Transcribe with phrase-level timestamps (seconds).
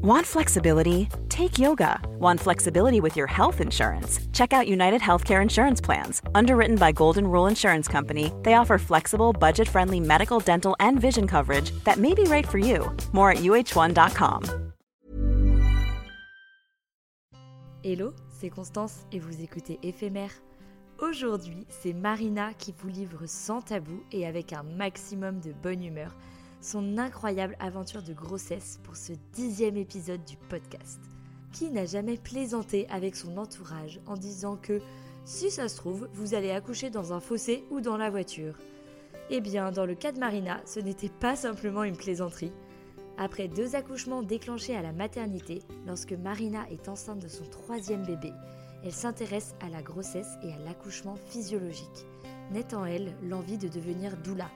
[0.00, 1.08] Want flexibility?
[1.28, 2.00] Take yoga.
[2.20, 4.20] Want flexibility with your health insurance?
[4.32, 6.22] Check out United Healthcare Insurance Plans.
[6.36, 11.26] Underwritten by Golden Rule Insurance Company, they offer flexible, budget friendly medical, dental, and vision
[11.26, 12.96] coverage that may be right for you.
[13.12, 14.44] More at uh1.com.
[17.82, 20.30] Hello, c'est Constance et vous écoutez Éphémère.
[21.00, 26.14] Aujourd'hui, c'est Marina qui vous livre sans tabou et avec un maximum de bonne humeur
[26.68, 31.00] son incroyable aventure de grossesse pour ce dixième épisode du podcast.
[31.50, 34.82] Qui n'a jamais plaisanté avec son entourage en disant que
[35.24, 38.54] si ça se trouve, vous allez accoucher dans un fossé ou dans la voiture?
[39.30, 42.52] Eh bien, dans le cas de Marina, ce n'était pas simplement une plaisanterie.
[43.16, 48.32] Après deux accouchements déclenchés à la maternité, lorsque Marina est enceinte de son troisième bébé,
[48.84, 52.06] elle s'intéresse à la grossesse et à l'accouchement physiologique,
[52.52, 54.50] naît en elle l'envie de devenir doula,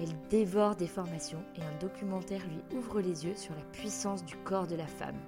[0.00, 4.36] elle dévore des formations et un documentaire lui ouvre les yeux sur la puissance du
[4.36, 5.18] corps de la femme.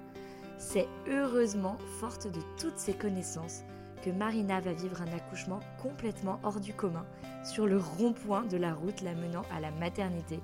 [0.57, 3.63] C'est heureusement forte de toutes ces connaissances
[4.03, 7.05] que Marina va vivre un accouchement complètement hors du commun
[7.43, 10.39] sur le rond-point de la route la menant à la maternité.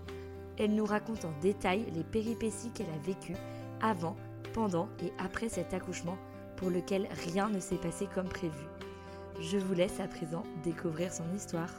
[0.57, 3.37] Elle nous raconte en détail les péripéties qu'elle a vécues
[3.81, 4.15] avant,
[4.53, 6.17] pendant et après cet accouchement
[6.55, 8.65] pour lequel rien ne s'est passé comme prévu.
[9.39, 11.69] Je vous laisse à présent découvrir son histoire.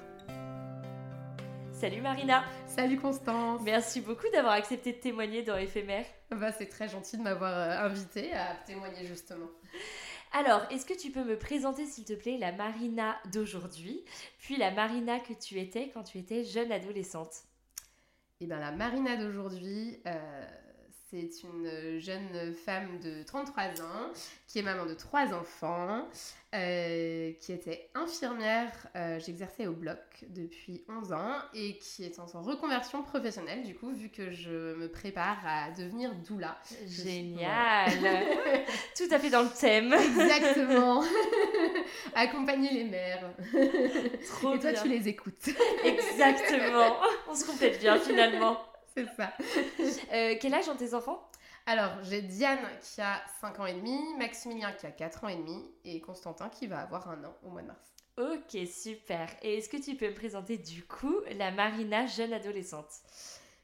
[1.78, 6.06] Salut Marina Salut Constance Merci beaucoup d'avoir accepté de témoigner dans Éphémère.
[6.28, 9.46] Bah, c'est très gentil de m'avoir euh, invité à témoigner justement.
[10.32, 14.04] Alors, est-ce que tu peux me présenter s'il te plaît la Marina d'aujourd'hui,
[14.40, 17.44] puis la Marina que tu étais quand tu étais jeune adolescente?
[18.40, 20.46] Eh bien la Marina d'aujourd'hui, euh,
[21.10, 24.12] c'est une jeune femme de 33 ans
[24.46, 26.06] qui est maman de trois enfants,
[26.54, 32.26] euh, qui était infirmière, euh, j'exerçais au bloc depuis 11 ans et qui est en
[32.42, 36.58] reconversion professionnelle du coup vu que je me prépare à devenir doula.
[36.86, 37.90] Génial
[38.96, 41.02] Tout à fait dans le thème Exactement
[42.14, 43.30] Accompagner les mères.
[44.26, 45.48] Trop et toi tu les écoutes.
[45.84, 46.96] Exactement
[47.28, 48.58] On se complète bien finalement.
[48.98, 49.32] C'est ça.
[50.12, 51.30] Euh, quel âge ont tes enfants?
[51.66, 55.36] Alors, j'ai Diane qui a 5 ans et demi, Maximilien qui a 4 ans et
[55.36, 57.92] demi et Constantin qui va avoir un an au mois de mars.
[58.16, 59.28] Ok, super.
[59.42, 62.90] Et est-ce que tu peux me présenter du coup la Marina jeune adolescente?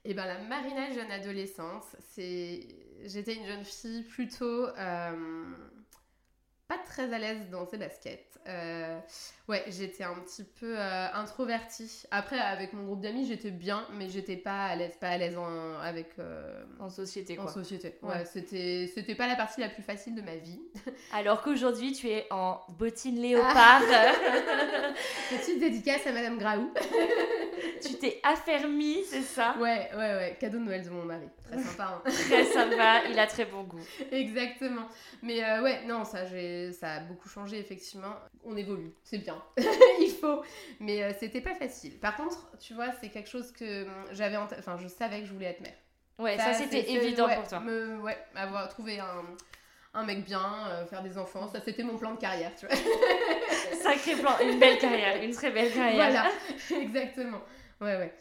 [0.05, 2.61] Eh bien, la Marina jeune adolescente, c'est...
[3.05, 4.67] J'étais une jeune fille plutôt...
[4.69, 5.55] Euh,
[6.75, 8.35] pas très à l'aise dans ses baskets.
[8.47, 8.99] Euh,
[9.49, 12.03] ouais, j'étais un petit peu euh, introvertie.
[12.11, 15.37] Après, avec mon groupe d'amis, j'étais bien, mais j'étais pas à l'aise, pas à l'aise
[15.39, 16.11] en, avec.
[16.19, 17.47] Euh, en société, quoi.
[17.47, 17.95] En société.
[18.03, 20.61] Ouais, c'était, c'était pas la partie la plus facile de ma vie.
[21.13, 23.83] Alors qu'aujourd'hui, tu es en bottines léopard.
[25.31, 26.71] Petite dédicace à Madame Graou.
[27.89, 29.57] tu t'es affermie, c'est ça?
[29.59, 30.37] Ouais, ouais, ouais.
[30.41, 31.29] Cadeau de Noël de mon mari.
[31.51, 32.03] Très sympa.
[32.05, 32.11] Hein.
[32.11, 33.03] très sympa.
[33.11, 33.81] Il a très bon goût.
[34.13, 34.89] Exactement.
[35.23, 36.21] Mais ouais, non, ça,
[36.73, 38.15] ça a beaucoup changé effectivement.
[38.45, 39.41] On évolue c'est bien,
[40.01, 40.43] il faut.
[40.81, 41.99] Mais euh, c'était pas facile.
[41.99, 45.27] Par contre, tu vois, c'est quelque chose que hum, j'avais en Enfin, je savais que
[45.27, 45.75] je voulais être mère.
[46.19, 47.61] Ouais, ça, c'était évident pour toi.
[47.61, 49.25] Me, ouais, avoir trouvé un,
[49.95, 52.77] un mec bien, euh, faire des enfants, ça c'était mon plan de carrière, tu vois.
[53.83, 55.95] Sacré plan, une belle carrière, une très belle carrière.
[55.95, 57.41] Voilà, exactement.
[57.81, 58.15] Ouais, ouais.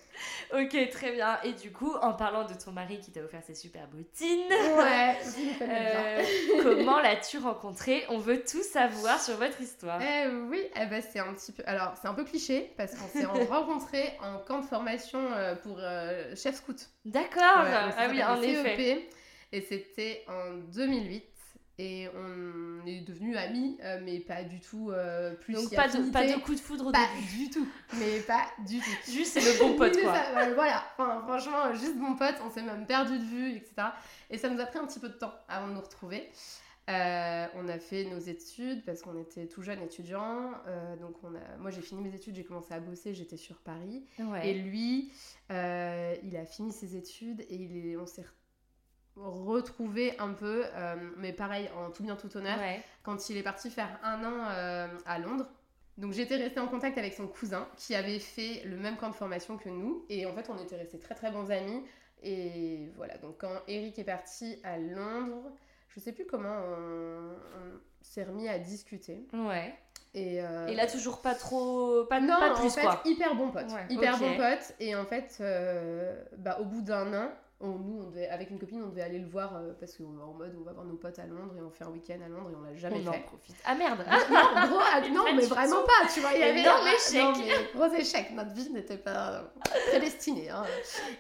[0.54, 1.40] Ok, très bien.
[1.44, 5.18] Et du coup, en parlant de ton mari qui t'a offert ses super bottines, ouais,
[5.62, 6.24] euh,
[6.64, 8.04] comment l'as-tu rencontré?
[8.10, 10.00] On veut tout savoir sur votre histoire.
[10.02, 11.64] Eh oui, eh ben, c'est un petit peu.
[11.66, 15.78] Alors, c'est un peu cliché parce qu'on s'est rencontrés en camp de formation euh, pour
[15.80, 16.90] euh, chef scout.
[17.06, 17.42] D'accord.
[17.46, 19.10] ah oui, en effet.
[19.52, 21.24] Et c'était en 2008
[21.80, 25.54] et on est devenus amis, euh, mais pas du tout euh, plus.
[25.54, 27.68] Donc pas de, pas de coup de foudre Pas du tout,
[27.98, 28.92] mais pas du tout.
[29.12, 30.14] Juste c'est le bon pote quoi.
[30.54, 33.88] voilà, enfin, franchement, juste bon pote, on s'est même perdu de vue, etc.
[34.30, 36.30] Et ça nous a pris un petit peu de temps avant de nous retrouver.
[36.90, 40.52] Euh, on a fait nos études parce qu'on était tout jeunes étudiants.
[41.00, 44.06] donc on a, moi j'ai fini mes études, j'ai commencé à bosser, j'étais sur Paris.
[44.44, 45.12] Et lui,
[45.50, 48.26] il a fini ses études et il est, on s'est
[49.16, 52.58] retrouver un peu, euh, mais pareil, en tout bien tout honneur,
[53.04, 55.48] quand il est parti faire un an euh, à Londres.
[55.98, 59.16] Donc j'étais restée en contact avec son cousin qui avait fait le même camp de
[59.16, 60.06] formation que nous.
[60.10, 61.84] Et en fait, on était restés très très bons amis.
[62.24, 65.52] Et voilà, donc quand Eric est parti à Londres,
[65.90, 67.36] je sais plus comment on,
[68.02, 69.28] s'est remis à discuter.
[69.34, 69.76] Ouais.
[70.16, 70.68] Et, euh...
[70.68, 72.06] et, là, toujours pas trop.
[72.06, 73.66] Pas, non, pas plus, en fait, hyper bon pote.
[73.90, 74.74] hyper bon pote.
[74.80, 78.60] Et en fait, euh, bah, au bout d'un an, on, nous, on devait, avec une
[78.60, 80.86] copine, on devait aller le voir euh, parce qu'on va en mode, on va voir
[80.86, 83.02] nos potes à Londres et on fait un week-end à Londres et on l'a jamais
[83.06, 83.20] On en fait.
[83.22, 83.56] profite.
[83.64, 86.34] Ah merde non, gros, ah, non, mais vraiment pas, tu vois.
[86.34, 87.22] Il y avait Énorme échec.
[87.24, 88.32] non, mais gros échec.
[88.32, 89.54] Notre vie n'était pas
[89.90, 90.50] prédestinée.
[90.50, 90.64] hein.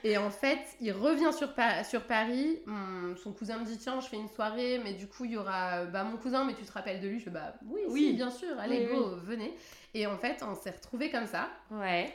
[0.03, 2.59] Et en fait, il revient sur, Pa- sur Paris.
[2.67, 5.37] Hum, son cousin me dit Tiens, je fais une soirée, mais du coup, il y
[5.37, 7.19] aura bah, mon cousin, mais tu te rappelles de lui?
[7.19, 7.91] Je fais Bah oui, Oui.
[8.09, 9.55] oui, bien sûr, allez, Oui, go, venez.
[9.93, 11.47] Et en fait, on s'est retrouvés comme ça.
[11.71, 12.11] Ouais.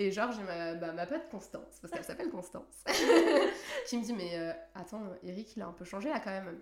[0.00, 2.84] Et genre, j'ai ma, bah, ma pote Constance, parce qu'elle s'appelle Constance,
[3.88, 6.60] qui me dit Mais euh, attends, Eric, il a un peu changé là quand même.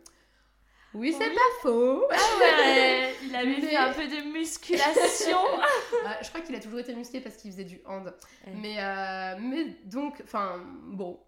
[0.95, 1.35] Oui, c'est Oui.
[1.35, 2.05] pas faux.
[2.11, 5.39] Ah ouais, il avait Mais- fait un peu de musculation.
[6.07, 8.15] Ah, je crois qu'il a toujours été musclé parce qu'il faisait du hand.
[8.47, 8.53] Ouais.
[8.55, 11.21] Mais, euh, mais donc, enfin, bon.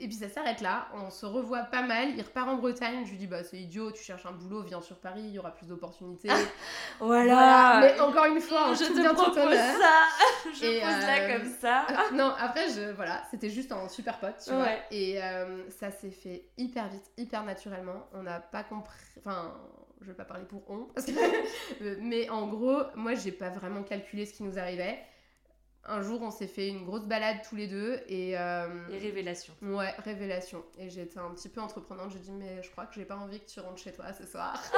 [0.00, 3.10] Et puis ça s'arrête là, on se revoit pas mal, il repart en Bretagne, je
[3.10, 5.52] lui dis bah c'est idiot, tu cherches un boulot, viens sur Paris, il y aura
[5.52, 6.28] plus d'opportunités.
[7.00, 7.78] voilà.
[7.80, 10.02] Mais encore une fois, on je tout te propose ça.
[10.54, 11.86] Je Et, pose là euh, comme ça.
[12.12, 14.66] Non, après, je, voilà, c'était juste un super pote, tu vois.
[14.90, 18.06] Et euh, ça s'est fait hyper vite, hyper naturellement.
[18.12, 18.96] On n'a pas compris.
[19.18, 19.54] Enfin,
[20.00, 20.84] je vais pas parler pour on.
[20.94, 24.98] parce que- Mais en gros, moi, j'ai pas vraiment calculé ce qui nous arrivait.
[25.84, 28.38] Un jour, on s'est fait une grosse balade tous les deux et.
[28.38, 29.52] euh, Les révélations.
[29.62, 30.62] Ouais, révélation.
[30.78, 32.10] Et j'étais un petit peu entreprenante.
[32.12, 34.24] J'ai dit, mais je crois que j'ai pas envie que tu rentres chez toi ce
[34.26, 34.62] soir.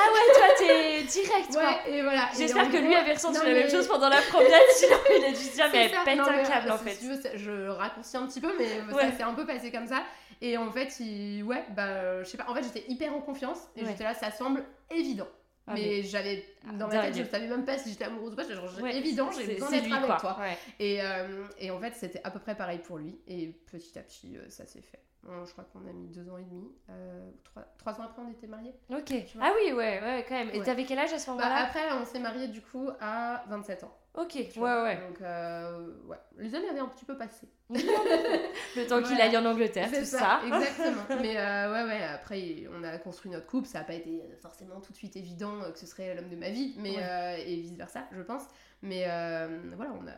[0.00, 1.62] Ah ouais, toi t'es direct quoi.
[1.62, 2.30] Ouais, et voilà.
[2.34, 5.24] Et J'espère que lui avait ressenti Non, la même chose pendant la promenade, sinon il
[5.24, 6.96] a dû se dire mais elle pète Non, un mais, câble en si fait.
[6.96, 9.10] tu veux, je raccourcis un petit peu, mais Ouais.
[9.10, 10.02] ça s'est un peu passé comme ça.
[10.40, 11.42] Et en fait, il...
[11.44, 12.46] ouais, bah, je sais pas.
[12.48, 13.88] En fait, j'étais hyper en confiance et Ouais.
[13.90, 15.28] j'étais là, ça semble évident.
[15.68, 16.44] Ah, mais j'avais
[16.78, 18.42] dans ma tête, je savais même pas si j'étais amoureuse ou pas.
[18.44, 20.16] Genre, Ouais, évident, j'ai besoin d'être avec quoi.
[20.16, 20.36] toi.
[20.40, 20.56] Ouais.
[20.78, 23.18] Et, euh, et en fait, c'était à peu près pareil pour lui.
[23.26, 25.00] Et petit à petit, euh, ça s'est fait.
[25.24, 26.70] Bon, je crois qu'on a mis deux ans et demi.
[26.90, 28.72] Euh, trois, trois ans après, on était mariés.
[28.88, 29.12] Ok.
[29.40, 30.50] Ah oui, ouais, ouais, quand même.
[30.54, 30.64] Et Ouais.
[30.64, 31.56] t'avais quel âge à ce Bah, moment-là?
[31.66, 33.94] après, on s'est mariés du coup à 27 ans.
[34.20, 34.82] Ok, ouais, vois.
[34.82, 34.96] ouais.
[34.96, 36.16] Donc, euh, ouais.
[36.38, 37.46] Les années avaient un petit peu passé.
[37.70, 39.24] Le temps qu'il Voilà.
[39.24, 40.40] aille en Angleterre, C'est tout ça, ça.
[40.46, 41.02] exactement.
[41.22, 43.66] Mais euh, ouais, ouais, après, on a construit notre couple.
[43.68, 46.36] Ça n'a pas été forcément tout de suite évident euh, que ce serait l'homme de
[46.36, 47.02] ma vie, mais Ouais.
[47.02, 48.42] euh, et vice-versa, je pense.
[48.82, 50.12] Mais euh, voilà, on a,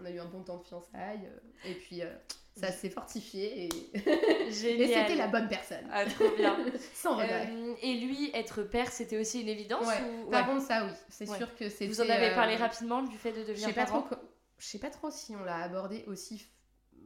[0.00, 1.26] on a eu un bon temps de fiançailles.
[1.26, 2.06] euh, et puis, euh,
[2.54, 3.64] ça s'est fortifié.
[3.64, 3.68] Et,
[4.46, 4.88] et Génial.
[4.88, 5.84] c'était la bonne personne.
[5.90, 6.56] Ah, trop bien.
[6.94, 7.48] Sans regret.
[7.50, 10.02] Euh, et lui, être père, c'était aussi une évidence Ouais.
[10.26, 10.30] ou...
[10.30, 10.54] Par ouais.
[10.54, 10.92] contre, ça, oui.
[11.08, 11.36] C'est Ouais.
[11.38, 11.86] sûr que c'était.
[11.86, 14.04] Vous en avez euh, parlé rapidement du fait de Je devenir sais pas trop.
[14.58, 16.46] Je sais pas trop si on l'a abordé aussi.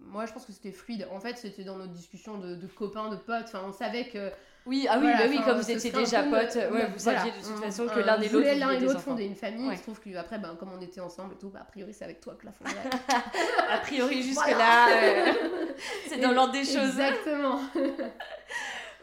[0.08, 1.06] Moi, je pense que c'était fluide.
[1.12, 3.44] En fait, c'était dans notre discussion de, de copains, de potes.
[3.46, 4.30] Enfin, on savait que
[4.66, 7.18] Oui, ah oui, Voilà, bah oui, comme vous étiez déjà peu potes, ouais, vous voilà.
[7.20, 9.34] saviez de toute On- façon que on l'un et l'autre l'un et l'autre fonder une
[9.36, 9.66] famille.
[9.68, 9.74] Ouais.
[9.74, 11.92] Il se trouve que après, ben, comme on était ensemble et tout, bah, a priori,
[11.94, 12.74] c'est avec toi que la fonderait.
[13.70, 15.32] A priori, jusque-là, euh,
[16.08, 16.98] c'est dans l'ordre des choses.
[16.98, 17.60] Exactement.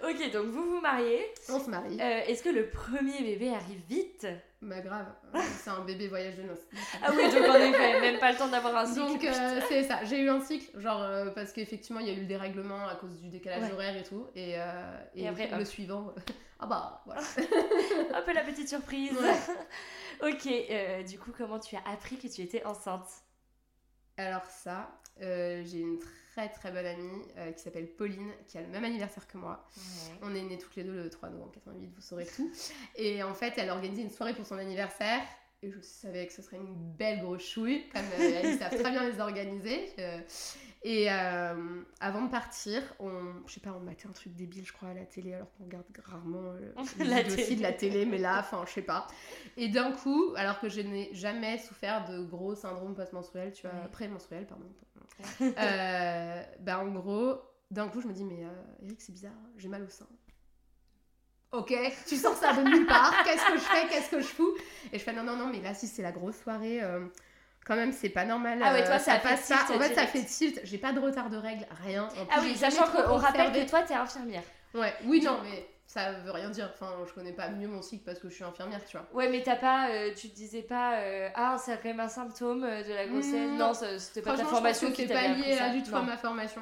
[0.06, 1.24] Ok, donc vous vous mariez.
[1.50, 1.98] On se marie.
[2.02, 4.28] Euh, Est-ce que le premier bébé arrive vite?
[4.66, 5.08] Bah grave.
[5.62, 6.66] C'est un bébé voyage de noces.
[7.04, 9.00] Ah oui, donc en effet, même pas le temps d'avoir un cycle.
[9.08, 12.14] Donc euh, c'est ça, j'ai eu un cycle, genre euh, parce qu'effectivement il y a
[12.14, 13.74] eu le dérèglement à cause du décalage Ouais.
[13.74, 15.66] horaire et tout, et, euh, Et après, le hop.
[15.66, 16.14] suivant,
[16.60, 17.22] ah bah voilà.
[18.16, 19.12] Un peu la petite surprise.
[19.12, 20.30] Ouais.
[20.32, 23.10] ok, du coup, comment tu as appris que tu étais enceinte?
[24.16, 24.90] Alors ça,
[25.20, 26.10] j'ai une très
[26.50, 29.68] très bonne amie euh, qui s'appelle Pauline, qui a le même anniversaire que moi.
[30.22, 32.52] On est nés toutes les deux le 3 novembre 88, vous saurez tout.
[32.96, 35.22] Et en fait, elle a organisé une soirée pour son anniversaire.
[35.64, 38.92] Et je savais que ce serait une belle grosse chouille, comme euh, elles savent très
[38.92, 39.94] bien les organiser.
[39.98, 40.20] Euh,
[40.84, 43.12] et euh, avant de partir, on,
[43.48, 45.64] je sais pas, on matait un truc débile, je crois, à la télé, alors qu'on
[45.64, 46.54] regarde rarement
[47.00, 47.56] La télé.
[47.56, 49.08] de la télé, mais là, enfin, je sais pas.
[49.56, 53.88] Et d'un coup, alors que je n'ai jamais souffert de gros syndrome post-menstruel, tu vois,
[53.90, 54.66] pré-menstruel, pardon.
[55.42, 57.42] Euh, bah en gros,
[57.72, 60.08] d'un coup, je me dis, mais euh, Eric, c'est bizarre, j'ai mal au sein.
[61.52, 61.72] Ok,
[62.08, 64.56] tu sors ça de nulle part, qu'est-ce que je fais, qu'est-ce que je fous?
[64.92, 67.06] Et je fais, non, non, non, mais là, si c'est la grosse soirée, euh,
[67.66, 68.60] quand même, c'est pas normal.
[68.64, 70.94] Ah ouais, euh, toi, ça passe fait tilt En fait, ça fait tilt, j'ai pas
[70.94, 72.06] de retard de règles, rien.
[72.06, 74.44] En plus, Ah oui, sachant qu'on rappelle que toi, t'es infirmière.
[74.74, 76.70] Ouais, oui, non, mais ça veut rien dire.
[76.74, 79.08] Enfin, je connais pas mieux mon cycle parce que je suis infirmière, tu vois.
[79.14, 82.08] Ouais, mais t'as pas, euh, tu te disais pas, euh, ah, c'est quand même un
[82.08, 83.52] symptôme euh, de la grossesse.
[83.52, 85.96] Mm, non, c'était pas ta formation je pense que qui pas lié à du tout
[85.96, 86.62] à ma formation.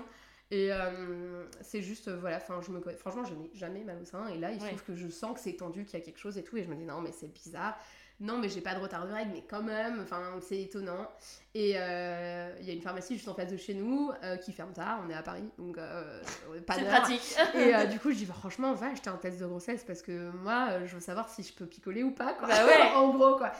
[0.53, 4.05] Et euh, c'est juste, voilà, enfin, je me connais- franchement, je n'ai jamais mal au
[4.05, 4.27] sein.
[4.27, 4.71] Et là, il se Ouais.
[4.71, 6.57] trouve que je sens que c'est tendu, qu'il y a quelque chose et tout.
[6.57, 7.77] Et je me dis, non, mais c'est bizarre.
[8.21, 11.09] Non, mais j'ai pas de retard de règles, mais quand même, enfin, c'est étonnant.
[11.53, 14.53] Et euh, il y a une pharmacie juste en face de chez nous euh, qui
[14.53, 15.01] ferme tard.
[15.05, 16.21] On est à Paris, donc euh,
[16.65, 17.35] pas C'est pratique.
[17.55, 20.01] Et euh, du coup, je dis, bah, franchement, va acheter un test de grossesse parce
[20.03, 22.47] que moi, je veux savoir si je peux picoler ou pas, quoi.
[22.47, 22.91] Bah ouais.
[22.95, 23.51] en gros, quoi.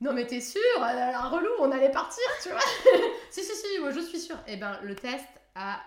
[0.00, 2.60] Non, mais t'es euh, La relou, on allait partir, tu vois
[3.30, 4.38] Si, si, si, moi je suis sûre.
[4.46, 5.80] Et ben, le test a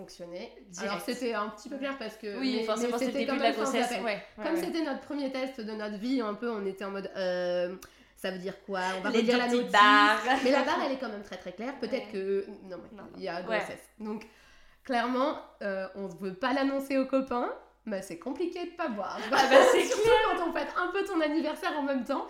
[0.00, 0.52] fonctionné.
[0.68, 0.90] Direct.
[0.92, 2.38] Alors, c'était un petit peu clair parce que.
[2.38, 3.86] Oui, forcément, c'est le c'était début de la grossesse.
[3.92, 4.02] appel.
[4.04, 4.60] Ouais, ouais, Comme ouais.
[4.64, 7.10] c'était notre premier test de notre vie, un peu, on était en mode.
[7.16, 7.74] euh,
[8.16, 8.80] ça veut dire quoi?
[8.98, 9.72] On va Les redire la notice.
[9.72, 10.20] barres.
[10.44, 11.74] Mais la barre, elle est quand même très très claire.
[11.80, 12.12] Peut-être Ouais.
[12.12, 12.46] que.
[12.68, 13.42] Non, mais Non, il y a Ouais.
[13.44, 13.88] grossesse.
[13.98, 14.26] Donc,
[14.84, 17.50] clairement, euh, on ne veut pas l'annoncer aux copains.
[17.86, 19.18] Bah, c'est compliqué de pas boire.
[19.32, 20.14] Ah bah, c'est Surtout clair.
[20.36, 22.26] quand on fête un peu ton anniversaire en même temps.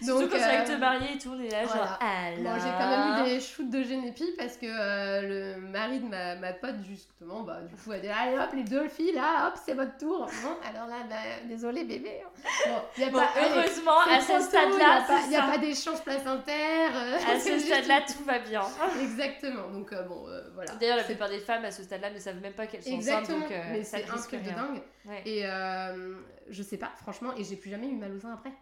[0.00, 2.38] Surtout quand c'est avec euh, te marier et tout, là, genre, alors.
[2.38, 6.06] Bon, j'ai quand même eu des shoots de génépi parce que euh, le mari de
[6.06, 9.48] ma, ma pote, justement, bah, du coup, a dit Allez hop, les deux filles, là,
[9.48, 10.20] hop, c'est votre tour.
[10.44, 11.16] Bon, alors là, bah,
[11.48, 12.22] désolé, bébé.
[12.66, 16.90] Bon, y a Bon, pas, heureusement, à ce stade-là, Il n'y a, pas d'échange placentaire.
[16.94, 18.62] euh, À ce stade-là, tout va bien.
[19.02, 19.68] Exactement.
[19.68, 20.72] Donc, euh, bon, voilà.
[20.76, 23.38] D'ailleurs, la plupart des femmes à ce stade-là ne savent même pas qu'elles sont Exactement.
[23.38, 24.80] enceintes, donc mais ça c'est un truc de dingue.
[25.04, 25.22] Ouais.
[25.26, 26.14] Et euh,
[26.48, 28.52] je sais pas, franchement, et j'ai plus jamais eu mal au sein après.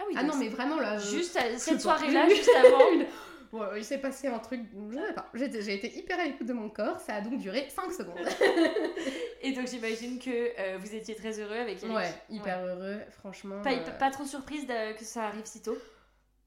[0.00, 0.94] Ah oui, Ah non, mais vraiment, là.
[0.94, 2.90] euh, Juste à- cette soirée-là, juste avant.
[2.92, 3.06] Une-
[3.50, 5.26] Ouais, il s'est passé un truc, je sais pas.
[5.32, 8.18] J'ai été hyper à l'écoute de mon corps, ça a donc duré 5 secondes.
[9.40, 10.28] Et donc j'imagine que
[10.60, 11.96] euh, vous étiez très heureux avec Eric.
[11.96, 13.62] Ouais, hyper heureux, franchement.
[13.62, 15.78] Pas, euh, pas trop surprise que ça arrive si tôt?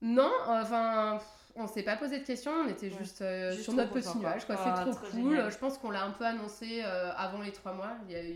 [0.04, 2.98] Non, enfin, pff, on s'est pas posé de questions, on était Ouais.
[3.00, 4.56] juste, euh, Juste sur notre petit nuage, quoi.
[4.58, 5.12] c'est Ah, trop, trop cool.
[5.12, 5.52] génial.
[5.52, 7.92] Je pense qu'on l'a un peu annoncé euh, avant les 3 mois.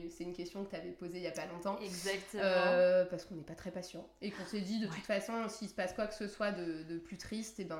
[0.10, 1.78] C'est une question que tu avais posée il y a pas longtemps.
[1.80, 2.44] Exactement.
[2.44, 5.70] Euh, parce qu'on n'est pas très patient et qu'on s'est dit de toute façon s'il
[5.70, 7.80] se passe quoi que ce soit de, de plus triste et ben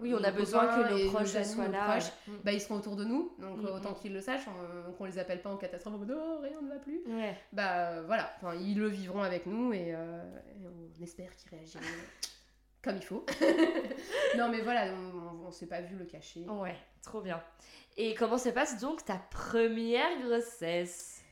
[0.00, 1.84] oui, on a besoin que nos proches amis, soient nos là.
[1.84, 2.34] proches, ouais.
[2.44, 3.94] bah, ils seront autour de nous donc Mm, autant mm.
[4.00, 6.68] qu'ils le sachent on- qu'on les appelle pas en catastrophe en mode oh rien ne
[6.68, 7.36] va plus Ouais.
[7.52, 10.22] bah voilà enfin, ils le vivront avec nous et, euh,
[10.60, 11.82] et on espère qu'ils réagiront
[12.82, 13.24] comme il faut
[14.36, 17.42] non mais voilà on, on s'est pas vu le cacher Ouais, trop bien.
[17.96, 21.22] Et comment se passe donc ta première grossesse?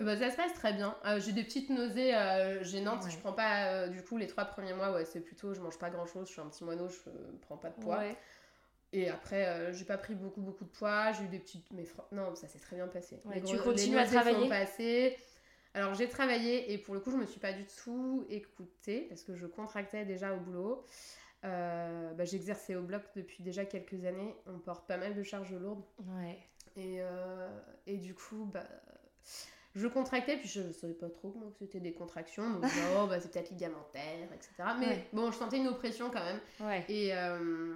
[0.00, 0.96] Bah, ça se passe très bien.
[1.06, 3.04] Euh, j'ai des petites nausées euh, gênantes.
[3.04, 3.10] Ouais.
[3.10, 5.78] Je prends pas, euh, du coup, les trois premiers mois, ouais, c'est plutôt, je mange
[5.78, 6.26] pas grand chose.
[6.26, 7.98] Je suis un petit moineau, je euh, prends pas de poids.
[7.98, 8.16] Ouais.
[8.92, 11.12] Et après, euh, j'ai pas pris beaucoup, beaucoup de poids.
[11.12, 11.70] J'ai eu des petites.
[11.72, 13.20] Mais non, ça s'est très bien passé.
[13.26, 15.16] Ouais, Les tu gros- continues les à travailler sont passées.
[15.74, 19.22] Alors, j'ai travaillé et pour le coup, je me suis pas du tout écoutée parce
[19.22, 20.84] que je contractais déjà au boulot.
[21.44, 24.36] Euh, bah, J'exerçais au bloc depuis déjà quelques années.
[24.46, 25.82] On porte pas mal de charges lourdes.
[26.06, 26.38] Ouais.
[26.76, 27.48] Et, euh,
[27.86, 28.64] et du coup, bah,
[29.74, 32.50] je contractais, puis je ne savais pas trop comment que c'était des contractions.
[32.50, 32.64] Donc,
[32.98, 34.50] oh, bah, c'est peut-être ligamentaire, etc.
[34.78, 35.08] Mais Ouais.
[35.14, 36.40] bon, je sentais une oppression quand même.
[36.60, 36.84] Ouais.
[36.88, 37.74] Et, euh,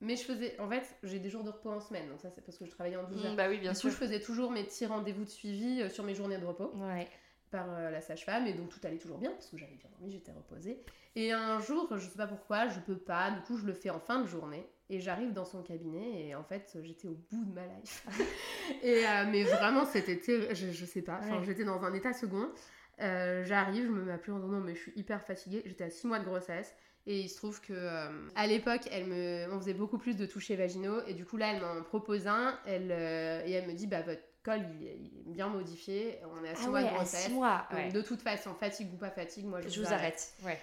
[0.00, 0.58] mais je faisais.
[0.60, 2.08] En fait, j'ai des jours de repos en semaine.
[2.08, 3.32] Donc, ça, c'est parce que je travaillais en 12 heures.
[3.32, 3.90] Mm, bah oui, bien du coup, sûr.
[3.90, 7.06] je faisais toujours mes petits rendez-vous de suivi euh, sur mes journées de repos Ouais.
[7.50, 10.12] par euh, la sage-femme et donc tout allait toujours bien parce que j'avais bien dormi,
[10.12, 10.82] j'étais reposée.
[11.14, 13.88] Et un jour, je sais pas pourquoi, je peux pas, du coup je le fais
[13.88, 17.44] en fin de journée et j'arrive dans son cabinet et en fait j'étais au bout
[17.44, 18.04] de ma life.
[18.82, 20.20] et euh, mais vraiment c'était
[20.54, 21.42] je, je sais pas, Ouais.
[21.44, 22.50] j'étais dans un état second.
[23.00, 25.62] Euh, j'arrive, je me mets à plus en disant non mais je suis hyper fatiguée,
[25.64, 26.74] j'étais à 6 mois de grossesse.
[27.08, 30.26] Et il se trouve que euh, à l'époque, elle me, on faisait beaucoup plus de
[30.26, 32.58] touchés vaginaux et du coup là, elle m'en propose un.
[32.66, 36.18] Elle euh, et elle me dit bah votre col il, est- il est bien modifié.
[36.40, 37.28] On est à 6 Ah mois ouais, de à grossesse.
[37.84, 40.32] Donc, de toute façon, fatigue ou pas fatigue, moi je, Je vous arrête.
[40.44, 40.58] Ouais.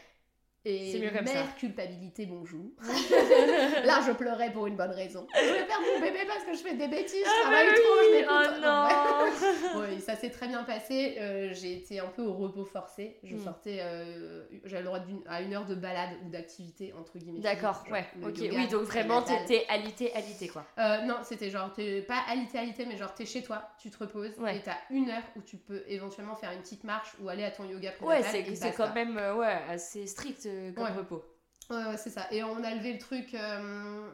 [0.65, 1.34] Et C'est mieux comme ça.
[1.34, 2.63] mère culpabilité, bonjour.
[3.84, 5.27] Là, je pleurais pour une bonne raison.
[5.36, 8.00] Je vais perdre mon bébé parce que je fais des bêtises, je Ah travaille trop,
[8.01, 8.24] je.
[8.29, 11.17] Oh non Oui, ça s'est très bien passé.
[11.20, 13.17] Euh, j'ai été un peu au repos forcé.
[13.24, 13.43] Je Hmm.
[13.43, 17.41] sortais, euh, j'avais le droit à une heure de balade ou d'activité, entre guillemets.
[17.41, 18.05] D'accord, ouais.
[18.24, 20.65] Ok, yoga, oui, donc vraiment, t'étais alité, alité, quoi.
[20.79, 23.98] Euh, non, c'était genre, t'es pas alité, alité, mais genre t'es chez toi, tu te
[23.98, 24.55] reposes Ouais.
[24.58, 27.51] et t'as une heure où tu peux éventuellement faire une petite marche ou aller à
[27.51, 28.32] ton yoga Ouais, prénatal.
[28.32, 30.91] c'est et c'est quand même euh, ouais, assez strict comme Ouais.
[30.91, 31.24] repos.
[31.69, 32.27] Ouais, ouais, c'est ça.
[32.31, 34.10] Et on a levé le truc euh,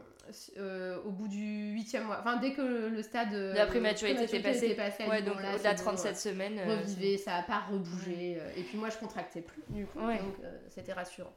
[0.57, 2.17] euh, au bout du huitième mois.
[2.19, 4.65] Enfin, dès que le, le stade euh, La prématurité était passée.
[4.67, 6.59] était passé, Ouais, donc là, au-delà de c'est bon, 37 semaines.
[6.59, 8.37] euh, ça a pas rebougé.
[8.57, 10.17] Et puis moi, je contractais plus, du coup, Ouais.
[10.19, 11.33] donc euh, c'était rassurant.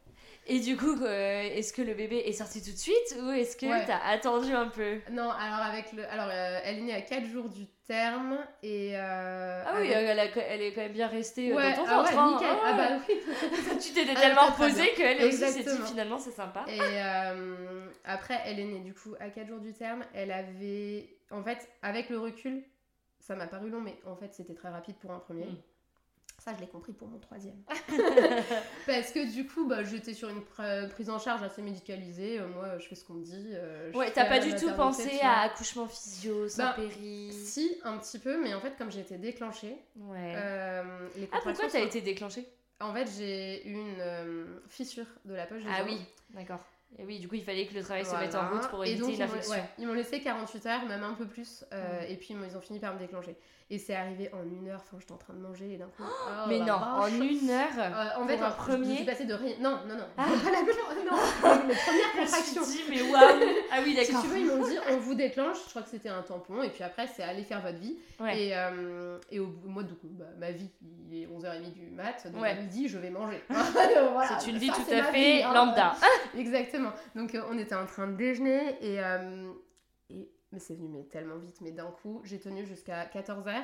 [0.46, 3.56] Et du coup, euh, est-ce que le bébé est sorti tout de suite ou est-ce
[3.56, 3.84] que Ouais.
[3.87, 4.99] t'as attendu un peu?
[5.11, 8.92] Non, alors avec le, alors elle est née à 4 jours du terme et.
[8.96, 11.88] euh, Ah oui, avec- elle, a- elle est quand même bien restée ouais, dans ton
[11.88, 12.30] ah ouais, hein.
[12.32, 12.49] nickel.
[12.50, 13.14] Ah Ah bah oui.
[13.80, 14.94] tu t'étais Ah, tellement très, très posée bien.
[14.96, 16.64] qu'elle aussi s'est dit finalement c'est sympa?
[16.68, 20.04] Et euh, après, elle est née du coup à 4 jours du terme.
[20.14, 21.08] Elle avait.
[21.30, 22.62] En fait, avec le recul,
[23.20, 25.46] ça m'a paru long, mais en fait, c'était très rapide pour un premier.
[25.46, 25.56] Mm.
[26.38, 27.62] Ça, je l'ai compris pour mon troisième.
[28.86, 32.40] Parce que du coup, bah, j'étais sur une pr- prise en charge assez médicalisée.
[32.40, 33.50] Euh, Moi, je fais ce qu'on me dit.
[33.52, 37.32] euh, Ouais, t'as pas du tout pensé à accouchement physio, sans Bah, péri.
[37.32, 40.32] Si, un petit peu, mais en fait, comme j'ai été déclenchée, Ouais.
[40.34, 42.46] euh, les ah, pourquoi t'as sont- été déclenchée?
[42.80, 45.98] En fait, j'ai eu une euh, fissure de la poche des Ah oui,
[46.30, 46.58] d'accord.
[46.99, 48.90] Et oui, du coup, il fallait que le travail se mette en route pour Et
[48.90, 49.52] éviter donc, une ils m'ont- infection.
[49.52, 52.61] ouais, ils m'ont laissé 48 heures, même un peu plus, euh, et puis ils ont
[52.61, 53.34] fini par me déclencher.
[53.75, 56.02] Et c'est arrivé en une heure, enfin j'étais en train de manger et d'un coup.
[56.02, 57.69] oh, Mais la non, en une heure.
[57.79, 59.55] Euh, en fait, un premier je suis passée de rien.
[59.61, 60.05] Non, non, non.
[60.19, 60.25] Ah.
[60.45, 61.17] Pas l'accouchement, non.
[61.69, 62.62] Les premières Je me suis contractions.
[62.67, 64.23] dit, mais waouh Ah oui, Si d'accord.
[64.25, 65.57] tu veux, ils m'ont dit on vous déclenche.
[65.64, 67.97] Je crois que c'était un tampon, et puis après, c'est aller faire votre vie.
[68.21, 68.38] Ouais.
[68.49, 70.69] Et, euh, et au bout, moi, du coup, bah, ma vie,
[71.11, 72.50] il est 11h30 du mat, donc Ouais.
[72.50, 73.43] à midi, je vais manger.
[73.49, 75.55] Voilà, C'est une ça, vie tout à fait vie, hein.
[75.55, 75.95] lambda.
[76.37, 76.91] Exactement.
[77.17, 78.99] Donc euh, on était en train de déjeuner et,
[80.11, 81.61] et mais c'est venu mais tellement vite.
[81.61, 83.54] Mais d'un coup, j'ai tenu jusqu'à 14h.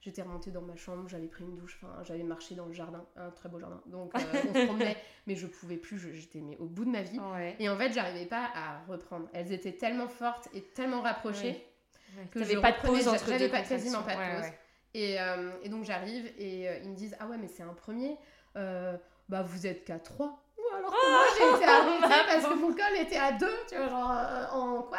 [0.00, 3.04] J'étais remontée dans ma chambre, j'avais pris une douche, enfin, j'avais marché dans le jardin,
[3.16, 3.82] un très beau jardin.
[3.86, 4.18] Donc euh,
[4.48, 7.18] on se promenait, mais je pouvais plus, j'étais mais au bout de ma vie.
[7.18, 7.56] Ouais.
[7.58, 9.28] Et en fait, j'arrivais pas à reprendre.
[9.32, 11.66] Elles étaient tellement fortes et tellement rapprochées.
[12.16, 12.26] Ouais.
[12.30, 14.44] que T'avais je pas de pause entre j'avais deux pas- quasiment pas de pause.
[14.48, 14.58] Ouais,
[14.94, 17.74] Et, euh, et donc j'arrive et euh, ils me disent Ah ouais, mais c'est un
[17.74, 18.16] premier.
[18.54, 20.40] Bah vous êtes qu'à 3.
[20.76, 23.88] Alors que moi j'ai été arrêtée parce que mon col était à 2, tu vois,
[23.88, 24.10] genre
[24.54, 24.98] en quoi?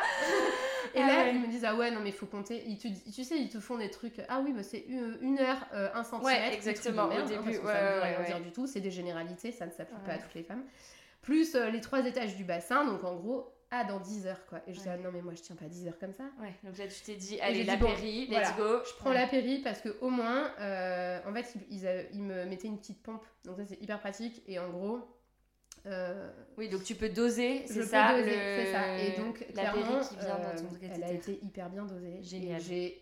[0.95, 1.31] Et Ah là ouais.
[1.35, 2.63] ils me disent Ah ouais, non mais il faut compter.
[2.67, 5.65] Ils te, tu sais, ils te font des trucs Ah oui, bah c'est une, heure,
[5.73, 6.41] euh, un centimètre.
[6.49, 8.51] Ouais, exactement, au merde, hein, début, parce que ouais, ça ne veut rien dire du
[8.51, 8.67] tout.
[8.67, 10.63] C'est des généralités, ça ne s'applique pas à toutes les femmes.
[11.21, 14.61] Plus euh, les trois étages du bassin, donc en gros, ah dans 10 heures quoi.
[14.67, 14.95] Et je dis Ouais.
[14.97, 16.23] Ah non mais moi je tiens pas 10 heures comme ça.
[16.41, 18.79] Ouais, donc là tu t'es dit, allez, la bon, péri, let's voilà, go.
[18.87, 19.15] Je prends Ouais.
[19.15, 23.03] la péri parce que au moins, euh, en fait, ils, ils me mettaient une petite
[23.03, 23.23] pompe.
[23.45, 24.41] Donc ça, c'est hyper pratique.
[24.47, 25.01] Et en gros,
[25.85, 28.71] euh, Oui, donc tu peux doser, c'est ça, le...
[28.71, 28.97] ça.
[28.97, 32.19] Et donc, la clairement, qui vient euh, dans ton elle a été hyper bien dosée.
[32.21, 32.61] Génial.
[32.61, 33.01] J'ai-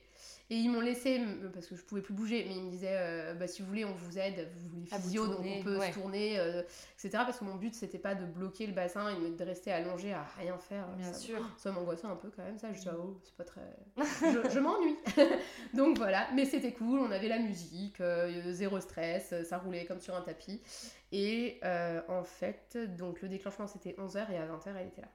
[0.50, 2.96] et ils m'ont laissé, m- parce que je pouvais plus bouger, mais ils me disaient,
[2.98, 5.78] euh, bah, si vous voulez, on vous aide, vous voulez vous physio, donc on peut
[5.78, 5.90] ouais.
[5.92, 6.62] se tourner, euh,
[6.98, 7.10] etc.
[7.26, 10.24] Parce que mon but, c'était pas de bloquer le bassin et de rester allongé à
[10.40, 10.88] rien faire.
[10.98, 11.40] Bien Ça- sûr.
[11.58, 12.72] ça m'angoissait un peu quand même, ça.
[12.72, 13.62] Je disais, oh, c'est pas très.
[13.98, 14.96] je je m'ennuie.
[15.74, 19.86] donc voilà, mais c'était cool, on avait la musique, euh, zéro stress, euh, ça roulait
[19.86, 20.62] comme sur un tapis.
[21.12, 25.08] Et euh, en fait, donc le déclenchement c'était 11h et à 20h elle était là.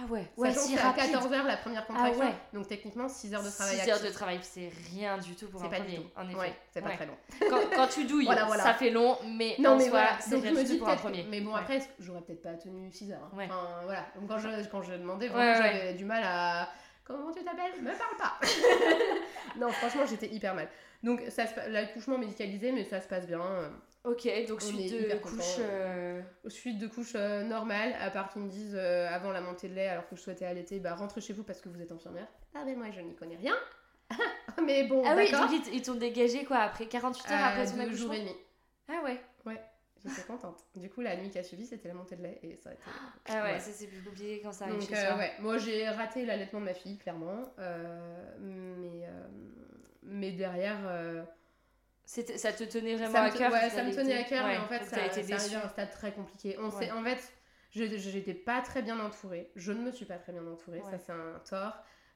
[0.00, 1.14] Ah ouais, ouais, Sachant si que c'est à rapide.
[1.14, 2.34] 14h la première contraction, ouais.
[2.54, 5.60] donc techniquement 6 heures de travail 6 heures de travail, c'est rien du tout pour
[5.60, 6.10] C'est un pas premier, du tout.
[6.16, 6.38] en effet.
[6.38, 7.16] Ouais, c'est pas très long.
[7.50, 8.62] Quand, quand tu douilles, Voilà, voilà.
[8.62, 10.96] ça fait long, mais Non en mais soi, voilà, c'est rien du tout pour un
[10.96, 11.26] premier.
[11.28, 13.18] Mais bon après, j'aurais peut-être pas tenu 6 heures.
[13.22, 13.30] hein.
[13.44, 16.68] Enfin voilà, donc quand je, quand je demandais, vraiment j'avais du mal à.
[17.04, 17.82] Comment tu t'appelles?
[17.82, 18.38] Me parle pas
[19.58, 20.68] Non, franchement, j'étais hyper mal.
[21.02, 21.20] Donc
[21.68, 23.40] l'accouchement médicalisé, mais ça se passe bien.
[24.04, 25.56] Euh, Ok, donc On suite de couche.
[25.60, 29.68] euh, Suite de couches euh, normales, à part qu'ils me disent euh, avant la montée
[29.68, 31.92] de lait, alors que je souhaitais allaiter, bah rentrez chez vous parce que vous êtes
[31.92, 32.26] infirmière.
[32.54, 33.54] Ah mais moi je n'y connais rien.
[34.66, 37.74] mais bon, Ah oui, donc ils t'ont dégagé quoi après 48 heures Euh, après ton
[37.76, 38.34] deux accouchement jours et demi.
[38.88, 39.20] Ah ouais.
[40.04, 40.58] J'étais contente.
[40.74, 42.72] Du coup, la nuit qui a suivi, c'était la montée de lait et ça a
[42.72, 42.82] été.
[43.28, 45.16] Ah ouais, ça c'est plus compliqué quand ça arrive Donc chez euh, soi.
[45.16, 49.28] ouais, moi j'ai raté l'allaitement de ma fille clairement, euh, mais euh,
[50.02, 51.22] mais derrière euh,
[52.04, 54.66] Ça te tenait vraiment à cœur ouais, ça me tenait à cœur, Ouais, mais en
[54.66, 56.56] fait ça, t'as été ça à un stade très compliqué.
[56.58, 56.86] On Ouais.
[56.86, 57.32] sait, en fait,
[57.70, 59.50] je j'étais pas très bien entourée.
[59.56, 61.74] Je ne me suis pas très bien entourée, ça c'est un tort.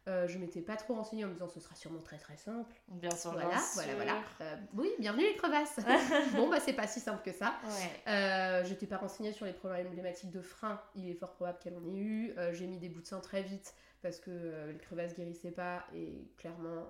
[0.09, 2.73] Euh, je m'étais pas trop renseignée en me disant ce sera sûrement très très simple.
[2.87, 3.97] Bien sûr, Voilà, bien voilà, sûr.
[3.97, 4.15] voilà.
[4.41, 5.81] Euh, oui, bienvenue les crevasses.
[6.37, 7.55] bon bah c'est pas si simple que ça.
[7.65, 8.13] Ouais.
[8.13, 10.81] Euh, J'étais pas renseignée sur les problématiques de frein.
[10.95, 12.33] Il est fort probable qu'elle en ait eu.
[12.39, 15.51] Euh, J'ai mis des bouts de sein très vite parce que euh, les crevasses guérissaient
[15.51, 16.87] pas et clairement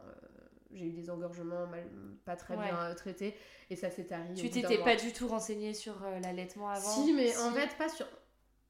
[0.76, 1.84] j'ai eu des engorgements mal,
[2.24, 2.64] pas très Ouais.
[2.64, 3.34] bien euh, traités
[3.70, 4.34] et ça s'est arrivé.
[4.34, 7.88] Tu t'étais pas du tout renseigné sur euh, l'allaitement avant Si, mais en fait pas
[7.88, 8.06] sur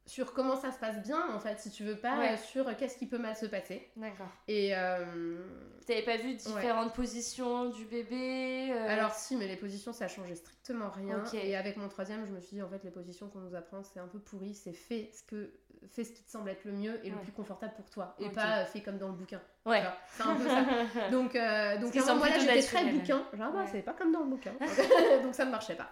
[0.09, 2.35] sur comment ça se passe bien en fait si tu veux pas Ouais.
[2.35, 4.29] euh, sur euh, qu'est-ce qui peut mal se passer D'accord.
[4.47, 5.45] et euh,
[5.85, 10.37] T'avais pas vu différentes positions du bébé euh, alors si mais les positions ça changeait
[10.37, 13.41] strictement rien et avec mon troisième je me suis dit en fait les positions qu'on
[13.41, 15.51] nous apprend c'est un peu pourri c'est fait ce que
[15.89, 18.29] fais ce qui te semble être le mieux et le plus confortable pour toi et
[18.31, 19.83] pas fait comme dans le bouquin Ouais.
[20.17, 20.65] C'est un peu ça
[21.11, 23.69] donc euh, donc semble moi là j'étais très bouquin genre bah, Ouais.
[23.73, 24.53] c'est pas comme dans le bouquin
[25.23, 25.91] donc ça ne marchait pas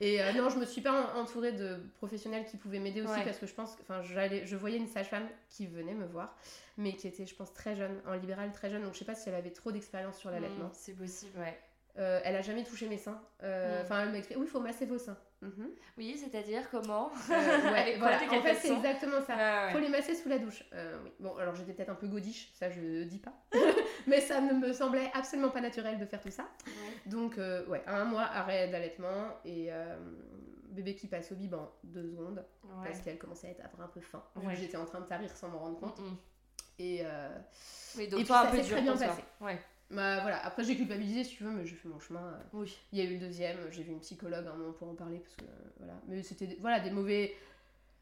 [0.00, 3.12] et euh, non je me suis pas en- entourée de professionnels qui pouvaient m'aider aussi
[3.12, 3.24] Ouais.
[3.24, 6.34] parce que je pense enfin j'allais je voyais une sage-femme qui venait me voir
[6.78, 9.14] mais qui était je pense très jeune en libéral très jeune donc je sais pas
[9.14, 11.58] si elle avait trop d'expérience sur l'allaitement Mm, C'est possible, ouais.
[11.98, 13.20] Euh, elle a jamais touché mes seins.
[13.42, 13.84] Euh, Mm.
[13.84, 15.16] Enfin, elle m'a expliqué, oui, il faut masser vos seins.
[15.42, 15.70] Mhm.
[15.96, 18.16] Oui, c'est-à-dire comment Euh, ouais, voilà.
[18.30, 19.34] En fait, c'est exactement ça.
[19.38, 19.72] Ah ouais.
[19.72, 20.62] Faut les masser sous la douche.
[20.74, 21.10] Euh, oui.
[21.18, 23.32] Bon, alors j'étais peut-être un peu godiche, ça je ne dis pas.
[24.06, 26.46] Mais ça ne me semblait absolument pas naturel de faire tout ça.
[26.66, 26.72] Ouais.
[27.10, 29.96] Donc, euh, ouais, un mois, arrêt d'allaitement et euh,
[30.70, 32.84] bébé qui passe au bib en deux secondes Ouais.
[32.88, 34.22] parce qu'elle commençait à être- avoir un peu faim.
[34.36, 34.54] vu Ouais.
[34.54, 36.00] que J'étais en train de tarir sans m'en rendre compte.
[36.78, 37.28] Et euh,
[37.96, 39.22] Oui, donc Et puis, ça peu s'est dur très bien passé.
[39.40, 39.58] Ouais.
[39.90, 42.20] Bah, voilà, après j'ai culpabilisé si tu veux, mais j'ai fait mon chemin.
[42.20, 42.76] euh, Oui.
[42.92, 45.18] Il y a eu le deuxième, j'ai vu une psychologue un moment pour en parler
[45.18, 47.34] parce que euh, voilà, mais c'était des- voilà des mauvais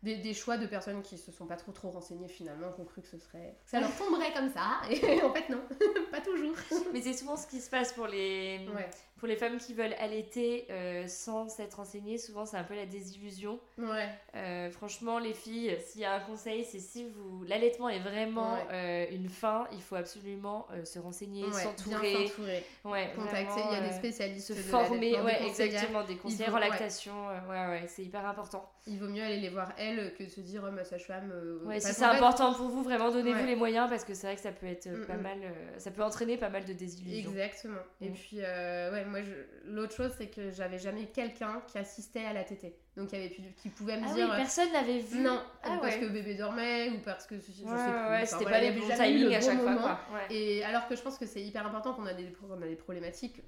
[0.05, 2.85] des, des choix de personnes qui se sont pas trop trop renseignées finalement, qui ont
[2.85, 5.61] cru que ce serait ça leur tomberait comme ça et en fait non,
[6.13, 6.55] pas toujours.
[6.93, 9.95] Mais c'est souvent ce qui se passe pour les Ouais, pour les femmes qui veulent
[9.99, 12.19] allaiter euh, sans s'être renseignées.
[12.19, 13.59] Souvent, c'est un peu la désillusion.
[13.79, 17.99] ouais, Euh, franchement, les filles, s'il y a un conseil, c'est si vous l'allaitement est
[17.99, 18.61] vraiment Ouais.
[18.73, 23.77] euh, une fin, il faut absolument se renseigner, ouais, s'entourer, s'entourer, ouais, contacter, il y
[23.77, 26.61] a des spécialistes se de former, des ouais, exactement, des conseillers en ouais.
[26.69, 27.13] lactation,
[27.49, 28.71] ouais, ouais, c'est hyper important.
[28.87, 31.33] Il vaut mieux aller les voir elles que de se dire oh, ma sage-femme.
[31.65, 33.47] Ouais, si c'est important pour vous, vraiment donnez-vous Ouais.
[33.47, 35.23] les moyens parce que c'est vrai que ça peut être Mm, pas mm.
[35.23, 35.39] mal,
[35.79, 37.31] ça peut entraîner pas mal de désillusions.
[37.31, 37.81] Exactement.
[38.01, 38.13] Et Mm.
[38.15, 42.45] puis, ouais, moi, je- l'autre chose, c'est que j'avais jamais quelqu'un qui assistait à la
[42.45, 42.77] tétée.
[42.97, 44.35] Donc, il y avait plus, qui pouvait me Ah dire.
[44.37, 45.21] personne n'avait vu.
[45.21, 46.01] non, Ah parce ouais.
[46.01, 47.75] que bébé dormait ou parce que je sais Ouais, plus.
[47.75, 49.81] ouais, Enfin, c'était pas les bons timings le à bon chaque fois, moment.
[49.83, 50.01] quoi.
[50.15, 50.35] Ouais.
[50.35, 52.77] Et alors que je pense que c'est hyper important qu'on a des, on a des
[52.77, 53.41] problématiques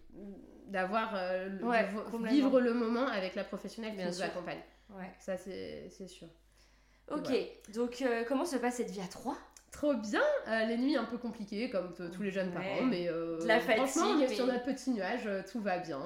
[0.67, 4.25] d'avoir euh, le- vivre le moment avec la professionnelle qui Bien nous sûr.
[4.25, 4.61] accompagne.
[4.91, 5.11] Ouais.
[5.19, 6.29] Ça c'est c'est sûr.
[7.11, 7.37] Ok, Voilà.
[7.75, 9.37] donc euh, comment se passe cette vie à trois?
[9.81, 12.55] Trop bien, euh, les nuits un peu compliquées comme t- tous les jeunes Ouais.
[12.55, 13.87] parents, mais euh, De la franchement on
[14.21, 16.01] fatigue, sur mais- notre petit nuage, euh, tout va bien.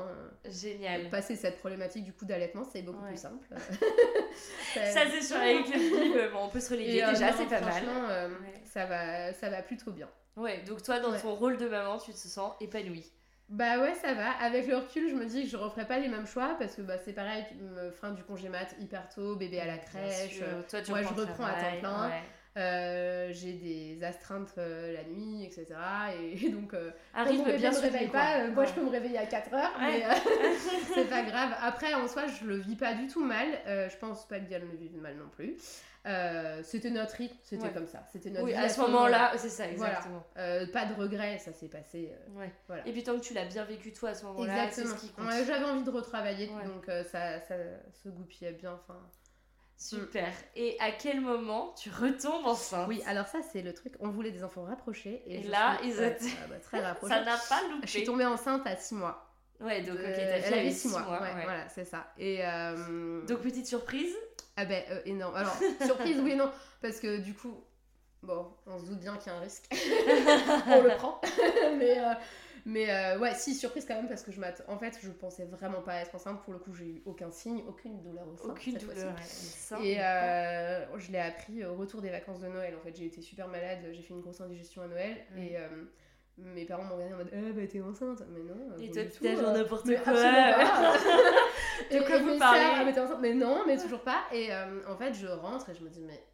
[0.48, 1.10] Génial.
[1.10, 3.08] Passer cette problématique du coup d'allaitement, c'est beaucoup Ouais.
[3.08, 3.48] plus simple.
[4.74, 7.46] Ça c'est sûr, avec le film, bon, on peut se reléguer Et, euh, déjà, c'est
[7.46, 7.72] pas mal.
[7.72, 8.62] franchement, euh, Ouais.
[8.64, 10.08] ça va, ça va plutôt bien.
[10.36, 13.10] Ouais, donc toi dans ton rôle de maman, tu te sens épanouie.
[13.48, 14.30] Bah ouais, ça va.
[14.40, 16.82] Avec le recul, je me dis que je referai pas les mêmes choix parce que
[16.82, 17.44] bah, c'est pareil,
[18.00, 20.38] fin du congé mat hyper tôt, bébé à la crèche.
[20.70, 22.08] Toi, tu moi, je reprends à temps plein.
[22.08, 22.22] ouais.
[22.56, 25.66] Euh, j'ai des astreintes euh, la nuit, etc.
[26.20, 28.90] Et, donc, euh, mon bébé bien me soutenu, réveille pas, euh, moi je peux me
[28.90, 30.04] réveiller à 4 heures, Ouais.
[30.06, 30.54] mais
[30.94, 31.50] c'est pas grave.
[31.60, 33.48] Après, en soi, je le vis pas du tout mal.
[33.66, 35.56] Je pense pas que Diane le vive mal non plus.
[36.62, 37.72] C'était notre rythme, c'était Ouais.
[37.72, 38.04] comme ça.
[38.12, 40.24] C'était notre Oui, vie à ce moment-là, c'est ça, exactement.
[40.36, 42.12] Pas de regrets, ça s'est passé.
[42.68, 42.86] Voilà.
[42.86, 45.08] Et puis tant que tu l'as bien vécu toi à ce moment-là, c'est ce qui
[45.08, 45.26] compte.
[45.44, 47.56] J'avais envie de retravailler, donc ça, ça
[48.04, 48.74] se goupillait bien.
[48.74, 49.00] Enfin,
[49.84, 50.28] Super.
[50.56, 53.92] Et à quel moment tu retombes enceinte oui, alors ça c'est le truc.
[54.00, 57.14] On voulait des enfants rapprochés et, là, suis- ils étaient- ah bah, très rapprochés.
[57.14, 58.06] Ça n'a pas Je suis loupé.
[58.10, 59.30] tombée enceinte à 6 mois.
[59.60, 61.02] Ouais, donc ok, Euh, ta elle fille avait avait 6 6 mois.
[61.02, 61.20] mois.
[61.20, 61.44] ouais, ouais.
[61.44, 62.06] Voilà, c'est ça.
[62.18, 64.14] Et euh, Donc petite surprise.
[64.56, 65.34] ah ben euh, énorme.
[65.36, 66.50] Alors surprise oui et non
[66.82, 67.54] parce que du coup
[68.22, 69.64] bon on se doute bien qu'il y a un risque.
[69.72, 71.20] on le prend.
[71.78, 72.14] mais euh,
[72.64, 75.44] mais euh, ouais si surprise quand même parce que je m'att- en fait je pensais
[75.44, 78.48] vraiment pas être enceinte pour le coup j'ai eu aucun signe aucune douleur au sein
[78.48, 79.14] Aucune cette douleur.
[79.18, 82.74] Ça, Et euh, je l'ai appris au retour des vacances de Noël.
[82.74, 85.18] En fait, j'ai été super malade, j'ai fait une grosse indigestion à Noël.
[85.36, 85.68] Et euh,
[86.38, 88.54] mes parents m'ont regardé en mode Eh bah t'es enceinte Mais non.
[88.70, 88.82] pas.
[88.82, 90.12] Et toi, tu genre euh, n'importe quoi.
[91.90, 92.60] De et, quoi vous parlez?
[92.60, 94.22] sœurs, ah, mais t'es enceinte Mais non, mais toujours pas.
[94.32, 96.24] Et euh, en fait, je rentre et je me dis Mais.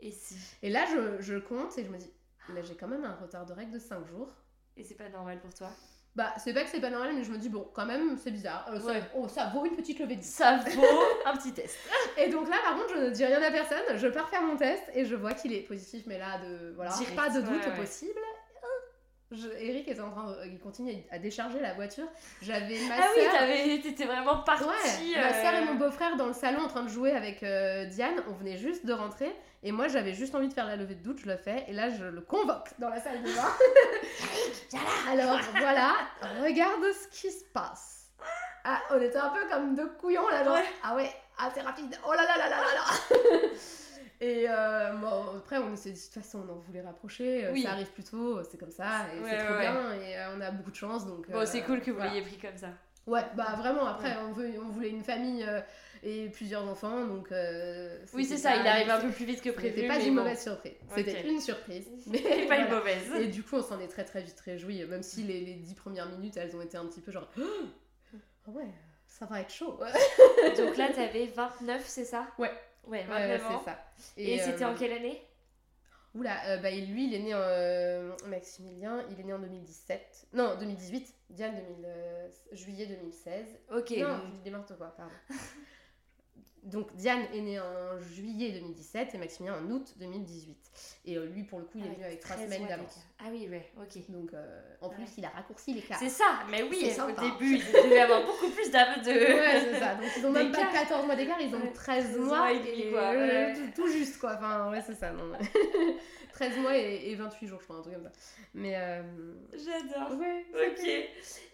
[0.00, 0.36] Et si?
[0.62, 2.12] Et là, je, je compte et je me dis
[2.54, 4.32] Mais j'ai quand même un retard de règle de 5 jours.
[4.76, 5.70] Et c'est pas normal pour toi?
[6.14, 8.30] Bah, c'est pas que c'est pas normal, mais je me dis Bon, quand même, c'est
[8.30, 8.66] bizarre.
[8.72, 9.02] Euh, ça, Ouais.
[9.14, 10.26] oh, ça vaut une petite levée de 10.
[10.26, 10.82] Ça vaut
[11.26, 11.76] un petit test.
[12.16, 13.96] Et donc là, par contre, je ne dis rien à personne.
[13.96, 16.90] Je pars faire mon test et je vois qu'il est positif, mais là, de voilà,
[16.92, 17.76] Direct, pas de doute ouais, ouais.
[17.76, 18.18] possible.
[19.32, 22.06] Je, Eric est en train, de- il continue à décharger la voiture.
[22.42, 24.62] J'avais ma Ah oui, t'avais- t'étais vraiment partie.
[24.64, 27.42] ouais, ma sœur et euh, mon beau-frère dans le salon en train de jouer avec
[27.42, 28.22] euh, Diane.
[28.28, 29.34] On venait juste de rentrer
[29.64, 31.18] et moi j'avais juste envie de faire la levée de doute.
[31.18, 33.50] Je le fais et là je le convoque dans la salle de bain.
[35.10, 35.94] Alors voilà,
[36.42, 38.10] regarde ce qui se passe.
[38.64, 40.64] Ah, on était un peu comme deux couillons là, genre, Ouais.
[40.84, 43.48] ah ouais, ah c'est rapide, oh là là là là là là
[44.20, 47.52] Et euh, bon, après on s'est dit, de toute façon on en voulait rapprocher, euh,
[47.52, 47.62] Oui.
[47.62, 50.34] ça arrive plus tôt, c'est comme ça, et Ouais, c'est trop ouais, bien, et euh,
[50.36, 51.30] on a beaucoup de chance, donc...
[51.30, 52.12] Bon, euh, c'est cool que vous voilà.
[52.12, 52.68] l'ayez pris comme ça.
[53.06, 55.60] Ouais, bah vraiment, après on, veut, on voulait une famille euh,
[56.02, 57.30] et plusieurs enfants, donc...
[57.30, 59.74] euh, Oui, c'est ça, il arrive un peu plus vite que prévu.
[59.76, 60.22] C'était pas une bon.
[60.22, 61.86] mauvaise surprise, c'était une surprise.
[62.06, 62.78] Mais pas une voilà.
[62.78, 63.12] mauvaise.
[63.20, 65.74] Et du coup, on s'en est très très vite réjoui, même si les, les dix
[65.74, 67.28] premières minutes, elles ont été un petit peu genre.
[68.48, 68.68] Ah ouais,
[69.08, 69.78] ça va être chaud.
[70.56, 72.28] Donc là, t'avais 29, c'est ça?
[72.38, 72.52] Ouais.
[72.86, 73.58] Ouais, 29 ouais, ans.
[73.58, 73.84] c'est ça.
[74.16, 75.22] Et, c'était euh, en quelle année?
[76.14, 77.38] Oula, euh, bah, lui, il est né en.
[77.40, 80.28] euh, Maximilien, il est né en 2017.
[80.32, 81.14] Non, 2018.
[81.30, 83.46] Diane, 2000, euh, juillet 2016.
[83.70, 83.90] Ok.
[83.98, 85.12] non, je dis n'importe quoi, pardon.
[86.62, 90.56] Donc Diane est née en juillet 2017 et Maximilien en août 2018.
[91.04, 92.66] Et euh, lui, pour le coup, il est Ah venu ouais, avec trois 13 semaines
[92.68, 92.98] d'avance.
[93.20, 94.10] Ah oui, ouais, ok.
[94.10, 95.08] Donc euh, en plus, Ouais.
[95.18, 95.96] il a raccourci l'écart.
[96.00, 99.10] C'est ça, mais oui, au début, ils devaient avoir beaucoup plus d'âme de.
[99.10, 99.94] Ouais, c'est ça.
[99.94, 100.72] Donc ils ont même pas D'écart.
[100.72, 101.72] 14 mois d'écart, ils ont Ouais.
[101.72, 103.00] 13 13 mois et quoi.
[103.12, 104.34] euh, tout, tout juste quoi.
[104.34, 105.12] Enfin, ouais, c'est ça.
[105.12, 105.38] Non, ouais.
[106.32, 108.12] 13 mois et, et 28 jours, je crois, un truc comme ça.
[108.54, 109.02] Mais euh...
[109.52, 110.18] J'adore.
[110.18, 110.84] ouais, Ok.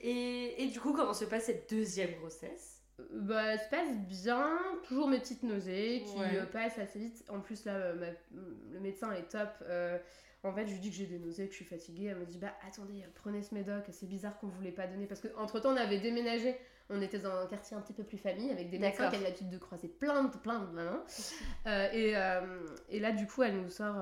[0.01, 2.72] Et, et du coup, comment se passe cette deuxième grossesse?
[3.13, 4.59] Bah, se passe bien.
[4.85, 6.37] Toujours mes petites nausées qui Ouais.
[6.39, 7.25] euh, passent assez vite.
[7.29, 8.41] En plus, là, euh, ma-
[8.73, 9.49] le médecin est top.
[9.63, 9.99] Euh,
[10.45, 12.07] en fait, je lui dis que j'ai des nausées, que je suis fatiguée.
[12.07, 13.85] Elle me dit Bah, attendez, prenez ce médoc.
[13.91, 15.07] C'est bizarre qu'on voulait pas donner.
[15.07, 16.57] Parce qu'entre temps, on avait déménagé.
[16.91, 19.25] On était dans un quartier un petit peu plus famille avec des médecins qui avaient
[19.25, 21.01] l'habitude de croiser plein de, plein de mamans.
[21.69, 22.41] Euh, et, euh,
[22.89, 23.95] et là, du coup, elle nous sort.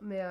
[0.00, 0.22] mais.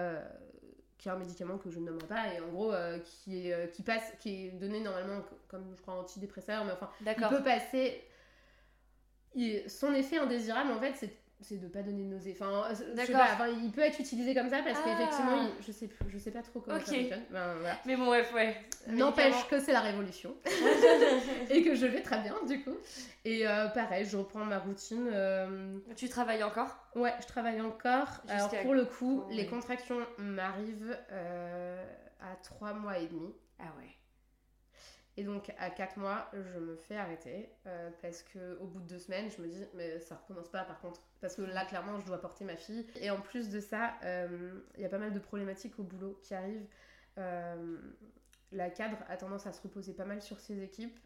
[0.97, 3.53] Qui est un médicament que je ne nommerai pas et en gros euh, qui, est,
[3.53, 7.21] euh, qui passe qui est donné normalement co- comme je crois antidépresseur mais enfin il
[7.29, 8.03] peut passer.
[9.35, 12.35] il- Son effet indésirable, en fait, c'est c'est de pas donner de nausée.
[12.39, 13.15] Enfin, D'accord.
[13.17, 14.89] pas, enfin, il peut être utilisé comme ça parce Ah.
[14.89, 17.21] qu'effectivement, il- je sais, je sais pas trop comment ça fonctionne.
[17.29, 17.77] Ben, voilà.
[17.85, 18.55] Mais bon, bref, ouais.
[18.87, 20.35] N'empêche que c'est la révolution
[21.49, 22.75] et que je vais très bien du coup.
[23.25, 25.09] Et euh, pareil, je reprends ma routine.
[25.11, 26.75] euh, tu travailles encore?
[26.95, 28.07] Ouais, je travaille encore.
[28.27, 29.49] Alors pour le coup, les oui.
[29.49, 31.83] contractions m'arrivent euh,
[32.21, 33.33] à 3 mois et demi.
[33.59, 33.89] Ah ouais.
[35.17, 38.87] Et donc à 4 mois, je me fais arrêter euh, parce que au bout de
[38.87, 41.99] deux semaines, je me dis mais ça recommence pas par contre parce que là clairement
[41.99, 42.85] je dois porter ma fille.
[43.01, 46.19] Et en plus de ça, euh, il y a pas mal de problématiques au boulot
[46.21, 46.67] qui arrivent.
[47.17, 47.77] Euh,
[48.51, 50.97] la cadre a tendance à se reposer pas mal sur ses équipes.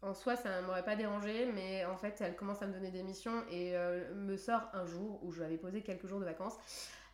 [0.00, 2.90] En soi, ça ne m'aurait pas dérangé, mais en fait, elle commence à me donner
[2.90, 3.74] des missions et
[4.14, 6.56] me sort un jour où je lui avais posé quelques jours de vacances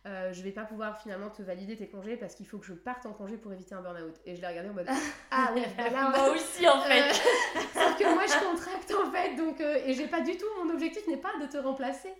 [0.07, 2.73] euh, je vais pas pouvoir finalement te valider tes congés parce qu'il faut que je
[2.73, 4.15] parte en congé pour éviter un burn-out.
[4.25, 4.87] Et je l'ai regardé en mode
[5.31, 7.09] Ah oui, bah là, moi aussi en fait.
[7.09, 10.45] Euh, sauf que moi je contracte en fait, donc euh, et j'ai pas du tout,
[10.63, 12.13] mon objectif n'est pas de te remplacer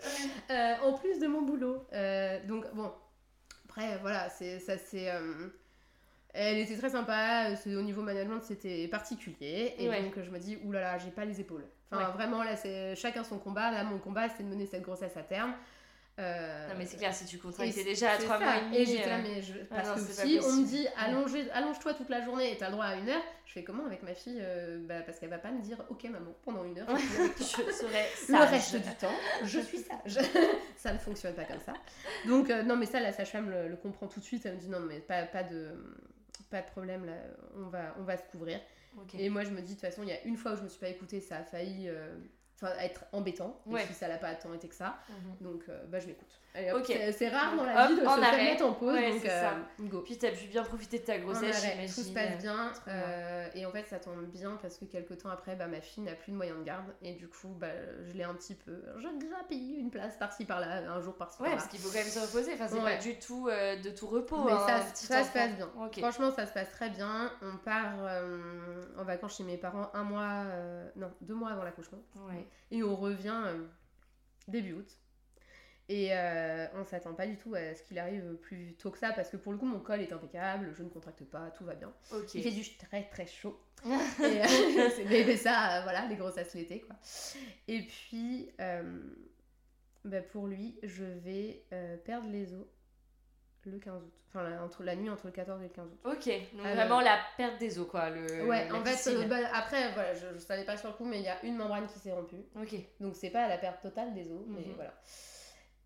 [0.83, 1.85] en plus de mon boulot.
[2.47, 2.91] donc bon,
[3.69, 5.09] après voilà, c'est ça c'est.
[6.33, 10.97] Elle était très sympa, au niveau management c'était particulier, et donc je me dis, oulala,
[10.97, 11.65] j'ai pas les épaules.
[11.91, 15.15] Enfin vraiment là c'est chacun son combat, là mon combat c'est de mener cette grossesse
[15.15, 15.53] à terme.
[16.19, 18.77] Euh, non mais c'est clair, si tu contractes déjà à 3 mois et demi.
[18.77, 19.53] Et j'étais là, euh, mais je...
[19.69, 20.87] Ah parce que si on me dit
[21.53, 24.01] allonge-toi toute la journée et t'as le droit à une heure, je fais comment avec
[24.01, 26.87] ma fille euh, bah, Parce qu'elle va pas me dire ok maman, pendant une heure,
[26.97, 28.29] je, serai sage.
[28.29, 30.25] Le reste du temps, je suis sage.
[30.75, 31.73] ça ne fonctionne pas comme ça.
[32.25, 34.79] Donc non mais ça, la sage-femme le, comprend tout de suite, elle me dit non
[34.79, 35.69] mais pas, pas, de,
[36.49, 37.13] pas de problème, là,
[37.57, 38.59] on va, on va se couvrir.
[39.19, 40.63] Et moi je me dis de toute façon, il y a une fois où je
[40.63, 41.91] me suis pas écoutée, ça a failli
[42.59, 43.85] enfin être embêtant ouais.
[43.85, 45.35] si ça n'a pas tant été que ça mhm.
[45.41, 46.39] donc euh, bah je m'écoute
[47.11, 49.49] c'est rare dans la vie de se mettre en pause donc euh,
[49.81, 50.01] go.
[50.01, 51.65] puis t'as pu bien profiter de ta grossesse
[51.95, 55.29] tout se passe bien euh, et en fait ça tombe bien parce que quelques temps
[55.29, 57.67] après bah, ma fille n'a plus de moyens de garde et du coup bah,
[58.05, 61.51] je l'ai un petit peu je grappille une place par-ci par-là un jour par-ci ouais
[61.51, 62.53] parce qu'il faut quand même se reposer.
[62.53, 65.69] Enfin c'est pas du tout de tout repos mais hein, ça, se passe bien.
[65.97, 67.31] Franchement ça se passe très bien.
[67.41, 67.95] On part
[68.97, 70.45] en vacances chez mes parents un mois
[70.95, 71.99] non deux mois avant l'accouchement.
[72.15, 72.47] Ouais.
[72.71, 73.65] Et on revient euh,
[74.47, 74.97] début août.
[75.89, 79.13] Et euh, on s'attend pas du tout à ce qu'il arrive plus tôt que ça
[79.13, 81.75] parce que pour le coup mon col est impeccable, je ne contracte pas, tout va
[81.75, 81.93] bien.
[82.33, 83.57] Il fait du très très chaud.
[83.85, 83.91] et,
[84.23, 86.95] euh, mais, ça, voilà, les grossesses l'été quoi.
[87.67, 88.49] Et puis
[90.03, 91.63] bah, pour lui, je vais
[92.03, 92.65] perdre les os
[93.69, 94.13] le 15 août.
[94.29, 95.99] Enfin, entre la nuit entre le 14 et le 15 août.
[96.05, 98.09] Ok, donc euh, vraiment la perte des os, quoi.
[98.09, 101.05] Le, ouais, en fait, euh, bah, après, voilà, je, je, savais pas sur le coup,
[101.05, 102.43] mais il y a une membrane qui s'est rompue.
[102.59, 102.75] Ok.
[102.99, 104.73] Donc c'est pas la perte totale des os, mais mhm.
[104.75, 104.93] voilà.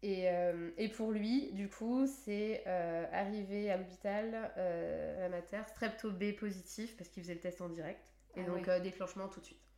[0.03, 6.35] Et, euh, et, pour lui, du coup, c'est arrivé à l'hôpital à mater, strepto B
[6.35, 8.01] positif, parce qu'il faisait le test en direct.
[8.35, 9.70] Et ah donc déclenchement tout de suite.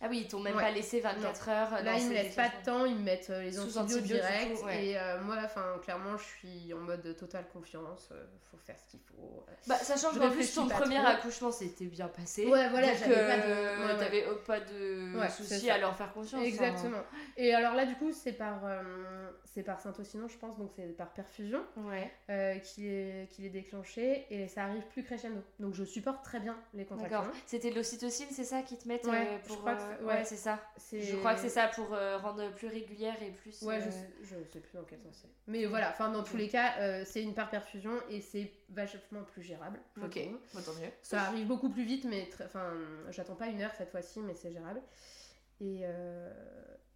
[0.00, 1.82] Ah oui, ils t'ont même pas laissé 24 heures.
[1.82, 4.64] Là, ils me laissent pas de temps, ils me mettent euh, les antibiotiques direct.
[4.80, 8.08] Et euh, moi, enfin, clairement, je suis en mode totale confiance.
[8.12, 9.44] Euh, faut faire ce qu'il faut.
[9.66, 12.46] Bah, sachant que en plus, ton premier accouchement s'était bien passé.
[12.46, 13.98] Ouais, voilà, j'avais pas de.
[13.98, 16.40] T'avais pas de soucis à leur faire confiance.
[16.40, 16.44] Hein.
[16.44, 17.02] Exactement.
[17.36, 18.60] Et alors là, du coup, c'est par,
[19.44, 22.60] c'est par Saint-Ossinon, je pense, donc c'est par perfusion ouais.
[22.62, 24.26] qui est, qui est déclenché.
[24.30, 25.42] Et ça arrive plus crescendo.
[25.58, 27.32] Donc je supporte très bien les contractions.
[27.46, 29.64] C'était de l'ocytocine, c'est ça qui te met pour
[30.02, 30.60] ouais, c'est ça.
[30.92, 33.62] Je crois que c'est ça pour euh, rendre plus régulière et plus.
[33.62, 35.28] Ouais, je, euh, sais, je sais plus dans quel sens c'est.
[35.46, 39.22] Mais voilà, enfin dans tous les cas, euh, c'est une par perfusion et c'est vachement
[39.24, 39.80] plus gérable.
[40.02, 40.18] Ok,
[40.64, 40.90] tant mieux.
[41.02, 42.72] Ça arrive beaucoup plus vite, mais enfin,
[43.10, 44.80] j'attends pas une heure cette fois-ci, mais c'est gérable.
[45.60, 45.82] Et,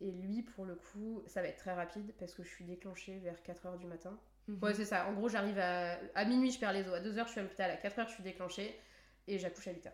[0.00, 3.18] et lui, pour le coup, ça va être très rapide parce que je suis déclenchée
[3.18, 4.18] vers 4h du matin.
[4.48, 4.58] Mhm.
[4.62, 5.06] Ouais, c'est ça.
[5.06, 5.98] En gros, j'arrive à...
[6.14, 6.94] à minuit, je perds les os.
[6.94, 7.70] À 2h, je suis à l'hôpital.
[7.70, 8.78] À 4h, je suis déclenchée
[9.28, 9.90] et j'accouche à 8h.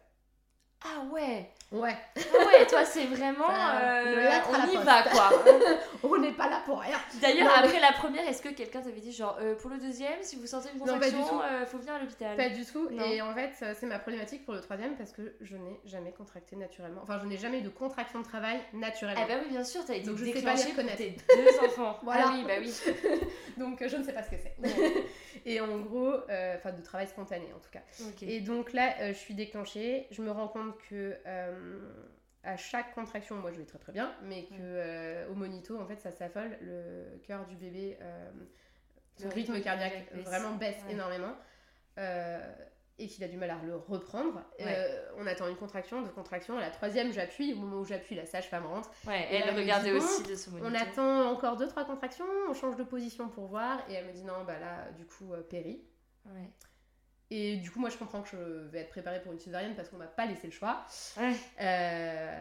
[0.84, 1.94] Ah ouais Ouais.
[2.16, 3.48] Ah ouais, toi c'est vraiment...
[3.78, 5.30] Euh, on y va quoi.
[6.02, 6.96] on n'est pas là pour rien.
[7.20, 10.36] D'ailleurs, après la première, est-ce que quelqu'un t'avait dit genre euh, pour le deuxième, si
[10.36, 12.36] vous sentez une contraction, il euh, faut venir à l'hôpital?
[12.36, 12.88] Pas du tout.
[12.90, 16.56] Et en fait, c'est ma problématique pour le troisième parce que je n'ai jamais contracté
[16.56, 17.00] naturellement.
[17.02, 19.22] Enfin, je n'ai jamais eu de contraction de travail naturellement.
[19.24, 21.98] Ah bah oui, bien sûr, t'as été Donc, je déclenchée pour tes deux enfants.
[22.02, 22.24] voilà.
[22.28, 22.72] Ah oui, bah oui.
[23.56, 24.54] Donc je ne sais pas ce que c'est.
[25.48, 26.14] Et en gros,
[26.56, 27.82] enfin de travail spontané en tout cas.
[28.22, 30.06] Et donc là, je suis déclenchée.
[30.10, 31.78] Je me rends compte que euh,
[32.44, 35.86] à chaque contraction, moi je vais très très bien, mais que euh, au monito, en
[35.86, 38.30] fait, ça s'affole, le cœur du bébé, euh,
[39.22, 41.34] le rythme cardiaque vraiment baisse énormément.
[42.98, 44.42] Et qu'il a du mal à le reprendre.
[45.16, 46.56] on attend une contraction, deux contractions.
[46.56, 47.52] À la troisième, j'appuie.
[47.52, 48.90] Au moment où j'appuie, la sage-femme rentre.
[49.06, 50.68] Ouais, et elle regardait aussi de ce monito.
[50.68, 52.26] On attend encore deux, trois contractions.
[52.48, 53.78] On change de position pour voir.
[53.88, 55.82] Et elle me dit non, bah là, du coup, péri.
[56.26, 56.50] Ouais.
[57.30, 58.36] Et du coup, moi, je comprends que je
[58.70, 60.86] vais être préparée pour une césarienne parce qu'on m'a pas laissé le choix.
[61.60, 62.38] Euh,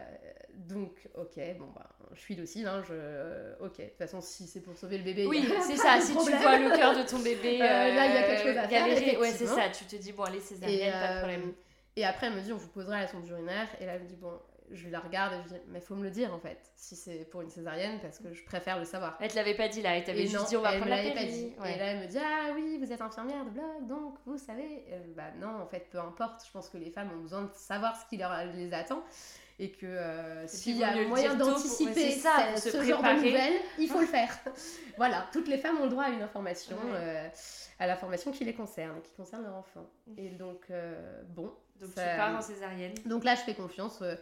[0.54, 2.68] donc, ok, bon, bah, je suis docile.
[2.68, 3.66] Hein, je...
[3.66, 5.26] Ok, de toute façon, si c'est pour sauver le bébé.
[5.26, 6.00] Oui, c'est ça.
[6.00, 7.62] Si tu vois le cœur de ton bébé.
[7.62, 9.20] Euh, là, il y a quelque chose à faire.
[9.20, 9.70] Ouais, c'est ça.
[9.70, 11.54] Tu te dis, bon, allez, césarienne, pas de problème.
[11.98, 13.68] Et après, elle me dit, on vous posera la sonde urinaire.
[13.82, 14.40] Et là, elle me dit, bon,
[14.72, 17.26] je la regarde et je dis, mais faut me le dire en fait, si c'est
[17.30, 19.18] pour une césarienne, parce que je préfère le savoir.
[19.22, 20.98] Elle te l'avait pas dit là, elle t'avait juste non, dit on va prendre la
[20.98, 21.32] l'avait pas péri.
[21.32, 21.54] dit.
[21.62, 21.76] Ouais.
[21.76, 24.84] Et là, elle me dit Ah oui, vous êtes infirmière de blog, donc vous savez.
[25.16, 26.46] Bah non, en fait, peu importe.
[26.46, 29.04] Je pense que les femmes ont besoin de savoir ce qui leur les attend.
[29.60, 34.02] Et que euh, s'il y a moyen d'anticiper ouais, ce, genre de nouvelles, il faut
[34.02, 34.32] le faire.
[34.98, 36.92] voilà, toutes les femmes ont le droit à une information, Ouais.
[36.94, 37.28] euh,
[37.80, 39.90] à l'information qui les concerne, qui concerne leur enfant.
[40.16, 41.52] Et donc, euh, bon.
[41.82, 42.94] Donc ça- tu pars en césarienne.
[43.06, 44.00] donc là, je fais confiance.
[44.04, 44.14] euh,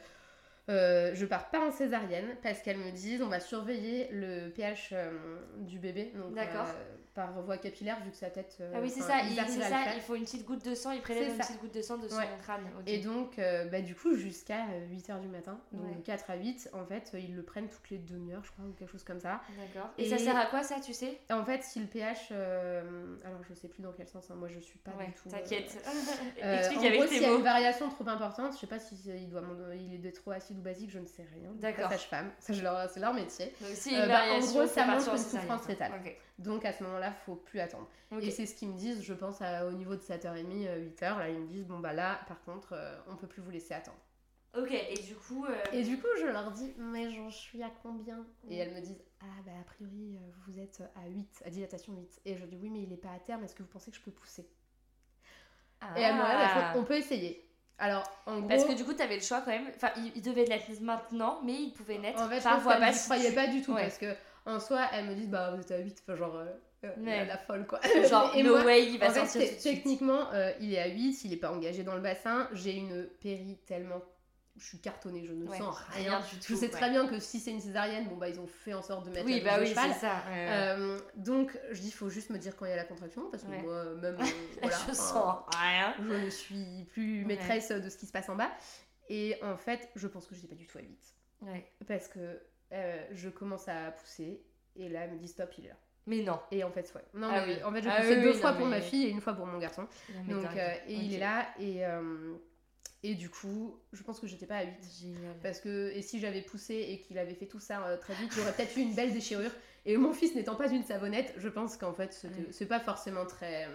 [0.69, 4.89] euh, je pars pas en césarienne parce qu'elles me disent on va surveiller le pH
[4.93, 5.11] euh,
[5.59, 6.67] du bébé donc D'accord.
[6.67, 9.95] euh, par voie capillaire vu que sa tête euh, Ah oui, c'est ça, il, ça,
[9.95, 11.43] il faut une petite goutte de sang, il prélève une ça.
[11.47, 12.27] petite goutte de sang de son Ouais.
[12.43, 12.61] crâne.
[12.85, 15.95] et donc euh, bah, du coup jusqu'à 8h du matin donc Ouais.
[15.95, 18.65] de 4 à 8 en fait euh, ils le prennent toutes les demi-heures je crois
[18.65, 19.89] ou quelque chose comme ça D'accord.
[19.97, 21.17] Et, Et- ça sert à quoi ça, tu sais?
[21.31, 24.49] en fait si le pH euh, alors je sais plus dans quel sens hein, moi
[24.49, 25.77] je suis pas Ouais, du tout euh, t'inquiète.
[26.43, 27.37] euh, Explique en avec gros, tes s'il y a mots.
[27.37, 29.41] une variation trop importante, je sais pas si il doit
[29.73, 31.51] il est trop acide ou basique, je ne sais rien.
[31.55, 31.89] D'accord.
[31.91, 32.53] Sage-femme, ça
[32.93, 33.45] c'est leur métier.
[33.61, 35.91] Donc si Euh, une bah, en variation, gros, c'est ça montre en une souffrance fétale.
[36.37, 37.87] Donc à ce moment-là, faut plus attendre.
[38.21, 41.29] Et c'est ce qu'ils me disent, je pense à- au niveau de 7h30, 8h, là
[41.29, 43.97] ils me disent bon bah là par contre euh, on peut plus vous laisser attendre.
[44.57, 45.45] Ok, et du coup.
[45.45, 48.25] euh, Et du coup je leur dis mais j'en suis à combien?
[48.49, 51.93] Et elles me disent ah bah a priori euh, vous êtes à 8, à dilatation
[51.93, 52.21] 8.
[52.25, 53.97] Et je dis oui mais il est pas à terme, est-ce que vous pensez que
[53.97, 54.47] je peux pousser?
[55.95, 56.73] Et elles me ah.
[56.77, 57.47] on peut essayer.
[57.77, 58.47] Alors en gros...
[58.47, 59.67] Parce que du coup, t'avais le choix quand même.
[59.75, 62.63] Enfin, il, il devait naître maintenant, mais il pouvait naître En fait, je par pense
[62.63, 63.03] voie basse.
[63.05, 63.81] croyaient pas du tout Ouais.
[63.83, 66.45] parce que en soi, elles me disent bah vous êtes à 8, enfin genre euh,
[66.85, 67.25] euh, Ouais.
[67.25, 67.79] la folle quoi.
[68.09, 70.73] Genre, Et no moi, way, il va en fait, sortir te- tout techniquement, euh, il
[70.73, 74.01] est à 8, il est pas engagé dans le bassin, j'ai une péri tellement
[74.57, 76.71] je suis cartonnée, je ne Ouais, sens rien du Je tout, sais ouais.
[76.71, 79.09] très bien que si c'est une césarienne, bon bah ils ont fait en sorte de
[79.09, 80.23] mettre Oui, la bah oui, c'est ça.
[80.29, 83.43] Euh, donc je dis faut juste me dire quand il y a la contraction parce
[83.43, 84.23] que moi même euh,
[84.61, 85.93] voilà, je sens rien.
[85.99, 88.49] je ne suis plus maîtresse de ce qui se passe en bas
[89.09, 91.69] et en fait je pense que je n'étais pas du tout à 8 Ouais.
[91.85, 92.39] parce que
[92.75, 94.41] euh, je commence à pousser
[94.75, 95.75] et là elle me dit stop il est là
[96.07, 96.39] Mais non.
[96.51, 97.63] et en fait ouais non Ah mais oui.
[97.63, 99.09] en fait j'ai Ah poussé oui, deux oui, fois non, pour mais- ma fille et
[99.09, 99.87] une fois pour mon garçon
[100.27, 100.59] Non, donc dingue.
[100.59, 102.33] euh, et il est là et euh,
[103.03, 105.35] et du coup je pense que j'étais pas à 8 Génial.
[105.41, 108.51] parce que et si j'avais poussé et qu'il avait fait tout ça très vite j'aurais
[108.53, 109.51] peut-être eu une belle déchirure
[109.85, 113.67] et mon fils n'étant pas une savonnette je pense qu'en fait c'est pas forcément très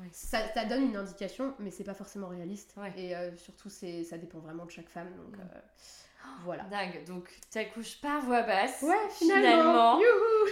[0.00, 0.08] Ouais.
[0.10, 2.72] ça, ça donne une indication, mais c'est pas forcément réaliste.
[2.78, 2.90] Ouais.
[2.96, 5.10] Et euh, surtout, ça dépend vraiment de chaque femme.
[5.18, 5.40] Donc Mm.
[5.42, 5.58] euh,
[6.44, 6.64] voilà.
[6.64, 7.04] Dingue.
[7.06, 8.82] Donc, t'accouches par voie basse.
[8.82, 9.98] Ouais, Finalement.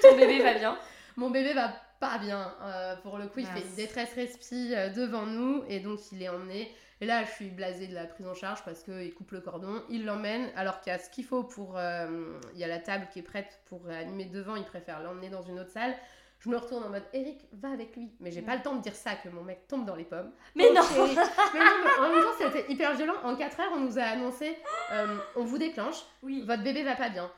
[0.03, 0.79] Ton bébé va bien.
[1.17, 2.55] Mon bébé va pas bien.
[2.63, 6.23] euh, pour le coup, il fait une détresse respi euh, devant nous et donc il
[6.23, 6.71] est emmené.
[7.03, 9.83] Et là, je suis blasée de la prise en charge parce qu'il coupe le cordon,
[9.89, 11.77] il l'emmène alors qu'il y a ce qu'il faut pour.
[11.79, 15.29] euh, Il y a la table qui est prête pour animer devant, il préfère l'emmener
[15.31, 15.95] dans une autre salle.
[16.41, 18.11] Je me retourne en mode Eric, va avec lui.
[18.19, 18.47] Mais j'ai Mm.
[18.47, 20.33] pas le temps de dire ça que mon mec tombe dans les pommes.
[20.55, 21.07] Mais non mais non,
[21.55, 21.61] mais
[22.07, 23.15] en même temps, c'était hyper violent.
[23.25, 24.57] En 4 heures, on nous a annoncé
[24.93, 26.43] euh, on vous déclenche, Oui.
[26.47, 27.31] votre bébé va pas bien.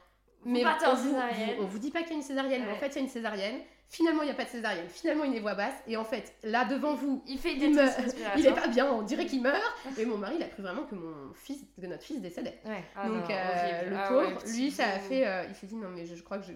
[0.45, 1.17] Vous mais on vous, vous-
[1.61, 3.01] on vous dit pas qu'il y a une césarienne, mais en fait, il y a
[3.03, 3.61] une césarienne.
[3.93, 4.87] Finalement, il n'y a pas de césarienne.
[4.89, 5.75] Finalement, il est voix basse.
[5.87, 7.93] Et en fait, là, devant vous, Il fait une Il
[8.39, 8.91] il est pas bien.
[8.91, 9.61] On dirait qu'il meurt.
[9.99, 12.59] Et mon mari, il a cru vraiment que mon fils, que notre fils décédait.
[12.65, 12.83] Ouais.
[12.97, 15.27] Ah Donc, non, euh, le Ah pauvre, ouais, lui, ça a fait.
[15.27, 16.53] euh, il s'est dit non, mais je, je crois que je.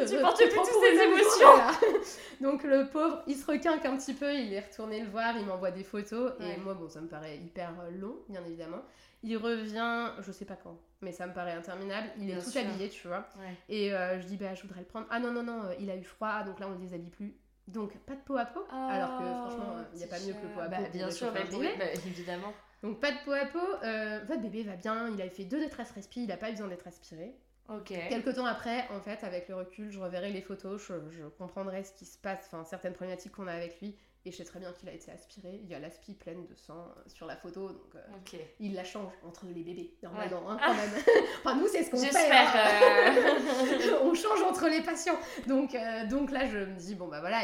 [0.00, 2.00] Je supporte te plus toutes ces émotions.
[2.42, 5.46] Donc le pauvre, il se requinque un petit peu, il est retourné le voir, il
[5.46, 6.54] m'envoie des photos Ouais.
[6.54, 8.82] et moi bon ça me paraît hyper euh, long bien évidemment.
[9.22, 12.08] Il revient, je sais pas quand, mais ça me paraît interminable.
[12.18, 13.28] Il Bien est tout habillé, tu vois.
[13.38, 13.54] Ouais.
[13.68, 15.06] Et euh, je dis bah je voudrais le prendre.
[15.10, 17.34] Ah non non non, euh, il a eu froid donc là on le déshabille plus.
[17.68, 18.64] Donc pas de peau à peau.
[18.70, 20.90] alors que franchement il n'y a pas mieux que le pot à Bah, peau.
[20.92, 21.74] bien sûr, pour- bébé.
[21.78, 22.52] bah, évidemment.
[22.82, 23.58] Donc pas de peau à peau.
[23.84, 25.08] Euh, votre bébé va bien.
[25.10, 26.24] Il a fait deux détresses respi.
[26.24, 27.34] Il a pas eu besoin d'être aspiré.
[27.68, 27.92] Ok.
[28.08, 31.84] Quelques temps après, en fait, avec le recul, je reverrai les photos, je, je comprendrai
[31.84, 33.94] ce qui se passe, enfin certaines problématiques qu'on a avec lui,
[34.26, 35.60] et je sais très bien qu'il a été aspiré.
[35.62, 38.84] Il y a l'aspi pleine de sang euh, sur la photo, donc euh, il la
[38.84, 40.90] change entre les bébés, normalement, hein, quand même.
[41.38, 42.30] enfin, nous, c'est ce qu'on fait.
[42.30, 42.46] Hein.
[42.82, 45.18] euh, On change entre les patients.
[45.46, 47.42] Donc, euh, donc là, je me dis, bon, bah voilà,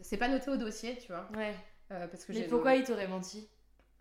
[0.00, 1.28] c'est pas noté au dossier, tu vois.
[1.36, 1.54] Ouais.
[1.92, 3.48] euh, parce que Mais pourquoi il t'aurait menti?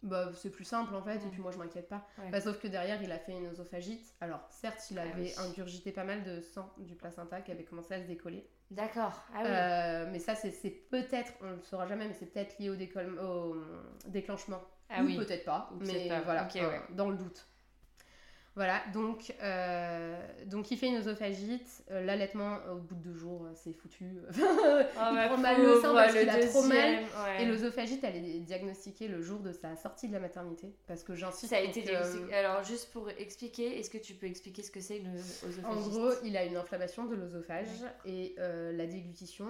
[0.02, 2.06] Bah, c'est plus simple en fait, et puis moi je m'inquiète pas.
[2.18, 2.30] Ouais.
[2.30, 4.14] Bah, sauf que derrière il a fait une oesophagite.
[4.20, 5.34] Alors certes, il Ah avait oui.
[5.38, 8.46] ingurgité pas mal de sang du placenta qui avait commencé à se décoller.
[8.74, 9.24] D'accord.
[9.34, 9.48] Ah oui.
[9.50, 12.70] Euh, mais ça, c'est c'est peut-être, on ne le saura jamais, mais c'est peut-être lié
[12.70, 12.76] au,
[14.08, 14.62] déclenchement.
[14.90, 15.18] ah Ou oui.
[15.18, 16.22] peut-être pas, Ou mais pas.
[16.22, 16.82] voilà, ouais.
[16.92, 17.48] dans le doute.
[18.56, 21.84] Voilà, donc, euh, donc il fait une oesophagite.
[21.90, 24.06] Euh, L'allaitement, au bout de deux jours, euh, c'est foutu.
[24.30, 26.96] Oh, il ma prend mal le sein pauvre, parce qu'il a trop mal.
[26.96, 27.42] ouais.
[27.42, 30.76] Et l'oesophagite, elle est diagnostiquée le jour de sa sortie de la maternité.
[30.88, 31.52] Parce que j'insiste.
[31.52, 32.34] Ça a été que-.
[32.34, 35.18] Alors, juste pour expliquer, est-ce que tu peux expliquer ce que c'est une
[35.66, 37.68] En gros, il a une inflammation de l'œsophage
[38.06, 39.48] et euh, la déglutition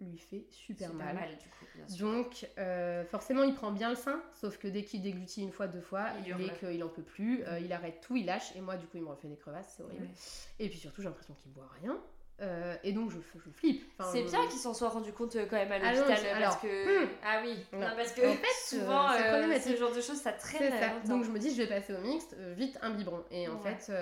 [0.00, 1.14] lui fait super, Super mal.
[1.14, 2.06] mal, du coup, bien sûr.
[2.06, 5.66] Donc, euh, forcément, il prend bien le sein, sauf que dès qu'il déglutit une fois,
[5.66, 8.54] deux fois, Il il est qu'il en peut plus, euh, il arrête tout, il lâche,
[8.56, 10.04] et moi, du coup, il me refait des crevasses, c'est horrible.
[10.06, 10.10] Ouais.
[10.58, 11.98] Et puis surtout, j'ai l'impression qu'il boit rien,
[12.40, 13.84] euh, et donc je, je flippe.
[13.98, 16.40] Enfin, C'est bien qu'ils s'en soient rendus compte euh, quand même à Ah l'hôpital c'est-
[16.40, 17.08] parce que hmm.
[17.24, 17.78] ah oui Non.
[17.80, 19.16] non, parce que En fait, souvent euh,
[19.60, 21.08] c'est euh, ce genre de choses ça traîne ça.
[21.08, 23.24] Donc je me dis, je vais passer au mixte, vite un biberon.
[23.30, 23.76] Et en Ouais.
[23.76, 23.92] fait,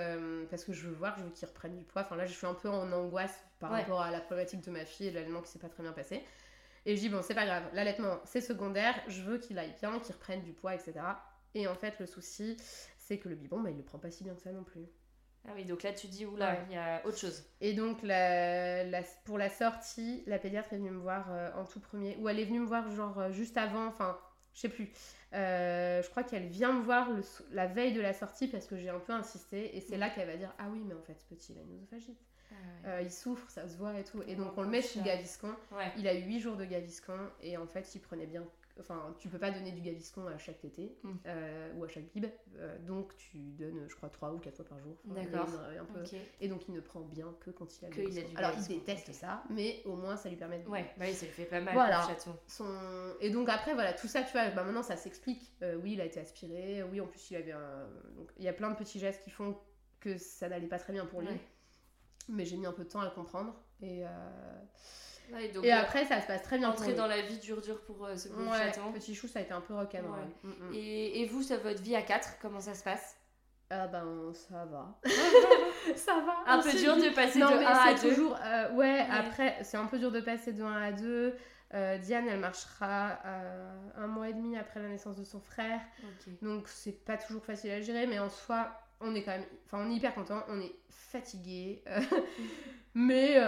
[0.49, 2.01] parce que je veux voir, je veux qu'il reprenne du poids.
[2.03, 3.81] Enfin là, je suis un peu en angoisse par Ouais.
[3.81, 5.93] rapport à la problématique de ma fille et de l'allaitement qui s'est pas très bien
[5.93, 6.23] passé.
[6.85, 9.99] Et je dis, bon, c'est pas grave, l'allaitement c'est secondaire, je veux qu'il aille bien,
[9.99, 10.93] qu'il reprenne du poids, etc.
[11.55, 12.57] Et en fait, le souci,
[12.97, 14.81] c'est que le biberon, bah, il le prend pas si bien que ça non plus.
[15.47, 16.59] Ah oui donc là tu dis oula Ouais.
[16.69, 17.43] il y a autre chose.
[17.59, 21.65] Et donc, la, la- pour la sortie, la pédiatre est venue me voir euh, en
[21.65, 24.17] tout premier, ou elle est venue me voir genre euh, juste avant, enfin,
[24.53, 24.89] je sais plus.
[25.33, 27.21] Euh, je crois qu'elle vient me voir le
[27.51, 30.27] la veille de la sortie parce que j'ai un peu insisté, et c'est là qu'elle
[30.27, 32.19] va dire Ah oui, mais en fait, ce petit, il a une oesophagite.
[32.85, 34.21] Euh, il souffre, ça se voit et tout.
[34.27, 35.01] Et donc, Oh, on le met chat.
[35.01, 35.55] Gaviscon.
[35.71, 35.91] Ouais.
[35.97, 38.43] Il a eu 8 jours de Gaviscon, et en fait, il prenait bien.
[38.79, 41.11] Enfin, tu peux pas donner du Gaviscon à chaque tété Mm.
[41.27, 44.65] euh, ou à chaque bib, euh, donc tu donnes, je crois, 3 ou 4 fois
[44.65, 44.97] par jour.
[45.05, 45.45] D'accord.
[45.45, 46.03] peu-
[46.41, 48.29] et donc il ne prend bien que quand il a Que il a Gaviscon.
[48.31, 50.67] du Alors il déteste ça, mais au moins ça lui permet de...
[50.67, 52.01] Ouais bah oui ça lui fait pas mal Voilà.
[52.01, 52.35] le chaton.
[52.47, 53.13] Son...
[53.21, 55.51] Et donc après voilà, tout ça tu vois, bah, maintenant ça s'explique.
[55.61, 57.87] Euh, oui il a été aspiré, oui en plus il avait un...
[58.17, 59.55] Donc il y a plein de petits gestes qui font
[59.99, 61.27] que ça n'allait pas très bien pour lui.
[61.29, 61.39] Ouais.
[62.29, 63.53] Mais j'ai mis un peu de temps à le comprendre.
[63.81, 64.03] Et,
[65.31, 66.97] Ouais, donc, et euh, après ça se passe très bien pour entrer lui.
[66.97, 68.91] dans la vie dure dure pour euh, ce pauvre Ouais, chaton.
[68.91, 70.11] petit chou ça a été un peu rock'n'roll.
[70.19, 70.49] Ouais.
[70.49, 70.73] Mm, mm.
[70.73, 73.15] Et, et vous ça votre vie à 4 comment ça se passe?
[73.69, 74.99] Ah ben ça va.
[75.95, 76.51] ça va.
[76.53, 78.13] Un on peu dur dit- de passer non, de mais 1 à c'est 2.
[78.15, 81.35] toujours euh, ouais, après c'est un peu dur de passer de 1 à 2
[81.75, 83.17] Euh, Diane elle marchera
[83.97, 86.33] un mois et demi après la naissance de son frère Ok.
[86.43, 88.69] donc c'est pas toujours facile à gérer mais en soi
[89.01, 91.83] on est quand même enfin on est hyper content on est fatigué
[92.93, 93.39] mais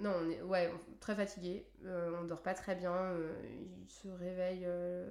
[0.00, 0.70] non on est ouais
[1.00, 3.32] très fatigué Euh, on dort pas très bien euh,
[3.84, 5.06] il se réveille euh,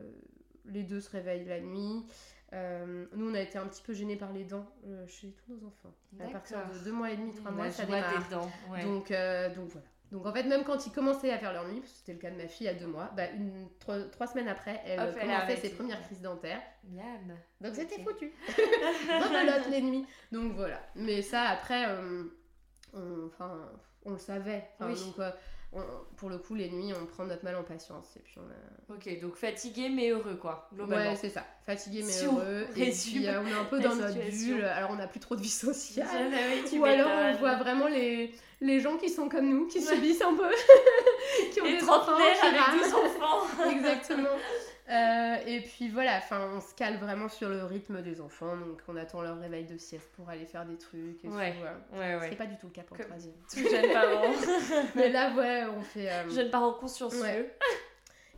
[0.65, 2.05] les deux se réveillent la nuit
[2.53, 5.53] Euh, nous on a été un petit peu gênés par les dents euh, chez tous
[5.53, 8.29] nos enfants à partir de 2 mois et demi 3 La mois ça démarre des
[8.35, 8.49] dents.
[8.71, 8.83] Ouais.
[8.83, 9.85] donc, euh, donc voilà.
[10.13, 12.37] Donc en fait, même quand ils commençaient à faire leur nuit, c'était le cas de
[12.37, 15.21] ma fille à deux mois, bah, une, trois, trois semaines après, elle Hop, elle a
[15.21, 15.67] commençait arrêté.
[15.67, 16.61] ses premières crises dentaires.
[16.85, 17.35] Miam.
[17.59, 18.31] Donc c'était foutu.
[18.47, 20.05] Rebelote les nuits.
[20.31, 20.79] Donc voilà.
[20.95, 21.85] Mais ça, après,
[22.93, 23.69] on, enfin,
[24.05, 24.63] on le savait.
[24.79, 25.03] Enfin, Oui.
[25.17, 25.19] Donc
[25.77, 28.07] on- pour le coup, les nuits, on prend notre mal en patience.
[28.15, 28.95] Et puis on a...
[28.95, 31.11] Ok, donc fatigué mais heureux quoi, globalement.
[31.11, 31.45] Ouais, c'est ça.
[31.65, 32.65] Fatigué mais Si on heureux.
[32.75, 34.65] Et puis euh, on est un peu dans notre bulle.
[34.65, 36.07] Alors on n'a plus trop de vie sociale.
[36.11, 39.81] Jamais, tu Ou alors on voit vraiment les, les gens qui sont comme nous, qui
[39.81, 40.49] subissent un peu,
[41.53, 43.47] qui ont les des enfants, qui avec deux enfants.
[43.71, 44.29] Exactement.
[44.89, 48.81] Euh, et puis voilà, enfin, on se cale vraiment sur le rythme des enfants, donc
[48.87, 51.51] on attend leur réveil de sieste pour aller faire des trucs et Ouais.
[51.51, 51.57] tout.
[51.59, 51.77] voilà.
[52.17, 52.35] Ouais, C'est ouais.
[52.37, 53.33] pas du tout le cas pour le troisième.
[53.51, 54.31] Tout jeune parent.
[54.95, 56.09] Mais là, ouais, on fait.
[56.09, 57.19] euh, jeune parent consciencieux.
[57.21, 57.53] Ouais.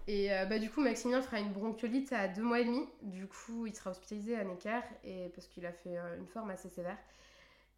[0.08, 2.84] Et euh, bah, du coup, Maximilien fera une bronchiolite à deux mois et demi.
[3.04, 6.50] Du coup, il sera hospitalisé à Necker et parce qu'il a fait euh, une forme
[6.50, 6.97] assez sévère.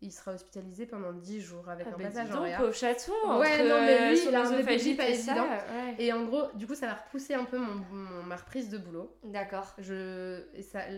[0.04, 2.58] Il sera hospitalisé pendant 10 jours avec Ah un bah passage dis en donc, réa.
[2.58, 3.12] pauvre chaton.
[3.40, 5.48] Ouais, non, mais lui, son il a un œsophagite pas évident.
[5.48, 5.96] ouais.
[6.00, 8.80] Et en gros, du coup, ça va repousser un peu mon, mon- ma reprise de
[8.80, 9.16] boulot.
[9.24, 9.76] D'accord.
[9.78, 10.42] Je,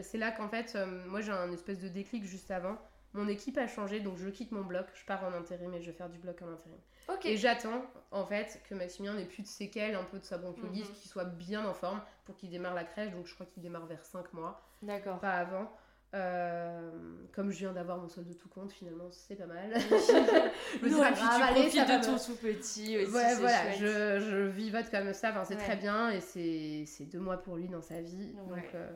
[0.03, 2.77] c'est là qu'en fait, euh, moi j'ai un espèce de déclic juste avant.
[3.15, 5.87] Mon équipe a changé, donc je quitte mon bloc, je pars en intérim et je
[5.91, 6.79] vais faire du bloc en intérim.
[7.09, 7.25] Ok.
[7.25, 10.87] Et j'attends en fait que Maximilien n'ait plus de séquelles un peu de sa bronchiolite,
[10.89, 10.95] Mhm.
[10.95, 13.11] qu'il soit bien en forme pour qu'il démarre la crèche.
[13.11, 15.19] Donc je crois qu'il démarre vers 5 mois, D'accord.
[15.19, 15.69] pas avant.
[16.14, 16.91] Euh,
[17.34, 19.74] comme je viens d'avoir mon solde de tout compte, finalement c'est pas mal.
[19.80, 23.11] Je me Non, grave, tu allez, profites ça de ton sous-petit aussi.
[23.11, 25.64] Ouais, voilà, je, je vivote comme ça, enfin, c'est Ouais.
[25.64, 28.32] très bien et c'est deux mois pour lui dans sa vie.
[28.47, 28.61] Ouais.
[28.61, 28.91] Donc, euh,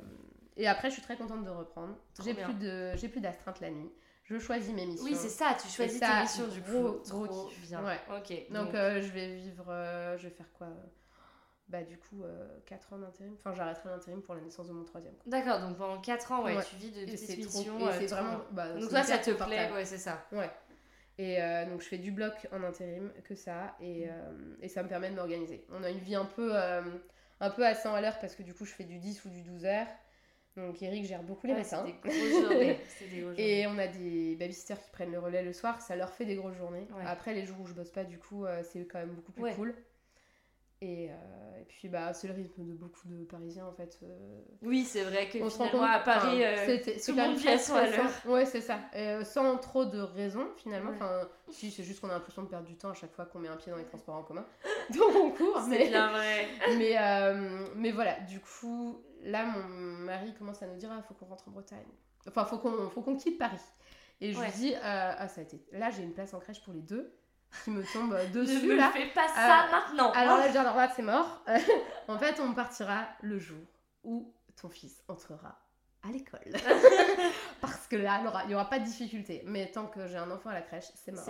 [0.57, 1.95] Et après, je suis très contente de reprendre.
[2.23, 3.89] J'ai plus de j'ai plus d'astreinte la nuit.
[4.25, 5.05] Je choisis mes missions.
[5.05, 7.09] Oui, c'est ça, tu choisis ça, tes missions du gros- coup.
[7.25, 7.67] gros kiff.
[7.67, 7.83] bien.
[7.83, 7.97] Ouais.
[8.15, 8.51] Ok.
[8.51, 9.65] Donc, euh, je vais vivre,
[10.17, 10.67] je vais faire quoi
[11.69, 12.23] Bah du coup,
[12.65, 13.35] 4 ans d'intérim.
[13.39, 15.13] Enfin, j'arrêterai l'intérim pour la naissance de mon troisième.
[15.25, 16.63] D'accord, donc pendant 4 ans, ouais, Ouais.
[16.63, 18.39] tu vis de Et petites trop, euh, c'est vraiment.
[18.51, 20.25] bah, Donc toi, ça te plaît, ouais, c'est ça.
[20.31, 20.49] Ouais.
[21.17, 23.83] Et euh, donc je fais du bloc en intérim, que ça, Mm.
[23.83, 25.65] et, euh, et ça me permet de m'organiser.
[25.71, 26.81] On a une vie un peu, euh,
[27.41, 29.29] un peu à 100 à l'heure parce que du coup je fais du 10 ou
[29.29, 29.87] du 12 heures.
[30.55, 31.85] Donc Eric gère beaucoup les Ouais, matins.
[31.85, 32.79] C'est des grosses journées.
[32.87, 33.59] C'est des grosses journées.
[33.61, 36.35] Et on a des babysitters qui prennent le relais le soir, ça leur fait des
[36.35, 36.87] grosses journées.
[36.95, 37.03] Ouais.
[37.05, 39.53] Après les jours où je bosse pas, du coup, euh, c'est quand même beaucoup plus
[39.55, 39.75] cool.
[40.79, 43.97] Et, euh, et puis bah c'est le rythme de beaucoup de Parisiens en fait.
[44.03, 47.37] euh, Oui, c'est vrai que on se rend compte à Paris, euh, tout le monde
[48.25, 48.29] à.
[48.29, 48.79] Ouais, c'est ça.
[48.93, 50.91] Et, euh, sans trop de raisons finalement.
[50.91, 50.97] Ouais.
[50.97, 53.39] Enfin, si c'est juste qu'on a l'impression de perdre du temps à chaque fois qu'on
[53.39, 54.45] met un pied dans les transports en commun.
[54.91, 55.59] Donc on court.
[55.63, 56.47] C'est Mais, bien vrai.
[56.77, 59.63] mais, mais voilà, du coup, là mon
[60.05, 61.87] mari commence à nous dire ah, faut qu'on rentre en Bretagne.
[62.27, 63.57] Enfin, faut qu'on faut qu'on quitte Paris.
[64.21, 64.45] Et je Ouais.
[64.45, 65.59] lui dis ah ça a été.
[65.71, 67.11] Là j'ai une place en crèche pour les deux.
[67.63, 68.91] Qui me tombe dessus ne me là.
[68.91, 70.11] fais pas ça Euh, maintenant.
[70.11, 71.43] Alors là, alors là, c'est mort.
[72.07, 73.57] en fait, on partira le jour
[74.03, 75.59] où ton fils entrera
[76.07, 76.39] à l'école.
[77.61, 79.43] Parce que là, il n'y aura, pas de difficulté.
[79.45, 81.25] Mais tant que j'ai un enfant à la crèche, c'est mort.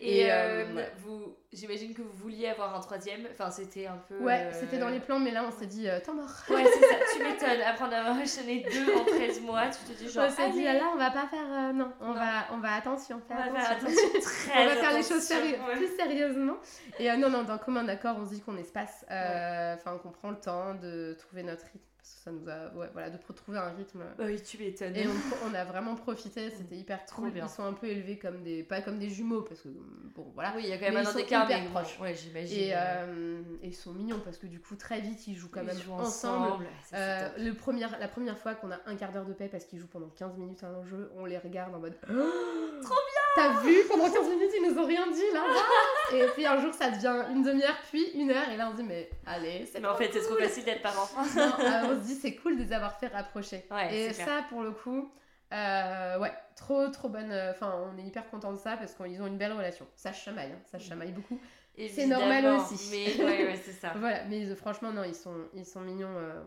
[0.00, 0.92] Et, Et, euh, euh, ouais.
[0.98, 3.26] vous, j'imagine que vous vouliez avoir un troisième.
[3.32, 4.18] Enfin, c'était un peu.
[4.18, 6.30] Ouais, euh, c'était dans les plans, mais là, on s'est dit, temps mort.
[6.50, 6.94] Ouais, c'est ça.
[7.14, 7.60] Tu m'étonnes.
[7.66, 10.26] Après en avoir enchaîné deux en 13 mois, tu te dis genre.
[10.28, 11.72] on s'est dit, là, on va pas faire.
[11.74, 12.14] non, on Non.
[12.14, 13.20] va, on va attention.
[13.28, 14.08] on va faire attention.
[14.22, 15.76] Très on va faire les choses ouais.
[15.76, 16.56] plus sérieusement.
[16.98, 20.40] Et non, non, d'un commun accord, on se dit qu'on espace, enfin qu'on prend le
[20.40, 21.78] temps de trouver notre rythme.
[22.08, 22.74] Parce que ça nous a.
[22.80, 24.02] Ouais, voilà, de retrouver un rythme.
[24.16, 24.96] Bah oui, tu m'étonnes.
[24.96, 27.32] Et on, on a vraiment profité, c'était hyper Trop cool.
[27.32, 27.44] bien.
[27.46, 28.62] Ils sont un peu élevés comme des.
[28.62, 30.52] Pas comme des jumeaux, parce que bon, voilà.
[30.56, 31.98] Oui, il y a quand même Mais un mais bon, proches.
[32.00, 32.58] ouais, j'imagine.
[32.58, 35.60] Et, euh, et ils sont mignons parce que du coup, très vite, ils jouent quand
[35.60, 36.64] Ils même jouent ensemble.
[36.94, 39.78] Euh, le premier, la première fois qu'on a un quart d'heure de paix parce qu'ils
[39.78, 43.60] jouent pendant 15 minutes à un jeu, on les regarde en mode Trop bien T'as
[43.60, 43.74] vu?
[43.88, 45.44] Pendant 15 minutes, ils nous ont rien dit là
[46.16, 48.82] Et puis un jour, ça devient une demi-heure, puis une heure, et là on dit
[48.82, 51.08] Mais allez, c'est Mais en fait, c'est trop facile d'être parent.
[51.36, 53.64] Non, euh, on se dit c'est cool de les avoir fait rapprocher.
[53.70, 54.46] Ouais, et ça, clair.
[54.48, 55.10] pour le coup,
[55.52, 57.30] euh, ouais, trop trop bonne.
[57.32, 59.86] euh, Enfin, on est hyper content de ça parce qu'ils ont une belle relation.
[59.96, 61.38] Ça chamaille, hein, ça se chamaille beaucoup.
[61.76, 62.88] C'est normal aussi.
[62.90, 63.92] Mais ouais, ouais, c'est ça.
[63.98, 66.42] Voilà, mais ils- franchement, non, ils sont, ils sont mignons euh,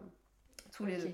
[0.74, 1.12] tous les deux.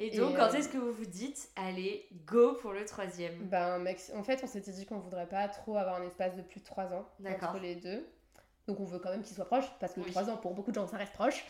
[0.00, 3.36] Et Et, donc, quand euh, est-ce que vous vous dites, allez, go pour le troisième?
[3.48, 6.60] Ben, en fait, on s'était dit qu'on voudrait pas trop avoir un espace de plus
[6.60, 8.06] de 3 ans entre les deux.
[8.68, 10.10] Donc on veut quand même qu'ils soient proches, parce que Oui.
[10.10, 11.42] 3 ans, pour beaucoup de gens, ça reste proche.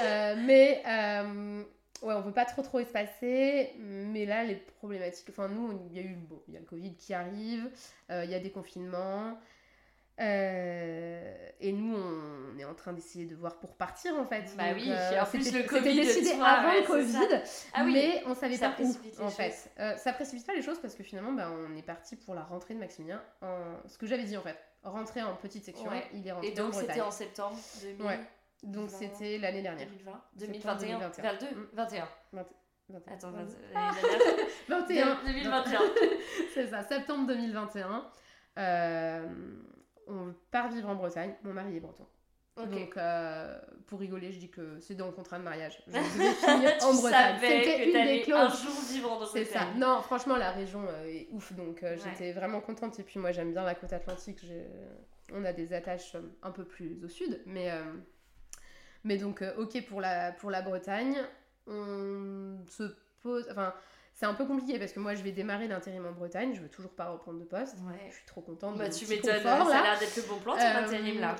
[0.00, 1.62] Euh, mais euh,
[2.02, 3.72] ouais, on veut pas trop trop espacer.
[3.78, 5.30] Mais là, les problématiques...
[5.30, 7.70] Enfin, nous, il y a eu bon, il y a le Covid qui arrive,
[8.10, 9.38] euh, il y a des confinements.
[10.20, 14.44] Euh, et nous, on est en train d'essayer de voir pour partir en fait.
[14.56, 17.42] Bah Donc, oui, et en plus, le Covid, décidé tu vois, avant ouais, le Covid,
[17.74, 19.70] Ah oui, mais on savait ça pas où en fait.
[19.78, 22.42] Euh, ça précipite pas les choses parce que finalement, bah, on est parti pour la
[22.42, 23.22] rentrée de Maximilien.
[23.42, 23.76] En...
[23.86, 26.04] Ce que j'avais dit en fait, rentrer en petite section, Ouais.
[26.14, 28.02] il est rentré Et donc, c'était en septembre 2000...
[28.06, 28.18] Ouais.
[28.64, 28.98] Donc 20.
[28.98, 29.86] c'était l'année dernière.
[29.88, 31.32] 2020 Septembre 2021 2021.
[31.32, 31.68] 22 Mm.
[31.74, 33.12] 21 21.
[33.14, 33.44] Attends, Vingt-
[33.74, 35.18] 20 l'année dernière 21.
[35.26, 35.80] 2021
[36.54, 38.10] C'est ça, septembre 2021.
[38.58, 39.26] Euh,
[40.08, 41.34] on part vivre en Bretagne.
[41.44, 42.06] Mon mari est breton.
[42.56, 43.56] Donc, euh,
[43.86, 45.80] pour rigoler, je dis que c'est dans le contrat de mariage.
[45.86, 47.36] Je finir en Bretagne.
[47.40, 48.62] C'était une des t'allais un clauses.
[48.64, 49.60] jour vivre en C'est ça.
[49.60, 49.78] Bretagne.
[49.78, 51.52] Non, franchement, la région euh, est ouf.
[51.52, 52.00] Donc, euh, Ouais.
[52.04, 52.98] j'étais vraiment contente.
[52.98, 54.40] Et puis, moi, j'aime bien la côte atlantique.
[55.32, 57.40] On a des attaches un peu plus au sud.
[57.46, 57.80] Mais, euh,
[59.04, 61.16] mais donc, OK pour la, pour la Bretagne.
[61.68, 62.92] On se
[63.22, 63.46] pose.
[63.52, 63.72] Enfin,
[64.18, 66.52] c'est un peu compliqué parce que moi, je vais démarrer l'intérim en Bretagne.
[66.52, 67.76] Je veux toujours pas reprendre de poste.
[67.86, 68.08] Ouais.
[68.10, 68.76] Je suis trop contente.
[68.76, 71.20] Bah, de mon tu m'étonnes, ça a l'air d'être le bon plan, ton Euh, intérim
[71.20, 71.36] là.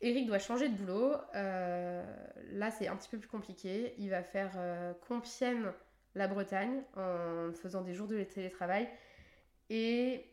[0.00, 1.12] Eric doit changer de boulot.
[1.36, 2.02] Euh,
[2.54, 3.94] là, c'est un petit peu plus compliqué.
[3.98, 5.70] Il va faire euh, Compiègne,
[6.16, 8.88] la Bretagne, en faisant des jours de télétravail.
[9.70, 10.28] Et.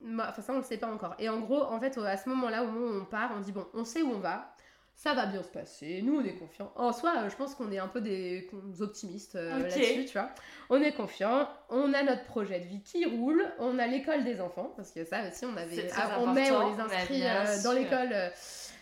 [0.00, 1.16] Bah, Enfin, ça, on ne le sait pas encore.
[1.18, 3.50] Et en gros, en fait, à ce moment-là, au moment où on part, on dit
[3.50, 4.54] bon, on sait où on va.
[4.98, 6.72] Ça va bien se passer, nous on est confiants.
[6.74, 8.48] En soi, euh, je pense qu'on est un peu des
[8.80, 10.30] optimistes euh, là-dessus, tu vois.
[10.70, 14.40] On est confiants, on a notre projet de vie qui roule, on a l'école des
[14.40, 15.90] enfants, parce que ça aussi, on avait.
[15.94, 18.14] ah, en mai, on les inscrit euh, dans l'école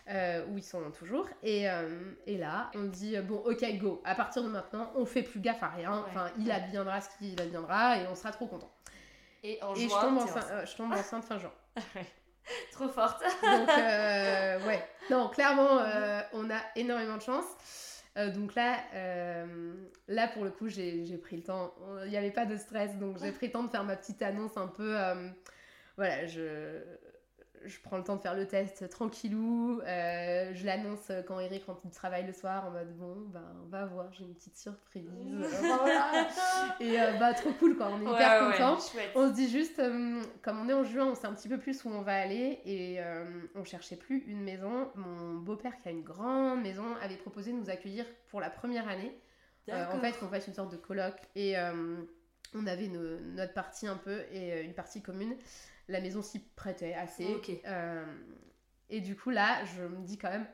[0.09, 1.27] euh, où ils sont toujours.
[1.43, 1.67] Et,
[2.27, 5.65] et là, on dit bon, ok, go, à partir de maintenant, on fait plus gaffe
[5.65, 5.97] à rien.
[5.97, 6.05] Ouais.
[6.07, 8.71] Enfin, il adviendra ce qu'il adviendra et on sera trop content.
[9.43, 10.69] Et en et je tombe, enceinte, enceinte.
[10.69, 11.53] je tombe enceinte fin juin.
[12.73, 13.23] Trop forte.
[13.43, 14.83] Donc, euh, ouais.
[15.11, 17.45] Non, clairement, euh, on a énormément de chance.
[18.17, 18.79] Euh, donc là,
[20.09, 21.75] là, pour le coup, j'ai pris le temps.
[22.05, 24.23] Il n'y avait pas de stress, donc j'ai pris le temps de faire ma petite
[24.23, 24.97] annonce un peu.
[25.97, 26.81] voilà, je,
[27.65, 29.81] je prends le temps de faire le test tranquillou.
[29.87, 33.69] euh, je l'annonce quand Eric rentre du travail le soir en mode bon, ben, on
[33.69, 35.09] va voir, j'ai une petite surprise.
[35.61, 36.29] Voilà.
[36.81, 37.89] Et euh, bah, trop cool, quoi.
[37.91, 38.79] On est hyper Ouais, contents.
[39.15, 41.59] On se dit juste, euh, comme on est en juin, on sait un petit peu
[41.59, 42.99] plus où on va aller et
[43.55, 44.91] on cherchait plus une maison.
[44.95, 48.89] Mon beau-père, qui a une grande maison, avait proposé de nous accueillir pour la première
[48.89, 49.17] année.
[49.71, 51.55] En fait, qu'on fasse une sorte de colloque et
[52.55, 55.35] on avait notre partie un peu et une partie commune.
[55.89, 57.27] La maison s'y prêtait assez.
[57.67, 58.05] Euh,
[58.89, 60.47] et du coup, là, je me dis quand même.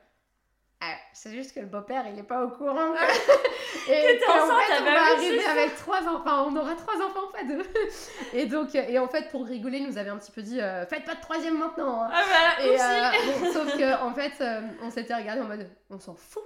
[0.82, 2.94] Ah, c'est juste que le beau-père, il est pas au courant.
[3.88, 6.48] et Que enceinte, fait, on va arriver avec trois enfants.
[6.48, 7.62] On aura trois enfants, pas deux.
[8.32, 10.86] et donc, et en fait, pour rigoler, il nous avait un petit peu dit euh,
[10.86, 12.04] Faites pas de troisième maintenant.
[12.04, 12.10] hein.
[12.12, 13.10] Ah Et euh,
[13.40, 16.42] bon, sauf que en fait, euh, on s'était regardé en mode on s'en fout.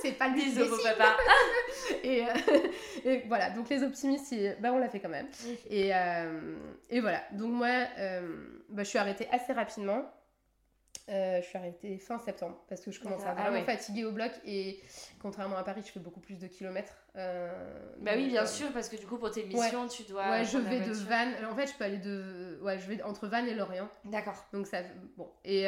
[0.00, 0.68] c'est pas lui décide.
[0.98, 1.16] papa.
[2.02, 2.28] Et, euh,
[3.04, 5.28] et voilà, donc les optimistes, bah, on l'a fait quand même.
[5.68, 6.56] Et, euh,
[6.90, 8.22] et voilà, donc moi, euh,
[8.70, 10.04] bah, je suis arrêtée assez rapidement.
[11.08, 13.30] Euh, je suis arrêtée fin septembre parce que je commence à.
[13.30, 13.64] Ah vraiment ouais.
[13.64, 14.80] fatiguer au bloc et
[15.20, 18.96] contrairement à Paris, je fais beaucoup plus de kilomètres bah oui, bien sûr, parce que
[18.96, 20.28] du coup, pour tes missions, tu dois.
[20.28, 21.34] Ouais, je vais de Vannes.
[21.50, 22.58] En fait, je peux aller de.
[22.62, 23.88] Ouais, je vais entre Vannes et Lorient.
[24.04, 24.46] D'accord.
[24.52, 24.78] Donc ça.
[25.16, 25.30] Bon.
[25.44, 25.66] Et,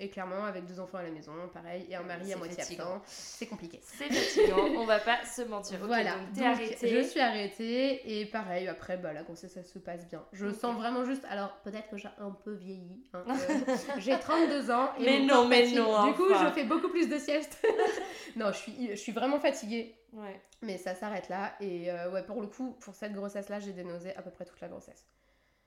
[0.00, 3.00] et clairement, avec deux enfants à la maison, pareil, et un mari à moitié absent,
[3.06, 3.78] c'est compliqué.
[3.80, 5.78] C'est fatigant, on va pas se mentir.
[5.86, 6.16] voilà.
[6.34, 6.88] Donc, arrêtée.
[6.88, 10.24] Je suis arrêtée, et pareil, après, bah, la grossesse, ça se passe bien.
[10.32, 11.24] Je sens vraiment juste.
[11.30, 13.04] Alors, peut-être que j'ai un peu vieilli.
[13.12, 13.22] Hein,
[13.98, 14.90] j'ai 32 ans.
[14.98, 16.08] Et mais non, mais non.
[16.08, 17.64] Du coup, je fais beaucoup plus de siestes.
[18.36, 19.94] non, je suis, je suis vraiment fatiguée.
[20.14, 20.40] Ouais.
[20.62, 21.54] Mais ça s'arrête là.
[21.60, 24.44] Et euh, ouais, pour le coup, pour cette grossesse-là, j'ai des nausées à peu près
[24.44, 25.06] toute la grossesse.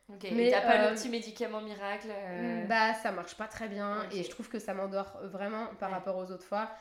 [0.09, 3.67] Ok, mais t'as pas le euh, petit médicament miracle euh Bah, ça marche pas très
[3.67, 4.07] bien.
[4.13, 6.71] Et je trouve que ça m'endort vraiment par rapport aux autres fois.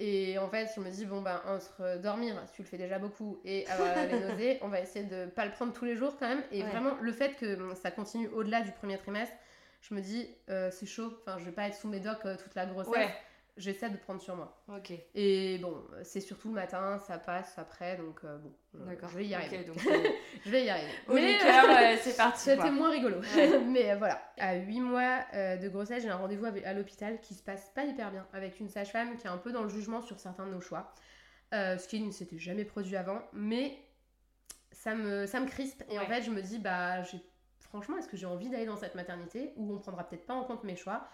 [0.00, 3.40] Et en fait, je me dis, bon, ben, entre dormir, tu le fais déjà beaucoup,
[3.44, 6.26] et avoir les nausées, on va essayer de pas le prendre tous les jours quand
[6.26, 6.42] même.
[6.50, 9.36] Et vraiment, le fait que ça continue au-delà du premier trimestre,
[9.80, 12.66] je me dis, c'est chaud, enfin, je vais pas être sous mes docs toute la
[12.66, 13.10] grossesse
[13.56, 14.62] j'essaie de prendre sur moi.
[14.68, 14.92] Ok.
[15.14, 19.08] Et bon, c'est surtout le matin, ça passe après, donc euh, bon, euh, D'accord.
[19.10, 19.64] je vais y arriver.
[19.64, 19.78] donc,
[20.44, 20.92] je vais y arriver.
[21.08, 22.40] Mais euh, c'est parti.
[22.40, 23.20] C'était moins rigolo.
[23.66, 27.70] Mais voilà, à 8 mois de grossesse, j'ai un rendez-vous à l'hôpital qui se passe
[27.74, 30.46] pas hyper bien, avec une sage-femme qui est un peu dans le jugement sur certains
[30.46, 30.92] de nos choix,
[31.52, 33.78] ce qui ne s'était jamais produit avant, mais
[34.72, 35.84] ça me, ça me crispe.
[35.88, 37.02] Et en fait, je me dis, bah,
[37.60, 40.44] franchement, est-ce que j'ai envie d'aller dans cette maternité où on prendra peut-être pas en
[40.44, 41.08] compte mes choix?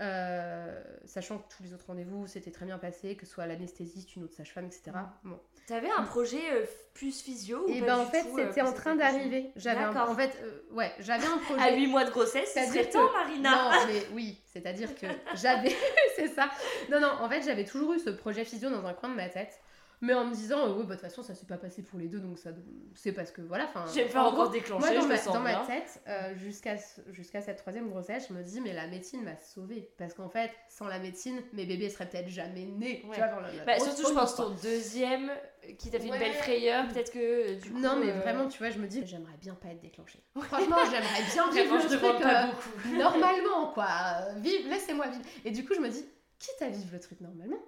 [0.00, 4.16] Euh, sachant que tous les autres rendez-vous s'étaient très bien passés, que ce soit l'anesthésiste,
[4.16, 4.90] une autre sage-femme, etc.
[5.22, 5.30] Mm.
[5.30, 5.40] Bon.
[5.68, 9.52] T'avais un projet euh, plus physio Et ben en fait, euh, c'était en train d'arriver.
[9.56, 10.36] J'avais en fait,
[10.72, 11.62] ouais, j'avais un projet.
[11.62, 13.50] à 8 mois de grossesse, c'est serait temps, Marina.
[13.50, 15.74] Non, mais oui, c'est-à-dire que j'avais,
[16.16, 16.50] c'est ça.
[16.90, 19.28] Non, non, en fait, j'avais toujours eu ce projet physio dans un coin de ma
[19.28, 19.60] tête
[20.04, 21.98] mais en me disant, euh, ouais, bah, de toute façon, ça s'est pas passé pour
[21.98, 22.50] les deux, donc ça,
[22.94, 23.70] c'est parce que voilà.
[23.92, 26.76] J'ai pas encore déclenché, moi, dans, ma, dans ma, tête, euh, jusqu'à
[27.10, 29.90] jusqu'à cette troisième grossesse, je me dis, mais la médecine m'a sauvée.
[29.96, 33.00] Parce qu'en fait, sans la médecine, mes bébés seraient peut-être jamais nés.
[33.00, 33.28] Tu vois,
[33.66, 35.30] bah, surtout, je pense, ton deuxième,
[35.78, 37.78] qui t'a fait une belle frayeur, peut-être que euh, du coup.
[37.78, 40.22] Non, mais vraiment, tu vois, je me dis, j'aimerais bien pas être déclenchée.
[40.38, 42.22] Franchement, j'aimerais bien vivre le truc.
[42.22, 42.96] Pas beaucoup.
[42.96, 43.88] normalement, quoi.
[44.36, 45.24] Vive, laissez-moi vivre.
[45.44, 46.04] Et du coup, je me dis,
[46.38, 47.58] quitte à vivre le truc normalement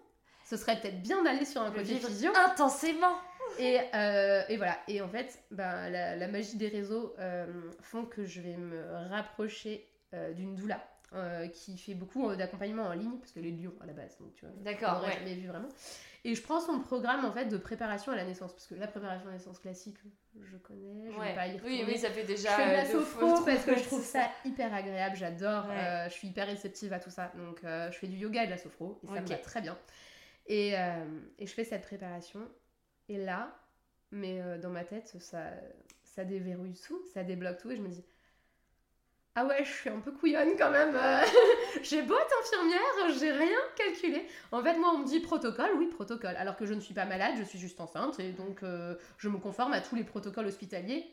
[0.49, 2.33] ce serait peut-être bien d'aller sur un côté physio.
[2.35, 3.19] Intensément
[3.59, 4.79] et, euh, et, voilà.
[4.89, 7.47] Et en fait, ben, la, magie des réseaux euh,
[7.81, 10.81] font que je vais me rapprocher euh, d'une doula
[11.55, 14.19] qui fait beaucoup d'accompagnement en ligne, parce qu'elle est de Lyon à la base.
[14.19, 15.03] Donc, tu vois, D'accord.
[15.03, 15.13] Ouais.
[15.13, 15.69] jamais vu vraiment.
[16.25, 18.87] Et je prends son programme en fait de préparation à la naissance, parce que la
[18.87, 19.97] préparation à la naissance classique,
[20.39, 21.85] je connais, je vais pas y retourner.
[21.85, 22.51] Oui, oui, ça fait déjà.
[22.51, 25.69] Je fais de la sophro parce que je trouve ça hyper agréable, j'adore,
[26.07, 27.33] je suis hyper réceptive à tout ça.
[27.37, 29.79] Donc je fais du yoga et de la sophro, et ça me va très bien.
[30.47, 31.05] Et, euh,
[31.39, 32.41] et, je fais cette préparation.
[33.09, 33.59] Et là,
[34.11, 35.51] mais euh, dans ma tête, ça,
[36.05, 37.71] ça déverrouille tout, ça débloque tout.
[37.71, 38.05] Et je me dis,
[39.37, 40.97] ah ouais, je suis un peu couillonne quand même.
[40.97, 41.21] Euh.
[41.83, 44.27] j'ai beau être infirmière, j'ai rien calculé.
[44.51, 46.35] En fait, moi, on me dit protocole, oui, protocole.
[46.37, 48.19] Alors que je ne suis pas malade, je suis juste enceinte.
[48.19, 48.63] Et donc,
[49.19, 51.07] je me conforme à tous les protocoles hospitaliers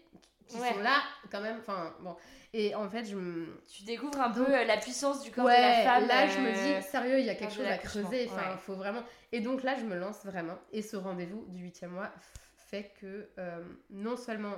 [0.47, 1.01] qui sont là
[1.32, 1.57] quand même.
[1.59, 2.15] Enfin, bon.
[2.55, 3.59] Et en fait, je me...
[3.67, 6.07] Tu découvres un peu euh, la puissance du corps de la femme.
[6.07, 8.30] là, je me dis, euh, sérieux, il y a quelque chose à creuser.
[8.30, 9.01] Enfin, il faut vraiment...
[9.32, 10.59] Et donc là, je me lance vraiment.
[10.71, 12.11] Et ce rendez-vous du huitième mois
[12.55, 14.53] fait que euh, non seulement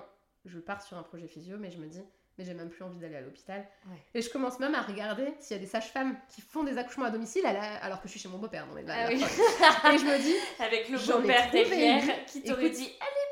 [0.45, 2.03] je pars sur un projet physio, mais je me dis,
[2.37, 3.65] mais j'ai même plus envie d'aller à l'hôpital.
[4.13, 7.05] Et je commence même à regarder s'il y a des sages-femmes qui font des accouchements
[7.05, 8.67] à domicile alors que je suis chez mon beau-père.
[8.87, 13.25] Ah et je me dis, avec le beau-père derrière qui t'aurait dit, allez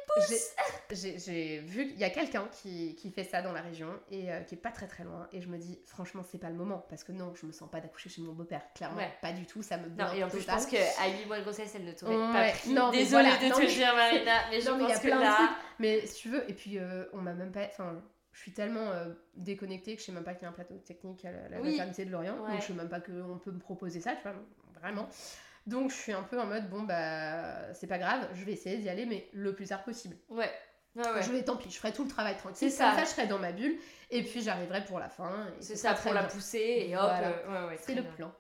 [0.92, 4.42] j'ai vu qu'il y a quelqu'un qui, qui, fait ça dans la région et euh,
[4.42, 5.28] qui est pas très très loin.
[5.32, 6.86] Et je me dis, franchement, c'est pas le moment.
[6.90, 8.62] Parce que non, je me sens pas d'accoucher chez mon beau-père.
[8.76, 9.64] Clairement, pas du tout.
[9.64, 10.78] Ça me Non, et en plus, je pense qu'à
[11.08, 12.74] 8 mois de grossesse, elle ne t'aurait pas pris.
[12.74, 15.50] Non, Désolée de te dire, Marina, mais je pense que là.
[15.80, 17.66] Mais si tu veux, et puis euh, on m'a même pas.
[17.66, 18.02] Enfin,
[18.34, 20.76] je suis tellement euh, déconnectée que je sais même pas qu'il y a un plateau
[20.80, 22.36] technique à la, maternité de Lorient.
[22.36, 24.36] Donc je sais même pas qu'on peut me proposer ça, tu vois.
[24.82, 25.08] Vraiment.
[25.68, 28.80] Donc je suis un peu en mode bon bah c'est pas grave, je vais essayer
[28.80, 30.18] d'y aller mais le plus tard possible.
[30.30, 30.52] Ouais.
[30.96, 32.70] Je vais, tant pis, je ferai tout le travail tranquille.
[32.70, 32.94] C'est ça.
[32.96, 33.76] ça, je serai dans ma bulle.
[34.12, 35.48] Et puis j'arriverai pour la fin.
[35.60, 37.04] C'est ça, pour la pousser et hop.
[37.04, 38.32] Euh, ouais, c'est le plan.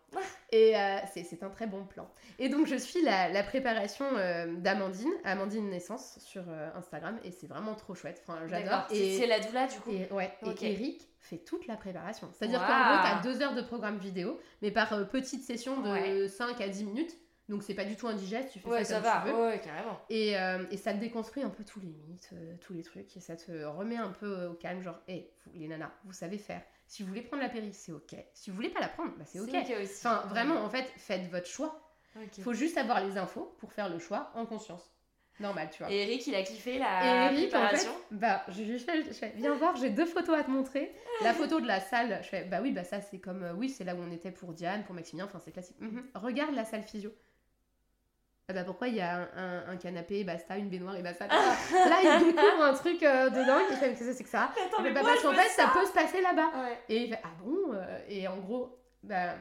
[0.51, 2.07] Et euh, c'est un très bon plan.
[2.37, 6.43] Et donc je suis la, la préparation euh, d'Amandine, Amandine Naissance sur
[6.75, 7.17] Instagram.
[7.23, 8.21] Et c'est vraiment trop chouette.
[8.27, 8.85] Enfin, j'adore.
[8.89, 9.91] C'est la doula du coup.
[9.91, 10.31] Et, ouais.
[10.61, 12.29] Et Eric fait toute la préparation.
[12.33, 16.27] C'est-à-dire qu'en gros, tu as deux heures de programme vidéo, mais par petite session de
[16.27, 17.17] 5 à 10 minutes.
[17.49, 19.21] Donc c'est pas du tout indigeste, tu fais ça, comme va.
[19.25, 19.47] tu veux.
[19.47, 19.99] Ouais, carrément.
[20.09, 23.15] Et, euh, et, ça te déconstruit un peu tous les mythes, euh, tous les trucs,
[23.17, 26.37] et ça te remet un peu euh, au calme, genre, hé, les nanas, vous savez
[26.37, 26.61] faire.
[26.87, 28.15] Si vous voulez prendre la péri, c'est ok.
[28.33, 29.49] Si vous voulez pas la prendre, bah c'est ok.
[29.81, 30.07] aussi.
[30.07, 31.79] Enfin, vraiment, en fait, faites votre choix.
[32.37, 34.93] Il faut juste avoir les infos pour faire le choix en conscience.
[35.39, 35.91] Normal, tu vois.
[35.91, 39.13] Et Eric, il a kiffé la Eric, préparation en fait, Bah, je lui fais, je
[39.13, 40.95] fais, viens voir, j'ai deux photos à te montrer.
[41.23, 43.83] La photo de la salle, je fais, bah oui, bah ça c'est comme, oui, c'est
[43.83, 45.79] là où on était pour Diane, pour Maximilien, enfin c'est classique.
[45.79, 46.03] Mhm.
[46.13, 47.11] Regarde la salle physio.
[48.53, 51.25] Ah bah pourquoi il y a un, un- un canapé, basta, une baignoire et basta.
[51.27, 54.81] Là, il découvre un truc euh, dedans, il fait, qu'est-ce que c'est que ça Attends,
[54.83, 55.71] mais bah, moi, Parce qu'en fait, ça ça.
[55.73, 56.51] peut se passer là-bas.
[56.55, 56.79] Ouais.
[56.89, 59.35] Et il fait, ah bon euh, Et en gros, bah,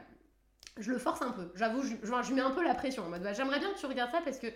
[0.79, 1.53] je le force un peu.
[1.55, 3.05] J'avoue, je, je, mets un peu la pression.
[3.05, 4.47] En mode, bah, j'aimerais bien que tu regardes ça parce que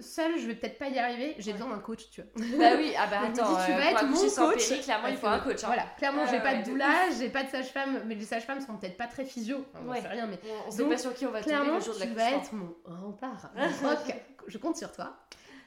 [0.00, 1.34] seule, je vais peut-être pas y arriver.
[1.38, 2.30] J'ai besoin d'un coach, tu vois.
[2.58, 4.68] Bah oui, ah bah attends, tu euh, vas être mon coach.
[4.68, 5.62] péri, clairement, il faut un coach.
[5.64, 5.66] hein.
[5.68, 8.60] Voilà, clairement, Ouais, j'ai pas ouais, de doula, j'ai pas de sage-femme, mais les sages-femmes
[8.60, 9.64] sont peut-être pas très physio.
[9.74, 10.00] J'en Ouais.
[10.00, 11.80] sais rien, mais On, on sait Donc, pas sur qui on va tomber clairement, le
[11.80, 13.62] jour de tu vas être mon rempart, mon.
[14.48, 15.16] Je compte sur toi.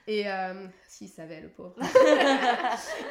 [0.08, 1.76] Et euh, s'il savait, le pauvre.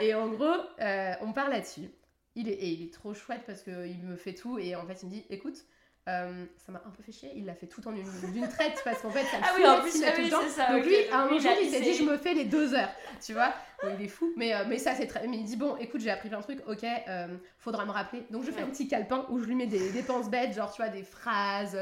[0.00, 0.46] et en gros,
[0.80, 1.90] euh, on part là-dessus.
[2.34, 4.59] Il est, et il est trop chouette parce qu'il me fait tout.
[4.59, 5.64] Et en fait, il me dit écoute,
[6.09, 7.30] euh, ça m'a un peu fait chier.
[7.36, 9.66] Il l'a fait tout en une, d'une traite parce qu'en fait, ça me Ah oui,
[9.66, 10.72] en plus, ah oui, le c'est ça.
[10.72, 12.90] Donc lui, à un jour, a- il s'est dit, je me fais les deux heures,
[13.24, 13.52] tu vois.
[13.82, 15.24] Bon, il est fou, mais, euh, mais ça c'est très...
[15.28, 17.28] Mais il dit, bon, écoute, j'ai appris plein de trucs, ok, euh,
[17.59, 18.24] faudra me rappeler.
[18.30, 18.62] Donc je fais Ouais.
[18.64, 21.78] un petit calepin où je lui mets des dépenses bêtes, genre, tu vois, des phrases,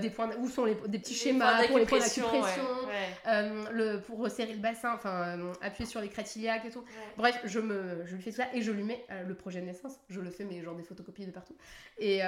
[0.00, 3.70] des points, où sont les, des petits Les schémas pour les points d'acupression, ouais, ouais,
[3.72, 6.84] le, pour resserrer le bassin, enfin, appuyer sur les crêtes iliaques et tout.
[7.16, 9.66] Bref, je, me, je lui fais tout ça et je lui mets le projet de
[9.66, 9.92] naissance.
[10.08, 11.54] Je le fais, mais genre des photocopies de partout.
[11.98, 12.20] Et,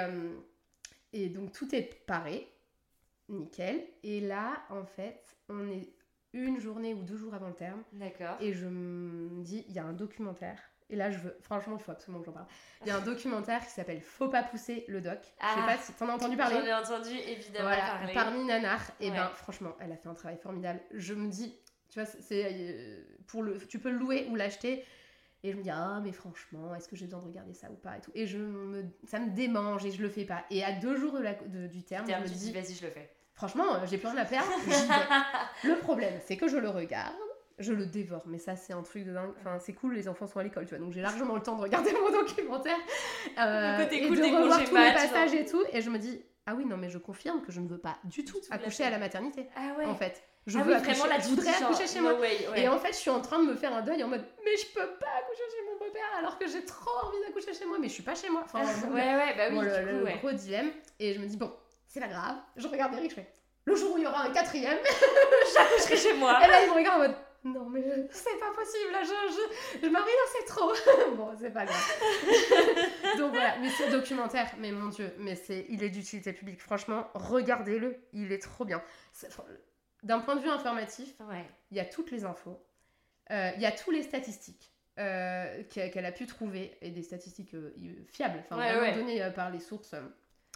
[1.13, 2.47] et donc tout est paré,
[3.29, 3.81] nickel.
[4.03, 5.89] Et là, en fait, on est
[6.33, 7.83] une journée ou deux jours avant le terme.
[7.93, 8.37] D'accord.
[8.39, 10.59] Et je me dis, il y a un documentaire.
[10.89, 12.47] Et là, je veux, franchement, il faut absolument que j'en parle.
[12.81, 15.19] Il y a un documentaire qui s'appelle Faut pas pousser le doc.
[15.23, 15.55] Je Ah.
[15.55, 16.57] sais pas si t'en as entendu parler.
[16.59, 18.13] J'en ai entendu évidemment Voilà, parler.
[18.13, 19.15] parmi Nanar, et Ouais.
[19.15, 20.81] ben franchement, elle a fait un travail formidable.
[20.91, 21.55] Je me dis,
[21.89, 24.83] tu vois, c'est euh, pour le, tu peux le louer ou l'acheter.
[25.43, 27.75] Et je me dis, ah, mais franchement, est-ce que j'ai besoin de regarder ça ou
[27.75, 28.11] pas et tout.
[28.13, 30.43] Et je me, ça me démange et je le fais pas.
[30.51, 32.85] Et à deux jours de la, de- du terme, Terme, je me dis, vas-y, je
[32.85, 33.09] le fais.
[33.33, 34.47] franchement, euh, j'ai plus rien à perdre.
[35.63, 37.15] le problème, c'est que je le regarde,
[37.59, 38.23] je le dévore.
[38.27, 39.31] Mais ça, c'est un truc de dingue.
[39.39, 40.83] Enfin, c'est cool, les enfants sont à l'école, tu vois.
[40.83, 42.77] Donc j'ai largement le temps de regarder mon documentaire.
[43.39, 45.63] euh, Le côté et cool de des revoir tous les mat, passages et tout.
[45.73, 47.97] Et je me dis, ah oui, non, mais je confirme que je ne veux pas
[48.03, 49.85] du tout accoucher à la maternité Ah ouais.
[49.85, 50.23] en fait.
[50.47, 52.15] Je ah veux oui, accoucher, vraiment, là, je voudrais genre, accoucher chez moi.
[52.15, 52.61] way, ouais.
[52.61, 54.57] Et en fait, je suis en train de me faire un deuil en mode, mais
[54.57, 57.77] je peux pas accoucher chez mon beau-père alors que j'ai trop envie d'accoucher chez moi,
[57.79, 58.41] mais je suis pas chez moi.
[58.45, 60.17] Enfin, ouais, ouais, bah oui, bon, le, du coup, le ouais.
[60.17, 60.71] gros dilemme.
[60.99, 61.53] Et je me dis, bon,
[61.87, 62.37] c'est pas grave.
[62.55, 63.31] Je regarde Eric, je fais,
[63.65, 64.79] le jour où il y aura un quatrième,
[65.55, 66.39] J'accoucherai chez moi.
[66.43, 69.87] et là, il me regarde en mode, non, mais c'est pas possible, là, je, je,
[69.87, 69.93] je
[70.37, 70.71] c'est trop.
[71.15, 72.01] bon, c'est pas grave.
[73.17, 76.61] Donc voilà, mais ce documentaire, mais mon dieu, mais c'est, il est d'utilité publique.
[76.61, 78.83] Franchement, regardez-le, il est trop bien.
[80.03, 81.45] D'un point de vue informatif, Ouais.
[81.71, 82.59] il y a toutes les infos,
[83.31, 87.55] euh, il y a tous les statistiques euh, qu'elle a pu trouver et des statistiques
[87.55, 87.73] euh,
[88.07, 88.95] fiables, enfin Ouais, vraiment ouais.
[88.95, 89.95] données par les sources.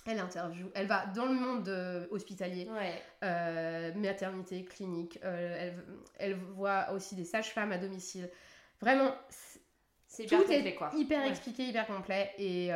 [0.08, 3.02] Elle interview, elle va dans le monde euh, hospitalier, Ouais.
[3.24, 5.84] euh, maternité, clinique, euh, elle,
[6.20, 8.30] elle voit aussi des sages-femmes à domicile.
[8.80, 10.92] Vraiment, c'est- hyper tout complet, est quoi.
[10.96, 11.30] hyper Ouais.
[11.30, 12.32] expliqué, hyper complet.
[12.38, 12.72] Et, et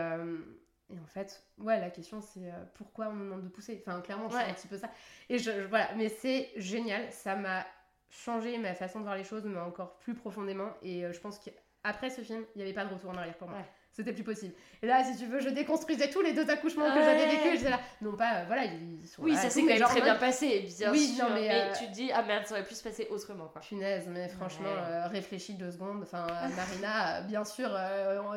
[1.00, 3.82] en fait, ouais, la question c'est pourquoi on nous demande de pousser?
[3.86, 4.42] Enfin, clairement, Ouais.
[4.46, 4.90] c'est un petit peu ça.
[5.30, 7.12] Et je, je- voilà, mais c'est génial.
[7.12, 7.64] Ça m'a
[8.10, 10.72] changé ma façon de voir les choses, mais encore plus profondément.
[10.82, 13.50] Et je pense qu'après ce film, il n'y avait pas de retour en arrière pour
[13.50, 13.60] moi.
[14.00, 14.54] C'était plus possible.
[14.82, 17.04] Et là, si tu veux, je déconstruisais tous les deux accouchements que Ouais.
[17.04, 17.66] j'avais vécu.
[17.66, 20.04] Là, non pas, euh, voilà, ils sont Oui, là ça s'est quand même très en
[20.06, 21.26] bien passé, bien Oui, sûr.
[21.28, 23.48] non, mais, mais euh, tu te dis, ah merde, ça aurait pu se passer autrement,
[23.52, 23.60] quoi.
[23.62, 24.90] Punaise, mais franchement, Ouais.
[24.90, 26.00] euh, réfléchis deux secondes.
[26.04, 26.26] Enfin,
[26.56, 27.70] Marina, bien sûr,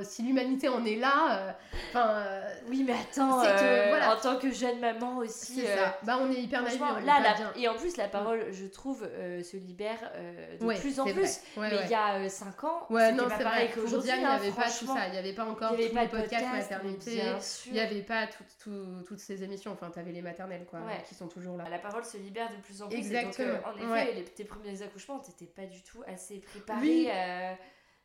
[0.03, 1.55] si l'humanité en est là,
[1.91, 2.25] enfin,
[2.69, 4.17] Oui, mais attends, C'est que, voilà.
[4.17, 5.61] en tant que jeune maman aussi.
[5.61, 5.97] c'est ça.
[6.03, 7.53] Bah, on est hyper est là, la- bien.
[7.55, 9.03] et en plus, la parole, je trouve,
[9.45, 10.11] se libère
[10.61, 11.39] de Ouais, plus en plus.
[11.57, 14.11] mais il y a 5 ans, c'était pas pareil qu'aujourd'hui.
[14.13, 15.07] Il n'y hein, avait pas tout ça.
[15.07, 17.23] Il n'y avait pas encore tous pas les podcasts podcast, maternité.
[17.67, 19.73] Il n'y avait pas toutes- tout- toutes ces émissions.
[19.73, 21.03] Enfin, t'avais les maternelles, quoi, Ouais.
[21.09, 21.65] qui sont toujours là.
[21.71, 22.97] La parole se libère de plus en plus.
[22.97, 24.13] et Exactement, donc, euh, en effet, ouais.
[24.15, 26.81] les, tes premiers accouchements, t'étais pas du tout assez préparée.
[26.81, 27.09] Oui.
[27.11, 27.53] euh,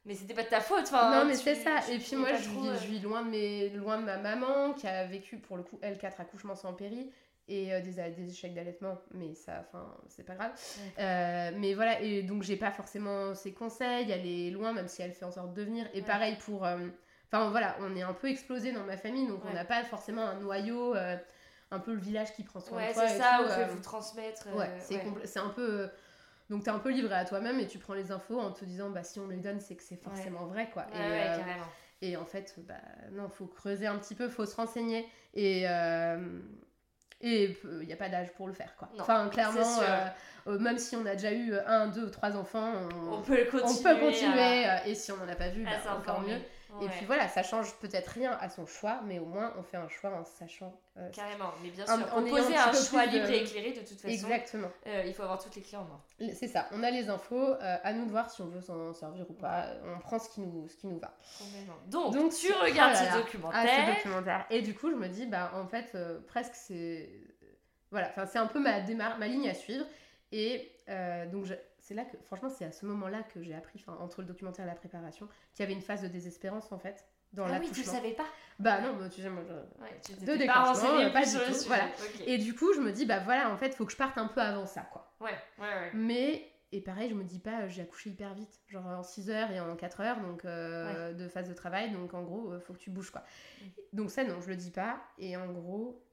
[0.05, 0.83] mais c'était pas de ta faute.
[0.83, 1.79] Enfin, non, mais tu- c'est ça.
[1.85, 3.99] tu Et puis moi, pas je trop, vis, euh, je vis loin, de mes, loin
[3.99, 7.11] de ma maman qui a vécu, pour le coup, elle, quatre accouchements sans péri
[7.49, 8.97] et euh, des, des échecs d'allaitement.
[9.13, 10.51] Mais ça, enfin, c'est pas grave.
[10.99, 14.09] Euh, mais voilà, et donc j'ai pas forcément ses conseils.
[14.09, 15.87] Elle est loin, même si elle fait en sorte de venir.
[15.93, 16.05] Et Ouais.
[16.05, 16.65] pareil pour.
[16.65, 16.77] euh,
[17.31, 20.25] Enfin voilà, on est un peu explosé dans ma famille, donc on n'a pas forcément
[20.25, 21.17] un noyau, euh,
[21.71, 23.07] un peu le village qui prend soin Ouais, de toi.
[23.07, 24.47] c'est ça, tout, on peut euh, vous transmettre.
[24.55, 25.37] Ouais, euh, c'est ouais.
[25.43, 25.89] un peu.
[26.49, 28.89] Donc t'es un peu livré à toi-même et tu prends les infos en te disant
[28.89, 30.83] bah si on les donne c'est que c'est forcément vrai quoi.
[30.93, 31.65] Ouais, et, carrément.
[32.01, 32.75] et en fait bah
[33.11, 36.39] non faut creuser un petit peu, faut se renseigner et euh,
[37.19, 38.87] et il n'y a pas d'âge pour le faire quoi.
[38.95, 39.79] Non, enfin clairement
[40.47, 43.43] euh, même si on a déjà eu un, deux ou trois enfants, on, On peut
[43.51, 43.63] continuer.
[43.65, 46.41] on peut continuer à- et si on n'en a pas vu bah, encore s'informer.
[46.81, 49.77] Et puis voilà, ça change peut-être rien à son choix, mais au moins on fait
[49.77, 50.79] un choix en sachant.
[50.97, 53.71] euh, Carrément, mais bien En- sûr, ayant proposer un un choix de- libre et éclairé
[53.71, 54.07] de toute façon.
[54.07, 54.69] Exactement.
[54.85, 56.33] euh, il faut avoir toutes les clés en main.
[56.33, 58.93] C'est ça, on a les infos, euh, à nous de voir si on veut s'en
[58.93, 59.67] servir ou pas.
[59.85, 61.15] On prend ce qui nous, ce qui nous va.
[61.87, 63.03] Donc, Donc, tu regardes ce.
[63.11, 63.69] Ah, documentaire.
[63.87, 64.45] ce documentaire.
[64.49, 65.95] Et du coup, je me dis, bah en fait,
[66.27, 67.09] presque c'est.
[67.91, 69.85] Voilà, enfin, c'est un peu ma, démar- ma ligne à suivre.
[70.33, 71.53] Et euh, donc, je-
[71.87, 74.65] c'est là que, franchement, c'est à ce moment-là que j'ai appris, enfin, entre le documentaire
[74.65, 77.69] et la préparation, qu'il y avait une phase de désespérance, en fait, dans Ah oui,
[77.71, 78.25] tu le savais pas
[78.59, 81.23] Bah non, bah, tu sais, moi, je- Ouais, tu De t'étais déclenchement, renseignée euh, pas
[81.25, 81.67] du tout, sujet.
[81.67, 81.85] voilà.
[82.25, 84.27] Et du coup, je me dis, bah voilà, en fait, faut que je parte un
[84.27, 85.13] peu avant ça, quoi.
[85.21, 85.91] Ouais, ouais, ouais.
[85.93, 89.29] Mais, et pareil, je me dis pas, euh, j'ai accouché hyper vite, genre en 6
[89.29, 92.73] heures et en 4 heures, donc euh, de phase de travail, donc en gros, faut
[92.73, 93.23] que tu bouges, quoi.
[93.93, 96.03] Donc ça, non, je le dis pas, et en gros,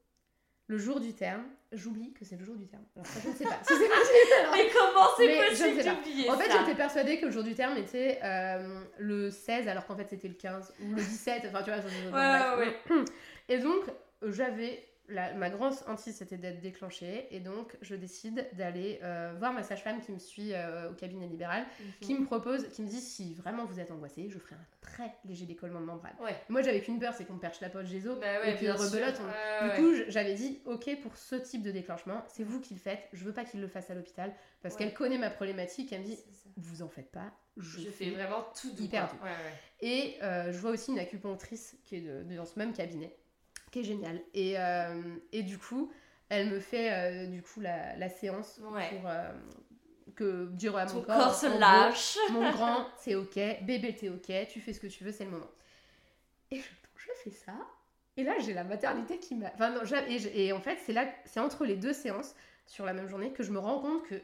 [0.66, 2.84] le jour du terme, j'oublie que c'est le jour du terme.
[2.96, 3.58] Alors ça, je ne sais pas.
[3.64, 3.72] Si
[4.52, 8.18] Mais comment c'est possible d'oublier En fait, j'étais persuadée que le jour du terme était
[8.22, 11.42] euh, le 16, alors qu'en fait c'était le 15 ou le 17.
[11.48, 12.10] Enfin, tu vois, je- je-
[12.58, 12.76] Ouais.
[13.48, 13.82] Et donc,
[14.22, 14.86] j'avais.
[15.08, 19.62] La- ma grande hantise c'était d'être déclenchée, et donc je décide d'aller euh, voir ma
[19.62, 21.66] sage-femme qui me suit euh, au cabinet libéral,
[22.00, 25.12] qui me propose, qui me dit si vraiment vous êtes angoissé, je ferai un très
[25.24, 26.14] léger décollement de membrane.
[26.20, 26.34] Ouais.
[26.48, 28.56] Moi j'avais qu'une peur, c'est qu'on me perche la poche des os, Bah ouais, et
[28.56, 29.20] puis rebelote.
[29.20, 32.74] on- Ouais, du coup, j'avais dit, ok, pour ce type de déclenchement, c'est vous qui
[32.74, 33.00] le faites.
[33.12, 34.32] Je veux pas qu'il le fasse à l'hôpital
[34.62, 35.92] parce qu'elle connaît ma problématique.
[35.92, 36.18] Elle me dit,
[36.56, 37.32] vous en faites pas.
[37.56, 38.82] Je, Je fais vraiment tout doux.
[38.82, 39.16] hyper doux.
[39.80, 43.14] Et euh, je vois aussi une acupunctrice qui est de- de- dans ce même cabinet,
[43.74, 44.20] qui est géniale.
[44.34, 45.02] Et, euh,
[45.32, 45.92] et du coup,
[46.28, 48.88] elle me fait euh, du coup la, la séance Ouais.
[48.90, 49.32] pour euh,
[50.14, 51.16] que dire à mon Ton corps.
[51.16, 52.16] corps se gros, lâche.
[52.30, 53.34] mon grand, c'est ok.
[53.62, 54.32] Bébé, t'es ok.
[54.48, 55.50] Tu fais ce que tu veux, c'est le moment.
[56.52, 57.54] Et je, je fais ça.
[58.16, 59.50] Et là, j'ai la maternité qui m'a.
[59.54, 62.92] Enfin, non, et, et en fait, c'est là, c'est entre les deux séances sur la
[62.92, 64.14] même journée que je me rends compte que.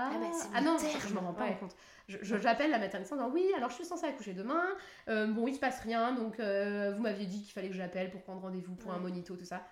[0.00, 1.56] Ah, Ah bah, ah non, je me rends pas ouais.
[1.58, 1.74] compte.
[2.06, 4.62] J'appelle la maternité en disant oui, alors je suis censée accoucher demain.
[5.08, 8.10] Euh, bon, il se passe rien, donc euh, vous m'aviez dit qu'il fallait que j'appelle
[8.10, 9.66] pour prendre rendez-vous pour un monito, tout ça.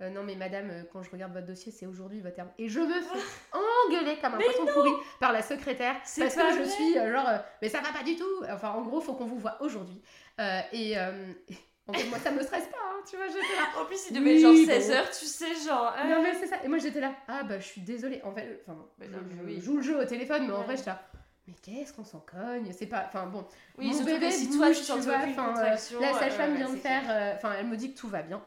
[0.00, 2.50] Euh, non, mais madame, euh, quand je regarde votre dossier, c'est aujourd'hui votre terme.
[2.58, 3.18] Et je me fais
[3.86, 4.90] engueuler comme un poisson pourri
[5.20, 7.28] par la secrétaire C'est parce que je suis genre,
[7.62, 8.44] mais ça va pas du tout.
[8.50, 10.02] Enfin, en gros, faut qu'on vous voit aujourd'hui.
[10.72, 10.96] Et
[11.90, 13.80] en fait, moi, ça me stresse pas, hein, tu vois, j'étais là.
[13.82, 14.58] En plus, il Oui, devait genre bon.
[14.60, 15.94] 16h, tu sais, genre.
[15.98, 16.56] euh, Non, mais c'est ça.
[16.64, 17.14] Et moi, j'étais là.
[17.28, 18.20] Ah, bah, je suis désolée.
[18.24, 19.60] En fait, enfin, je, non, je oui.
[19.60, 21.02] joue le jeu au téléphone, mais en vrai, j'étais là.
[21.46, 22.70] Mais qu'est-ce qu'on s'en cogne?
[22.72, 23.04] C'est pas.
[23.08, 23.44] Enfin, bon.
[23.78, 25.62] Oui, Mon bébé que si bouge, toi, tu vois, enfin, euh.
[25.62, 27.02] La euh, sage-femme vient de faire.
[27.08, 28.42] euh, Enfin, elle me dit que tout va bien.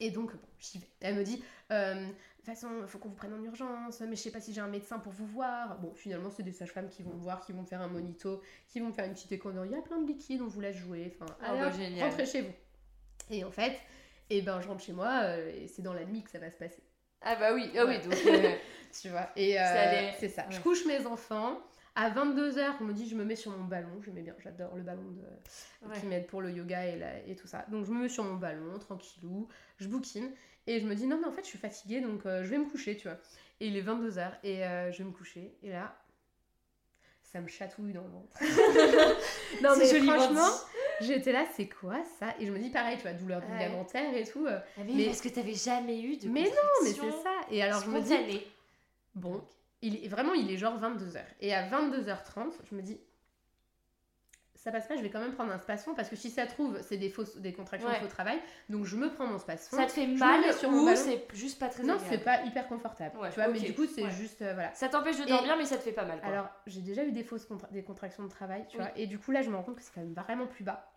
[0.00, 0.88] Et donc, bon, j'y vais.
[1.00, 2.06] Elle me dit, de
[2.36, 4.60] toute façon, il faut qu'on vous prenne en urgence, mais je sais pas si j'ai
[4.60, 5.78] un médecin pour vous voir.
[5.78, 8.42] Bon, finalement, c'est des sages-femmes qui vont me voir, qui vont me faire un monito,
[8.68, 9.50] qui vont me faire une petite écho.
[9.64, 11.16] Il y a plein de liquide, on vous laisse jouer.
[11.18, 12.52] Enfin, Ah allez, bah, hop, rentrez chez vous.
[13.30, 13.78] Et en fait,
[14.30, 16.50] et ben, je rentre chez moi, euh, et c'est dans la nuit que ça va
[16.50, 16.82] se passer.
[17.22, 18.14] Ah bah oui, ah oui, donc.
[18.26, 18.54] euh,
[19.00, 20.44] Tu vois Et euh, c'est ça.
[20.50, 21.58] Je couche mes enfants.
[21.96, 24.00] À 22h, on me dit je me mets sur mon ballon.
[24.04, 25.98] J'aimais bien, j'adore le ballon de, Ouais.
[26.00, 27.64] qui m'aide pour le yoga et, la- et tout ça.
[27.68, 29.48] Donc je me mets sur mon ballon, tranquillou,
[29.78, 30.30] je bouquine.
[30.66, 32.64] Et je me dis non, mais en fait, je suis fatiguée, donc je vais me
[32.68, 33.18] coucher, tu vois.
[33.60, 34.58] Et il est 22h et
[34.92, 35.56] je vais me coucher.
[35.62, 35.96] Et là,
[37.22, 38.38] ça me chatouille dans le ventre.
[39.62, 40.48] non, mais franchement.
[41.00, 42.34] J'étais là, c'est quoi ça?
[42.40, 43.58] Et je me dis pareil, tu vois, douleur Ouais.
[43.58, 44.46] ligamentaire et tout.
[44.46, 46.48] euh, Ah, mais, Mais- parce que t'avais jamais eu de mais non,
[46.84, 47.34] mais c'est ça.
[47.50, 48.40] Et alors je me dis.
[49.14, 49.42] Bon,
[49.82, 51.20] il est, vraiment, il est genre 22h.
[51.40, 52.98] Et à 22h30, je me dis,
[54.64, 56.80] ça passe pas, je vais quand même prendre un spasfon parce que si ça trouve,
[56.80, 57.96] c'est des, fausses, des contractions Ouais.
[57.96, 58.38] de faux travail.
[58.70, 59.76] Donc je me prends mon spasfon.
[59.76, 63.16] Ça te fait mal sur ou c'est juste pas très Non, c'est pas hyper confortable.
[63.18, 64.10] Ouais, tu vois, mais du coup, c'est ouais.
[64.10, 64.40] juste.
[64.42, 64.72] euh, voilà.
[64.72, 66.18] Ça t'empêche de Et- dormir, mais ça te fait pas mal.
[66.20, 66.30] Quoi.
[66.30, 68.82] Alors, j'ai déjà eu des fausses contra- des contractions de travail, tu Oui.
[68.82, 68.92] vois.
[68.98, 70.90] Et du coup, là, je me rends compte que c'est quand même vraiment plus bas.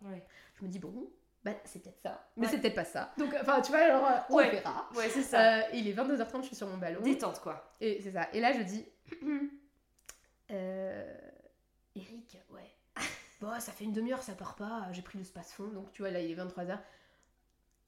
[0.54, 1.10] Je me dis, bon,
[1.44, 2.26] bah, c'est peut-être ça.
[2.38, 2.52] Mais Ouais.
[2.52, 3.12] c'est peut-être pas ça.
[3.18, 4.48] Donc, enfin, tu vois, alors, euh, on Ouais.
[4.50, 4.88] verra.
[4.96, 5.58] Ouais, c'est ça.
[5.58, 7.02] Euh, il est 22h30, je suis sur mon ballon.
[7.02, 7.70] Détente, quoi.
[7.82, 8.28] Et c'est ça.
[8.32, 8.86] Et là, je dis,
[10.50, 11.14] euh,
[11.94, 12.38] Eric,
[13.40, 14.86] Bon, ça fait une demi-heure, ça part pas.
[14.92, 16.78] J'ai pris le space-fond, donc tu vois, là, il est 23h.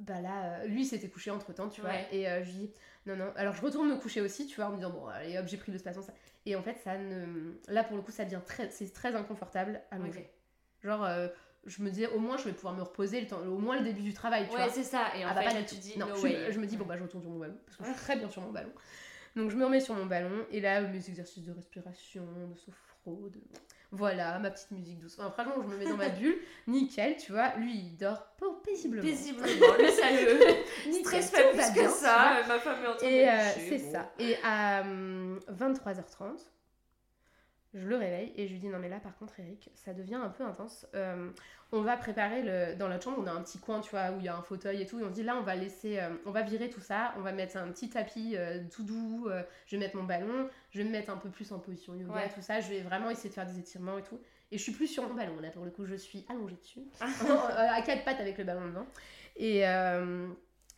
[0.01, 1.91] Bah là, euh, lui s'était couché entre temps, tu vois.
[1.91, 2.09] Ouais.
[2.13, 2.71] Et euh, je dis,
[3.05, 3.33] non, non.
[3.37, 5.59] Alors, je retourne me coucher aussi, tu vois, en me disant, bon, allez, hop, j'ai
[5.59, 6.03] pris le space-fond.
[6.03, 6.15] Ça.
[6.47, 7.53] Et en fait, ça ne.
[7.69, 8.71] Là, pour le coup, ça devient très.
[8.71, 10.25] C'est très inconfortable à Ok.
[10.83, 11.29] Genre, euh,
[11.67, 13.85] je me disais, au moins, je vais pouvoir me reposer le temps, au moins le
[13.85, 14.73] début du travail, tu Ouais, vois.
[14.73, 15.15] c'est ça.
[15.15, 16.51] Et en Ah bah fait, là, tu dis non, no je, way.
[16.53, 18.17] je me dis bon bah je retourne sur mon ballon parce que je suis très
[18.17, 18.73] bien sur mon ballon.
[19.37, 23.29] Donc je me remets sur mon ballon et là mes exercices de respiration, de sophro,
[23.29, 23.39] de
[23.93, 25.17] voilà ma petite musique douce.
[25.19, 26.37] Enfin, franchement je me mets dans ma bulle,
[26.67, 27.55] nickel, tu vois.
[27.57, 28.27] Lui il dort
[28.65, 29.03] paisiblement.
[29.03, 30.91] Paisiblement, le.
[30.91, 32.43] Nickel, Stress pas plus que ça.
[32.47, 34.13] Ma femme est en train Et de euh, c'est ça.
[34.19, 36.39] Et à hum, 23h30,
[37.73, 40.17] je le réveille et je lui dis non mais là par contre Eric, ça devient
[40.17, 40.87] un peu intense.
[40.95, 41.31] Euh,
[41.73, 44.19] on va préparer le dans notre chambre, on a un petit coin tu vois où
[44.19, 44.99] il y a un fauteuil et tout.
[44.99, 47.21] Et on se dit là on va laisser, euh, on va virer tout ça, on
[47.21, 49.29] va mettre un petit tapis euh, tout doux.
[49.67, 52.13] je vais mettre mon ballon, je vais me mettre un peu plus en position yoga
[52.13, 52.29] Ouais.
[52.35, 52.61] tout ça.
[52.61, 54.19] Je vais vraiment essayer de faire des étirements et tout.
[54.51, 56.81] Et je suis plus sur mon ballon là pour le coup, je suis allongée dessus,
[57.01, 58.87] à quatre pattes avec le ballon devant.
[59.37, 59.65] Et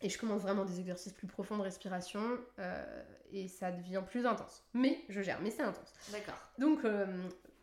[0.03, 2.21] et je commence vraiment des exercices plus profonds de respiration
[2.59, 3.03] euh,
[3.33, 4.63] et ça devient plus intense.
[4.73, 5.91] Mais je gère, mais c'est intense.
[6.11, 6.35] D'accord.
[6.59, 7.05] Donc euh,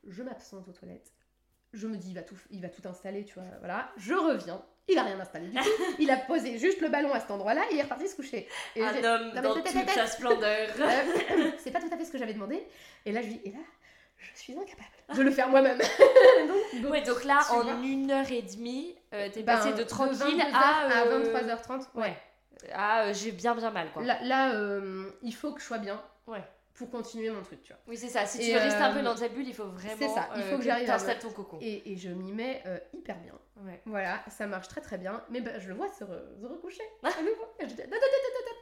[0.07, 1.13] je m'absente aux toilettes.
[1.73, 3.91] Je me dis il va tout, il va tout installer, tu vois, voilà.
[3.97, 5.69] Je reviens Il a rien installé du tout.
[6.01, 8.49] Il a posé juste le ballon à cet endroit-là et il est reparti se coucher.
[8.75, 10.69] Et Un homme dans toute sa splendeur.
[10.81, 12.61] Euh, c'est pas tout à fait ce que j'avais demandé.
[13.07, 13.59] Et là, je dis, et là,
[14.17, 15.79] je suis incapable de le faire moi-même.
[15.79, 17.75] donc, donc, Ouais, donc là, en vois.
[17.75, 21.87] une heure et demie, euh, t'es ben, passé de tranquille 22h à, à euh, 23h30.
[21.95, 22.03] Ouais.
[22.03, 22.17] Ouais.
[22.73, 24.03] Ah, euh, j'ai bien bien mal quoi.
[24.03, 26.43] Là, là, euh, il faut que je sois bien Ouais.
[26.75, 27.81] pour continuer mon truc, tu vois.
[27.89, 28.27] Oui, c'est ça.
[28.27, 29.95] Si tu Et, veux rester un peu euh, dans ta bulle, il faut vraiment.
[29.99, 31.59] c'est ça, il faut que j'arrive à ton cocon.
[31.61, 33.35] Et, et je m'y mets hyper bien.
[33.63, 33.81] Ouais.
[33.85, 35.23] Voilà, ça marche très très bien.
[35.29, 37.45] Mais ben, je le vois se, re- se recoucher à nouveau.
[37.61, 37.83] Je dis,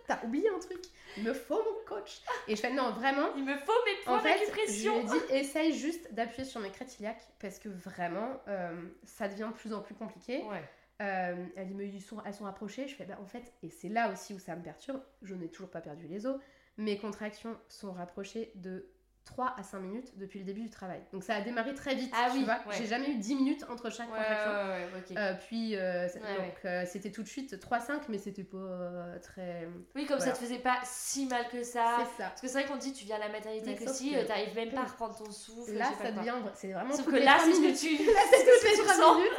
[0.08, 0.82] t'as oublié un truc.
[1.16, 2.20] Il me faut mon coach.
[2.48, 3.28] Et je fais, non, vraiment.
[3.36, 6.60] Il me faut mes points En fait, je lui ai dit, essaye juste d'appuyer sur
[6.60, 8.72] mes crêtes iliaques parce que vraiment, euh,
[9.04, 10.42] ça devient de plus en plus compliqué.
[10.44, 10.62] Ouais.
[11.00, 12.88] Euh, elle dit, mais ils sont, elles sont rapprochées.
[12.88, 15.48] Je fais, bah en fait, et c'est là aussi où ça me perturbe, je n'ai
[15.48, 16.40] toujours pas perdu les os.
[16.76, 18.86] Mes contractions sont rapprochées de
[19.28, 21.00] 3 à 5 minutes depuis le début du travail.
[21.12, 22.54] Donc ça a démarré très vite, Ah tu oui, vois.
[22.66, 22.74] ouais.
[22.78, 24.50] J'ai jamais eu 10 minutes entre chaque contraction.
[24.50, 25.16] ouais, ouais, ok.
[25.16, 29.68] Euh, puis, euh, donc euh, c'était tout de suite 3-5, mais c'était pas euh, très.
[29.94, 30.32] oui, comme ça voilà.
[30.38, 31.98] te faisait pas si mal que ça.
[32.00, 32.28] C'est ça.
[32.30, 34.24] Parce que c'est vrai qu'on dit tu viens à la maternité que si que- euh,
[34.26, 35.72] t'arrives même pas à reprendre ton souffle.
[35.74, 36.34] Là, ça devient.
[36.54, 36.94] C'est vraiment.
[36.96, 38.04] Sauf que là, c'est ce que tu.
[38.12, 39.14] Là, c'est toutes les tu 3 ressens.
[39.16, 39.32] minutes.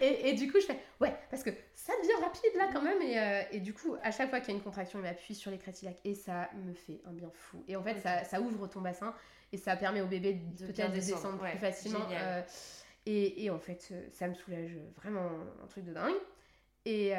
[0.00, 3.00] Et, et du coup, je fais ouais, parce que ça devient rapide là quand même.
[3.02, 5.34] Et, euh, et du coup, à chaque fois qu'il y a une contraction, il m'appuie
[5.34, 7.62] sur les crétilacs et ça me fait un bien fou.
[7.68, 9.14] Et en fait, ça, ça ouvre ton bassin
[9.52, 12.06] et ça permet au bébé de peut-être de descendre, descendre ouais, plus facilement.
[12.12, 12.42] euh,
[13.06, 15.28] et, et en fait, euh, ça me soulage vraiment
[15.62, 16.14] un truc de dingue.
[16.86, 17.12] Et,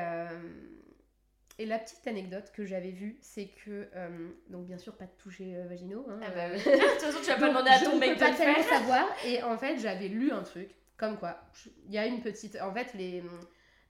[1.58, 5.12] et la petite anecdote que j'avais vue, c'est que, euh, donc bien sûr, pas de
[5.18, 6.06] toucher euh, vaginaux.
[6.10, 6.58] hein, Ah bah oui.
[6.64, 8.64] De toute façon, tu vas pas demander à ton mec de pas le faire.
[8.66, 9.08] savoir.
[9.26, 11.40] Et en fait, j'avais lu un truc, comme quoi,
[11.88, 12.58] il y a une petite...
[12.62, 13.24] En fait, les,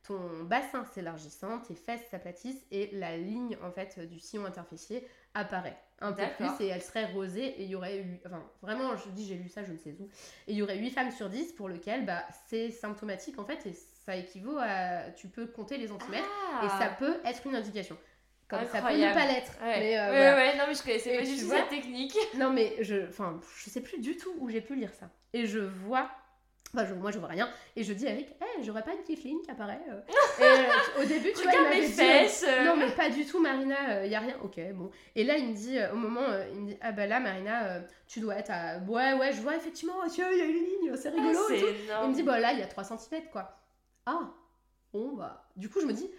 [0.07, 5.77] ton bassin s'élargissant, tes fesses s'aplatissent et la ligne, en fait, du sillon interfessier apparaît
[5.99, 8.19] un peu plus et elle serait rosée et il y aurait eu...
[8.25, 10.09] Enfin, vraiment, je dis, j'ai lu ça, je ne sais où.
[10.47, 13.65] Et il y aurait 8 femmes sur 10 pour lesquelles, bah, c'est symptomatique, en fait,
[13.65, 13.73] et
[14.05, 15.11] ça équivaut à...
[15.11, 16.29] Tu peux compter les centimètres
[16.63, 17.97] et ça peut être une indication.
[18.47, 19.13] Comme ça peut ne Ah.
[19.13, 19.51] Pas l'être.
[19.61, 19.79] Ouais.
[19.79, 20.35] Mais, euh, ouais, voilà.
[20.35, 22.15] ouais, non, mais je connaissais pas du tout cette technique.
[22.35, 25.09] Non, mais je, enfin, je sais plus du tout où j'ai pu lire ça.
[25.33, 26.11] Et je vois,
[26.76, 27.49] enfin, je, moi je vois rien.
[27.76, 29.82] Et je dis à Eric, hey, j'aurais pas une petite ligne qui apparaît.
[29.89, 30.01] euh.
[30.39, 32.45] Et euh, au début, tu vois, il mes dit, fesses.
[32.47, 32.65] euh.
[32.65, 34.36] non, mais pas du tout, Marina, il y a rien.
[34.43, 34.91] Ok, bon.
[35.15, 37.19] Et là, il me dit, euh, au moment, euh, il me dit, ah bah là,
[37.19, 38.78] Marina, euh, tu dois être à.
[38.88, 41.49] Ouais, ouais, je vois effectivement, oh, tiens, il y a une ligne, c'est Ah, rigolo.
[41.49, 41.71] et c'est tout.
[42.03, 43.57] Il me dit, bah là, il y a 3 cm, quoi.
[44.05, 44.30] Ah,
[44.93, 45.47] bon, bah.
[45.55, 46.09] Du coup, je me dis,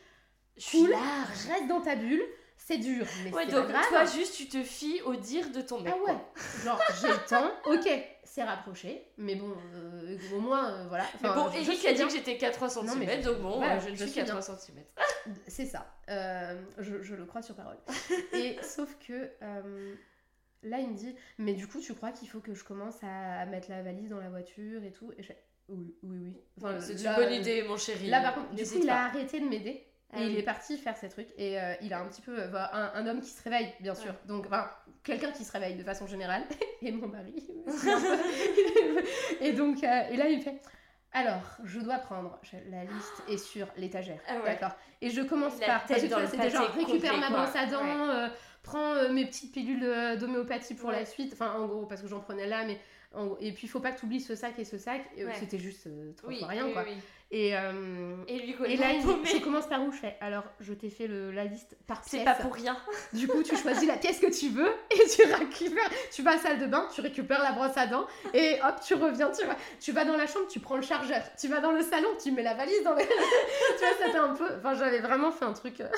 [0.56, 1.46] je suis cool, large.
[1.48, 2.22] reste dans ta bulle,
[2.58, 3.88] c'est dur, mais Ouais, c'est donc pas grave.
[3.88, 5.94] toi, juste, tu te fies au dire de ton mec.
[5.96, 6.18] Ah ouais,
[6.64, 7.88] genre j'ai le temps, ok,
[8.24, 11.04] c'est rapproché, mais bon, euh, au moins, euh, voilà.
[11.22, 12.06] Mais bon, je- Eric a dit bien.
[12.08, 14.24] que j'étais qu'à 3 cm, Non, mais donc bon, voilà, euh, je ne suis qu'à
[14.24, 14.38] bien.
[14.38, 14.76] 3 cm.
[15.48, 17.78] C'est ça, euh, je, je le crois sur parole.
[18.32, 19.30] Et sauf que
[20.62, 23.46] là, il me dit, mais du coup, tu crois qu'il faut que je commence à
[23.46, 25.12] mettre la valise dans la voiture et tout?
[25.16, 26.36] Et je fais, oui, oui, oui.
[26.58, 28.08] Enfin, c'est une bonne idée, mon chéri.
[28.08, 29.86] Là, par contre, du coup, il a arrêté de m'aider.
[30.12, 31.28] Ah et il est parti faire ses trucs.
[31.36, 32.38] Et euh, il a un petit peu.
[32.38, 34.14] euh, un, un homme qui se réveille, bien sûr.
[34.26, 34.70] Donc, enfin,
[35.02, 36.42] quelqu'un qui se réveille de façon générale.
[36.82, 37.34] et mon mari.
[39.40, 40.60] et donc, euh, et là, il fait.
[41.12, 42.38] Alors, je dois prendre.
[42.42, 44.20] je- La liste est sur l'étagère.
[44.28, 44.44] Ah ouais.
[44.44, 44.76] D'accord.
[45.00, 45.86] Et je commence La par.
[45.86, 48.14] Parce que genre pâté récupère ma brosse à dents, Ouais.
[48.14, 48.28] euh,
[48.62, 51.32] prends mes petites pilules d'homéopathie pour la suite.
[51.32, 52.78] Enfin, en gros, parce que j'en prenais là, mais.
[53.14, 55.02] en et puis, il faut pas que tu oublies ce sac et ce sac.
[55.34, 56.84] C'était juste trois Oui, rien, quoi.
[57.32, 60.90] Et, euh, Et lui, et là, il commence par où je fais Alors, je t'ai
[60.90, 62.24] fait le, la liste par C'est pièce.
[62.24, 62.76] pas pour rien.
[63.12, 65.90] Du coup, tu choisis la pièce que tu veux et tu récupères.
[66.12, 68.76] Tu vas à la salle de bain, tu récupères la brosse à dents et hop,
[68.86, 69.30] tu reviens.
[69.32, 71.20] Tu vas, tu vas dans la chambre, tu prends le chargeur.
[71.36, 73.00] Tu vas dans le salon, tu mets la valise dans le.
[73.02, 74.48] tu vois, c'était un peu.
[74.58, 75.80] Enfin, j'avais vraiment fait un truc.
[75.80, 75.88] euh,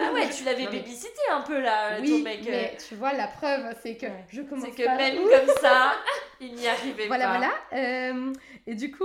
[0.00, 2.40] Ah ouais, tu l'avais babysité un peu là, ton Oui, mec.
[2.40, 5.54] euh, mais tu vois, la preuve, c'est que je commence C'est que par même comme
[5.62, 5.92] ça,
[6.40, 7.38] il n'y arrivait Voilà, pas.
[7.38, 7.52] voilà.
[7.74, 8.32] Euh,
[8.66, 9.04] et du coup,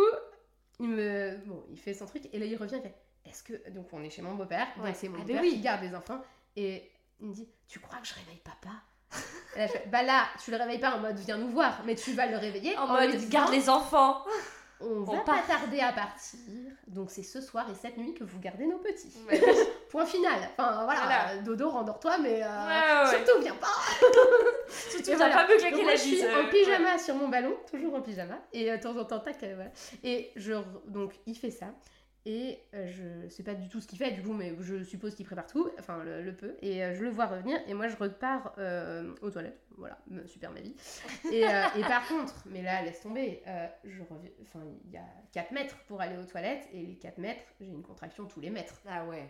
[0.79, 2.75] il me, bon, il fait son truc et là il revient.
[2.77, 2.95] Il fait,
[3.25, 4.87] est-ce que donc on est chez mon beau-père, Ouais.
[4.89, 5.51] donc c'est mon Ah, beau-père ben oui.
[5.53, 6.21] qui garde les enfants
[6.55, 8.75] et il me dit, tu crois que je réveille papa?
[9.55, 11.81] Et là, je fais, bah là, tu le réveilles pas en mode viens nous voir,
[11.85, 14.23] mais tu vas le réveiller En mode, disant, garde les enfants.
[14.81, 16.37] On va pas tarder à partir,
[16.87, 19.13] donc c'est ce soir et cette nuit que vous gardez nos petits.
[19.27, 19.41] Ouais.
[19.95, 20.39] Point final.
[20.57, 21.41] Enfin voilà, Voilà.
[21.41, 23.23] dodo, rendors-toi, mais euh, Ouais, ouais, ouais.
[23.25, 23.67] surtout viens pas.
[24.67, 25.35] Surtout, voilà.
[25.35, 26.25] pas me claquer la je suis bise.
[26.25, 29.19] euh, en pyjama sur mon ballon, toujours en pyjama, et euh, de temps en temps,
[29.19, 29.71] tac, voilà.
[30.03, 30.53] Et je,
[30.87, 31.67] donc il fait ça,
[32.25, 35.25] et je sais pas du tout ce qu'il fait, du coup, mais je suppose qu'il
[35.25, 38.53] prépare tout, enfin le, le peu, et je le vois revenir, et moi je repars
[38.57, 40.75] euh, aux toilettes, voilà, super ma vie.
[41.31, 44.97] Et, euh, et par contre, mais là, laisse tomber, euh, je reviens, enfin il y
[44.97, 48.41] a 4 mètres pour aller aux toilettes, et les 4 mètres, j'ai une contraction tous
[48.41, 48.81] les mètres.
[48.89, 49.29] Ah ouais.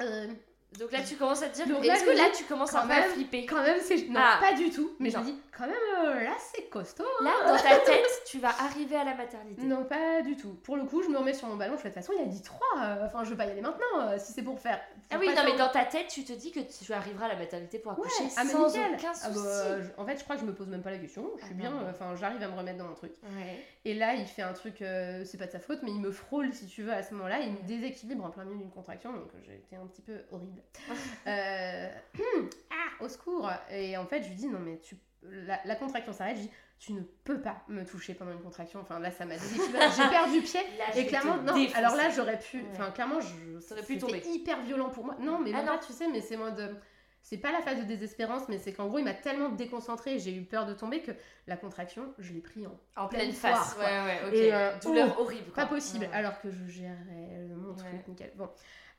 [0.00, 0.34] Euh,
[0.78, 1.64] Donc là, tu commences à te dire.
[1.84, 3.46] Est-ce que là, tu commences à même, flipper?
[3.46, 4.08] Quand même, c'est.
[4.08, 4.38] Non, Ah.
[4.40, 4.90] pas du tout.
[4.98, 7.04] Mais je me dis, quand même, euh, là, c'est costaud.
[7.20, 7.24] hein.
[7.24, 9.62] Là, dans ta tête, tu vas arriver à la maternité.
[9.62, 10.54] Non, pas du tout.
[10.64, 11.76] Pour le coup, je me remets sur mon ballon.
[11.76, 12.58] Je fais de toute façon, il a dit 3.
[13.04, 14.78] Enfin, je vais pas y aller maintenant euh, si c'est pour faire.
[15.10, 17.36] Ah oui, non, mais dans ta tête, tu te dis que tu arriveras à la
[17.36, 19.44] maternité pour Ouais, accoucher ah, mais sans aucun Ah, souci.
[19.44, 21.30] bah, je- en fait, je crois que je me pose même pas la question.
[21.38, 21.70] Je suis Ah, bien.
[21.70, 21.86] non.
[21.86, 23.12] euh, Enfin, j'arrive à me remettre dans mon truc.
[23.22, 23.64] Ouais.
[23.86, 26.10] Et là, il fait un truc, euh, c'est pas de sa faute, mais il me
[26.10, 27.38] frôle, si tu veux, à ce moment-là.
[27.40, 30.60] Il me déséquilibre en plein milieu d'une contraction, donc j'ai été un petit peu horrible.
[31.26, 31.88] Euh,
[32.70, 34.96] ah, au secours Et en fait, je lui dis, non, mais tu...
[35.22, 36.36] la, la contraction s'arrête.
[36.36, 38.80] Je dis, tu ne peux pas me toucher pendant une contraction.
[38.80, 39.80] Enfin, là, ça m'a déséquilibré.
[39.96, 40.60] j'ai perdu pied.
[40.78, 42.58] Là, Et clairement, non, alors là, j'aurais pu.
[42.58, 42.64] Ouais.
[42.72, 43.58] Enfin, clairement, je.
[43.66, 44.22] T'aurais pu c'était tomber.
[44.26, 45.16] hyper violent pour moi.
[45.18, 45.72] Non, mais Ah non.
[45.72, 46.76] pas, tu sais, mais c'est moi de.
[47.22, 50.32] C'est pas la phase de désespérance, mais c'est qu'en gros, il m'a tellement déconcentrée, j'ai
[50.32, 51.10] eu peur de tomber que
[51.48, 53.74] la contraction, je l'ai pris en En pleine pleine face.
[53.74, 54.38] foire, Ouais, ouais.
[54.38, 55.50] Et, euh, Douleur horrible.
[55.50, 55.64] quoi.
[55.64, 56.12] pas possible, Ouais.
[56.14, 58.30] alors que je gérais mon truc, nickel.
[58.36, 58.48] Bon.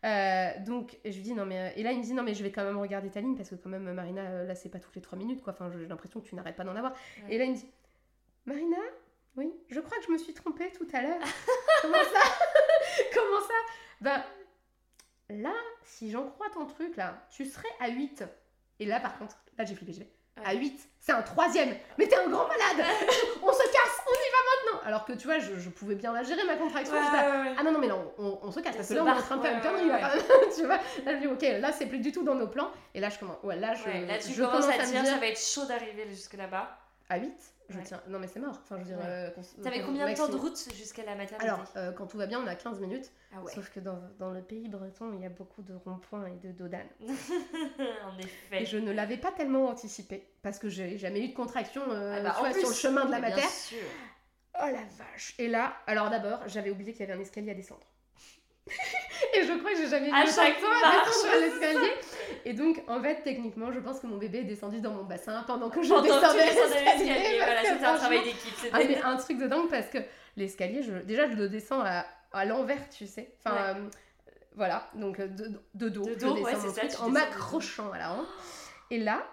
[0.08, 1.60] Euh, donc, je lui dis non, mais.
[1.60, 3.36] euh, Et là, il me dit non, mais je vais quand même regarder ta ligne
[3.36, 5.54] parce que, quand même, Marina, euh, là, c'est pas toutes les 3 minutes, quoi.
[5.54, 6.94] Enfin, j'ai l'impression que tu n'arrêtes pas d'en avoir.
[7.26, 7.36] Ouais.
[7.36, 7.70] Et là, il me dit
[8.46, 8.78] Marina,
[9.36, 11.20] oui, je crois que je me suis trompée tout à l'heure.
[11.82, 12.30] Comment ça?
[13.14, 13.54] Comment ça?
[14.02, 14.24] Ben,
[15.30, 15.54] là,
[15.84, 18.24] si j'en crois ton truc, là, tu serais à 8.
[18.80, 20.12] Et là, par contre, là, j'ai flippé, j'ai fait
[20.46, 21.76] à 8, c'est un troisième.
[21.98, 22.78] Mais t'es un grand malade
[23.42, 26.14] On se casse, on y va maintenant Alors que tu vois, je, je pouvais bien
[26.14, 26.94] la gérer, ma contraction.
[26.94, 29.12] Ouais, là, ah non, non, mais là, on, se casse parce que là, on est
[29.12, 30.12] en train de faire une connerie, là,
[30.56, 32.72] tu vois, là, je dis, ok, là, c'est plus du tout dans nos plans.
[32.94, 35.06] Et là, je commence, ouais, là, je, là, tu je commences à me te dire,
[35.06, 36.80] ça va être chaud d'arriver jusque là-bas.
[37.10, 37.34] À 8,
[37.70, 37.84] je Ouais.
[37.86, 38.02] tiens.
[38.08, 38.60] Non, mais c'est mort.
[38.64, 38.98] Enfin, je veux dire.
[38.98, 39.06] Ouais.
[39.06, 39.30] euh,
[39.64, 42.42] T'avais combien de temps de route jusqu'à la maternité Alors, euh, quand tout va bien,
[42.42, 43.12] on a 15 minutes.
[43.34, 43.52] Ah ouais.
[43.54, 46.52] Sauf que dans, dans le pays breton, il y a beaucoup de ronds-points et de
[46.52, 46.88] dodanes.
[47.02, 48.62] en effet.
[48.62, 52.16] Et je ne l'avais pas tellement anticipé parce que j'ai jamais eu de contraction euh,
[52.18, 53.48] Ah bah, en plus, sur le chemin de la mais bien mater.
[53.50, 53.78] sûr.
[54.56, 57.54] Oh la vache Et là, alors d'abord, j'avais oublié qu'il y avait un escalier à
[57.54, 57.86] descendre.
[59.34, 61.92] et je crois que j'ai jamais À eu autant chaque temps à descendre l'escalier.
[62.44, 65.44] Et donc, en fait, techniquement, je pense que mon bébé est descendu dans mon bassin
[65.48, 67.38] pendant que je Pendant descendais l'escalier.
[67.38, 68.54] voilà, c'était un travail d'équipe.
[68.74, 70.00] ah, mais un truc de dingue parce que
[70.36, 70.92] l'escalier, je...
[70.94, 73.34] déjà, je le descends à, à l'envers, tu sais.
[73.46, 73.90] Enfin, euh,
[74.56, 76.92] voilà, donc euh, de, de dos, De je dos, descends ouais, mon c'est ça, truc,
[76.92, 78.28] tu en m'accrochant à la rampe.
[78.92, 79.26] Et là,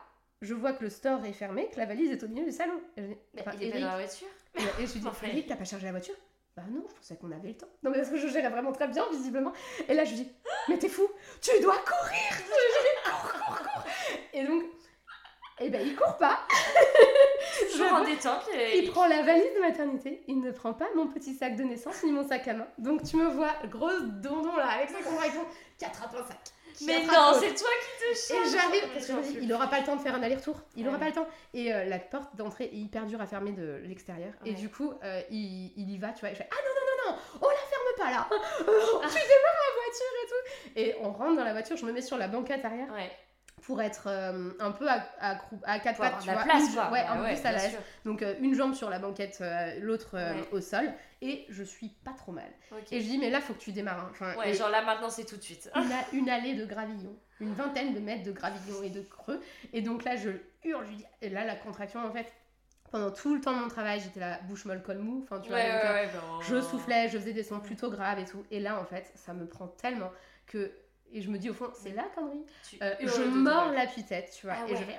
[0.42, 2.78] je vois que le store est fermé, que la valise est au milieu du salon.
[2.96, 4.28] Et je dis, Mais enfin, il est pas dans la voiture?
[4.57, 5.07] Et, je lui dis.
[5.24, 6.14] Eric, t'as pas chargé la voiture?
[6.57, 7.66] Bah non, je pensais qu'on avait le temps.
[7.82, 9.52] Non, mais parce que je gérais vraiment très bien, visiblement.
[9.88, 10.32] Et là, je lui dis,
[10.68, 11.09] mais t'es fou,
[11.40, 13.84] tu dois courir Je lui dis, cours, cours, cours
[14.32, 14.62] Et donc,
[15.61, 16.40] eh ben, il court pas.
[17.72, 18.48] Toujours en détente.
[18.74, 22.02] Il prend la valise de maternité, il ne prend pas mon petit sac de naissance
[22.05, 22.66] ni mon sac à main.
[22.78, 25.44] Donc tu me vois, grosse dondon là, avec sa contraction,
[25.78, 26.53] qui attrape un sac.
[26.75, 27.41] Qui Mais non, l'autre.
[27.41, 29.53] c'est toi qui te Et charge j'arrive, parce que je J'en me dis, peux il
[29.53, 31.01] aura pas le temps de faire un aller-retour, il aura Ouais.
[31.01, 31.29] pas le temps.
[31.55, 34.33] Et euh, la porte d'entrée est hyper dure à fermer de l'extérieur.
[34.45, 36.31] Et du coup, euh, il, il y va, tu vois.
[36.31, 38.29] Et je fais, ah non, non, non, non, on la ferme pas là.
[38.33, 38.64] Euh,
[39.09, 40.81] tu démarres la voiture et tout.
[40.81, 43.11] Et on rentre dans la voiture, je me mets sur la banquette arrière Ouais,
[43.66, 46.42] pour être euh, un peu à, à, à quatre pattes, tu la vois.
[46.44, 46.90] place, Une- quoi.
[46.90, 47.78] Ouais, un Bah peu plus à sûr.
[48.04, 50.48] Donc euh, une jambe sur la banquette, euh, l'autre Ouais.
[50.52, 50.92] au sol.
[51.22, 52.44] Et je suis pas trop mal.
[52.92, 54.00] Et je dis, mais là, faut que tu démarres.
[54.00, 54.08] hein.
[54.10, 55.70] Enfin, Ouais, genre là maintenant c'est tout de suite.
[55.74, 57.16] une, a- une allée de gravillon.
[57.40, 59.40] Une vingtaine de mètres de gravillon et de creux.
[59.72, 60.30] Et donc là, je
[60.64, 60.84] hurle.
[60.84, 62.32] Je lui dis, et là, la contraction, en fait,
[62.90, 65.22] pendant tout le temps de mon travail, j'étais la bouche molle, col mou.
[65.24, 66.40] Enfin, tu vois, Ouais, donc, ouais, ouais, bon.
[66.42, 68.44] je soufflais, je faisais des sons plutôt graves et tout.
[68.50, 70.10] Et là, en fait, ça me prend tellement
[70.46, 70.70] que.
[71.14, 72.44] Et je me dis, au fond, c'est la connerie.
[72.68, 74.56] Tu Euh, je mords la tue-tête, tu vois.
[74.58, 74.98] Ah Et je vais.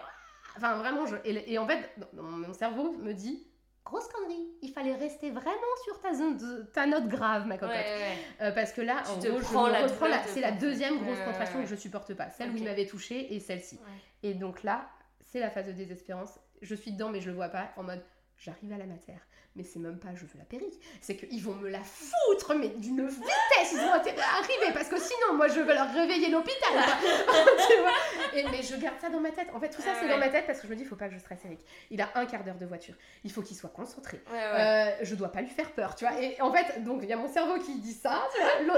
[0.57, 1.16] Enfin, vraiment, je.
[1.26, 3.45] Et, et en fait, dans- mon cerveau me dit.
[3.84, 7.76] Grosse connerie, il fallait rester vraiment sur ta zone de, ta note grave, ma cocotte.
[7.76, 10.97] ouais, Euh, parce que là, Tu en gros, je la reprends la- c'est la deuxième
[11.03, 11.66] grosse contraction ouais.
[11.66, 12.32] que je supporte pas.
[12.32, 13.80] Celle où il m'avait touchée et celle-ci.
[14.24, 14.89] Et donc là,
[15.22, 16.39] c'est la phase de désespérance.
[16.63, 17.70] Je suis dedans, mais je le vois pas.
[17.78, 18.03] En mode,
[18.39, 19.20] j'arrive à la matière.
[19.56, 20.66] Mais c'est même pas je veux la péri.
[21.01, 23.72] C'est qu'ils vont me la foutre, mais d'une vitesse.
[23.72, 24.74] Ils ont intérêt à arriver.
[24.74, 26.74] Parce que sinon, moi, je vais leur réveiller l'hôpital.
[27.68, 27.91] Tu vois
[28.34, 29.47] et, mais je garde ça dans ma tête.
[29.53, 30.12] En fait, tout ça, Ah c'est ouais.
[30.12, 31.60] dans ma tête parce que je me dis, il faut pas que je stresse Eric.
[31.89, 32.95] Il a un quart d'heure de voiture.
[33.24, 34.22] Il faut qu'il soit concentré.
[34.30, 34.41] Ouais, ouais.
[34.60, 36.20] Euh, je dois pas lui faire peur, tu vois.
[36.22, 38.28] Et en fait, donc il y a mon cerveau qui dit ça,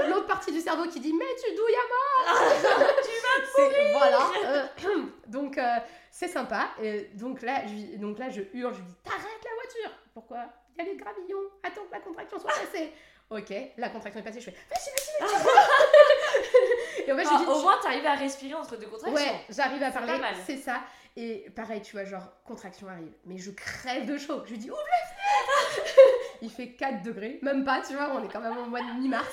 [0.08, 2.54] l'autre partie du cerveau qui dit mais tu douilles à mort,
[3.02, 3.98] tu vas mourir.
[3.98, 4.30] Voilà.
[4.46, 5.76] euh, donc euh,
[6.18, 6.70] c'est sympa.
[6.82, 9.96] Et donc là, je, donc là, je hurle, je lui dis t'arrêtes la voiture.
[10.12, 10.46] Pourquoi?
[10.74, 11.44] Il y a les gravillons.
[11.62, 12.92] Attends que la contraction soit passée.
[13.30, 14.40] Ok, la contraction est passée.
[14.40, 17.04] Je fais vas-y, vas-y, vas-y.
[17.08, 19.14] Et en fait, je Ah, lui dis au moins t'arrives à respirer entre deux contractions.
[19.14, 20.12] Ouais, j'arrive à parler,
[20.44, 20.80] c'est ça.
[21.16, 23.12] Et pareil, tu vois, genre, contraction arrive.
[23.24, 24.42] Mais je crève de chaud.
[24.44, 25.98] Je lui dis, ouvre la fenêtre
[26.42, 29.00] Il fait 4 degrés, même pas, tu vois, on est quand même au mois de
[29.00, 29.26] mi-mars.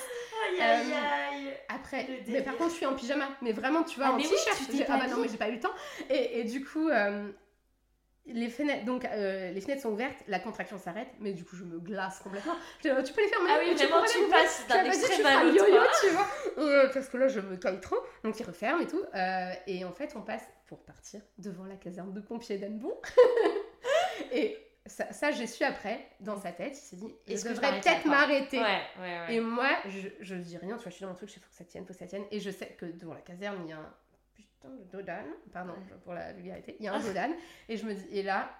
[0.50, 0.92] Aïe Euh, aïe
[1.46, 1.54] aïe.
[1.68, 3.28] Après, mais par contre, je suis en pyjama.
[3.42, 4.58] Mais vraiment, tu vois, Ah, en oui, t-shirt.
[4.70, 5.72] tu pas Ah bah non, mais j'ai pas eu le temps.
[6.10, 7.28] Et, et du coup, euh,
[8.26, 11.64] les fenêtres, donc, euh, les fenêtres sont ouvertes, la contraction s'arrête, mais du coup, je
[11.64, 12.54] me glace complètement.
[12.84, 14.88] Je dis, tu peux les fermer Ah oui, Tu vraiment tu les passes d'un tu
[14.88, 16.00] extrême à l'autre.
[16.00, 16.88] tu vois.
[16.92, 17.98] Parce que là, je me caille trop.
[18.24, 19.02] Donc, il referme et tout.
[19.66, 22.94] Et en fait, on passe pour partir devant la caserne de pompiers d'Annebon.
[24.32, 27.54] et ça, ça, j'ai su après, dans sa tête, il s'est dit, Est-ce que je
[27.60, 28.58] devrais peut-être m'arrêter.
[28.60, 29.34] Ouais, ouais, ouais.
[29.34, 31.40] Et moi, je, je dis rien, tu vois, je suis dans mon truc, je sais,
[31.40, 32.24] faut que ça tienne, faut que ça tienne.
[32.30, 33.94] Et je sais que devant la caserne, il y a un
[34.34, 37.32] putain de dodan, pardon pour la vulgarité, il y a un dodan.
[37.68, 38.50] et je me dis, et là,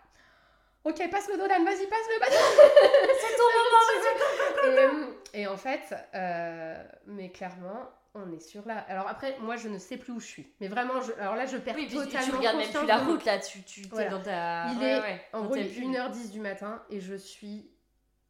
[0.85, 2.39] ok, passe le dodan, vas-y, passe le dodan.
[3.21, 5.39] C'est ton moment, vas-y.
[5.39, 8.79] et, et en fait, euh, mais clairement, on est sur là.
[8.89, 10.53] Alors après, moi, je ne sais plus où je suis.
[10.61, 13.25] Mais vraiment, je, alors là, je perds Oui, totalement tu regardes même plus la route
[13.25, 14.71] là, tu tu dans ta.
[14.73, 15.85] Il ouais, est- ouais, En gros, il est bulle.
[15.95, 17.71] 1h10 du matin et je suis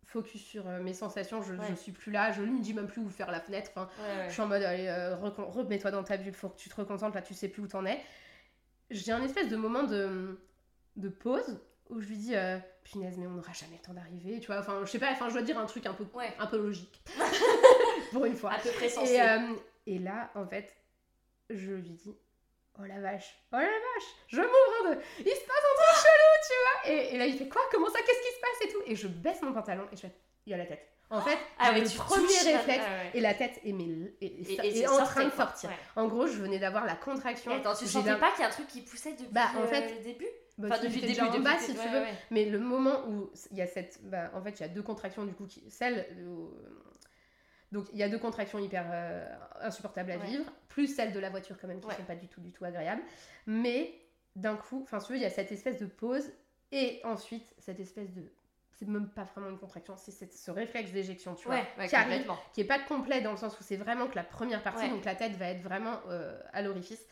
[0.04, 1.42] focus sur euh, mes sensations.
[1.42, 1.66] Je, Ouais.
[1.68, 3.70] je suis plus là, je ne me dis même plus où faire la fenêtre.
[3.74, 3.88] Enfin.
[4.28, 7.14] Je suis en mode, allez, euh, remets-toi dans ta bulle, faut que tu te reconcentres,
[7.16, 8.00] là, tu sais plus où t'en es.
[8.90, 10.38] J'ai un espèce de moment de,
[10.96, 11.60] de pause
[11.90, 14.58] où je lui dis, euh, punaise, mais on n'aura jamais le temps d'arriver, tu vois.
[14.60, 16.32] Enfin, je sais pas, enfin, je dois dire un truc un peu, Ouais.
[16.38, 17.02] un peu logique.
[18.12, 18.52] Pour une fois.
[18.52, 19.14] À peu près sensé.
[19.14, 19.38] Et, euh,
[19.86, 20.74] et là, en fait,
[21.50, 22.16] je lui dis,
[22.78, 25.96] oh la vache, oh la vache, je m'ouvre en deux, il se passe un truc
[25.96, 26.92] chelou, tu vois.
[26.92, 27.62] Et, et là, il fait quoi?
[27.70, 27.98] Comment ça?
[28.06, 28.82] Qu'est-ce qui se passe et tout?
[28.86, 30.12] Et je baisse mon pantalon et je fais,
[30.46, 30.86] il y a la tête.
[31.08, 33.10] En fait, Ah ouais, le tu premier touches réflexe ouais.
[33.14, 35.70] et la tête est, mais- et- est en train de sortir.
[35.70, 35.76] Ouais.
[35.94, 37.52] En gros, je venais d'avoir la contraction.
[37.54, 39.66] Attends, tu sentais pas qu'il y a un truc qui poussait depuis Bah, en euh,
[39.68, 40.26] fait, le début?
[40.58, 42.02] Bah, Enfin, depuis le début, en bas, si tu veux.
[42.32, 44.00] Mais le moment où il y a cette.
[44.02, 45.46] Bah, en fait, il y a deux contractions du coup.
[45.46, 45.62] Qui...
[45.70, 46.08] Celle.
[47.72, 49.26] Donc, il y a deux contractions hyper euh,
[49.60, 50.26] insupportables à Ouais.
[50.26, 51.94] vivre, plus celle de la voiture, quand même, qui Ouais.
[51.96, 53.02] sont pas du tout, du tout agréables.
[53.46, 53.92] Mais
[54.36, 56.30] d'un coup, enfin, tu veux, il y a cette espèce de pause
[56.72, 58.22] et ensuite cette espèce de.
[58.78, 62.30] C'est même pas vraiment une contraction, c'est ce réflexe d'éjection, tu vois Ouais, qui arrive,
[62.52, 65.02] qui est pas complet dans le sens où c'est vraiment que la première partie, donc
[65.06, 67.02] la tête va être vraiment euh, à l'orifice.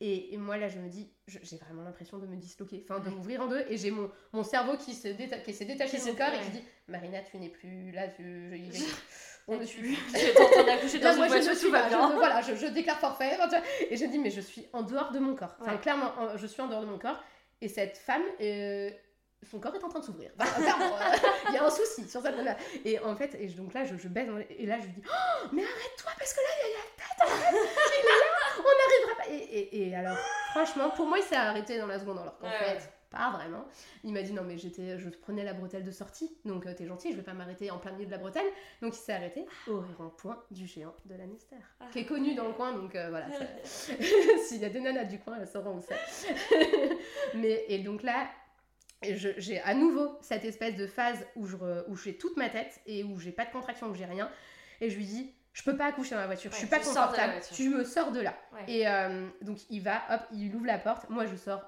[0.00, 3.10] Et, et moi là, je me dis, j'ai vraiment l'impression de me disloquer, enfin de
[3.10, 6.08] m'ouvrir en deux, et j'ai mon, mon cerveau qui se déta- s'est détaché de mon
[6.10, 8.50] s'est- corps et qui dit, Marina, tu n'es plus là, tu,
[9.46, 11.94] on ne tu es en train d'accoucher dans Là, une moi, je suis pas, je,
[12.14, 13.36] voilà, je, je déclare forfait.
[13.90, 15.54] et je dis, mais je suis en dehors de mon corps.
[15.60, 15.80] Enfin, Ouais.
[15.80, 17.22] clairement, en- je suis en dehors de mon corps.
[17.60, 18.90] Et cette femme, euh,
[19.50, 20.30] son corps est en train de s'ouvrir.
[20.38, 21.16] Enfin, euh,
[21.48, 22.56] il y a un souci sur cette nana.
[22.84, 25.46] Et en fait, et donc là, je, je les- Et là, je lui dis, oh,
[25.52, 27.60] mais arrête-toi, parce que là, il y a la tête.
[28.02, 29.30] il est là, on n'arrivera pas.
[29.30, 30.16] Et, et- et alors,
[30.52, 32.18] franchement, pour moi, il s'est arrêté dans la seconde.
[32.18, 32.90] Alors qu'en Ouais, fait.
[33.14, 33.64] Pas vraiment.
[34.02, 36.36] Il m'a dit, non, mais j'étais, je prenais la bretelle de sortie.
[36.44, 38.46] Donc, euh, t'es gentil, je vais pas m'arrêter en plein milieu de la bretelle.
[38.82, 41.86] Donc, il s'est arrêté au rond-point du géant de Lannister, Ah.
[41.92, 42.72] qui est connu dans le coin.
[42.72, 43.26] Donc, euh, voilà.
[43.64, 46.98] S'il y a des nanas du coin, elles sauront où c'est.
[47.34, 48.28] Mais, et donc là,
[49.02, 51.56] j'ai à nouveau cette espèce de phase où je
[51.88, 54.30] où j'ai toute ma tête et où j'ai pas de contraction, où j'ai rien.
[54.80, 57.34] Et je lui dis, je peux pas accoucher dans la voiture, je suis pas confortable,
[57.52, 58.34] tu me sors de là.
[58.52, 58.64] Ouais.
[58.66, 61.62] Et euh, donc il va, hop, il ouvre la porte, moi je sors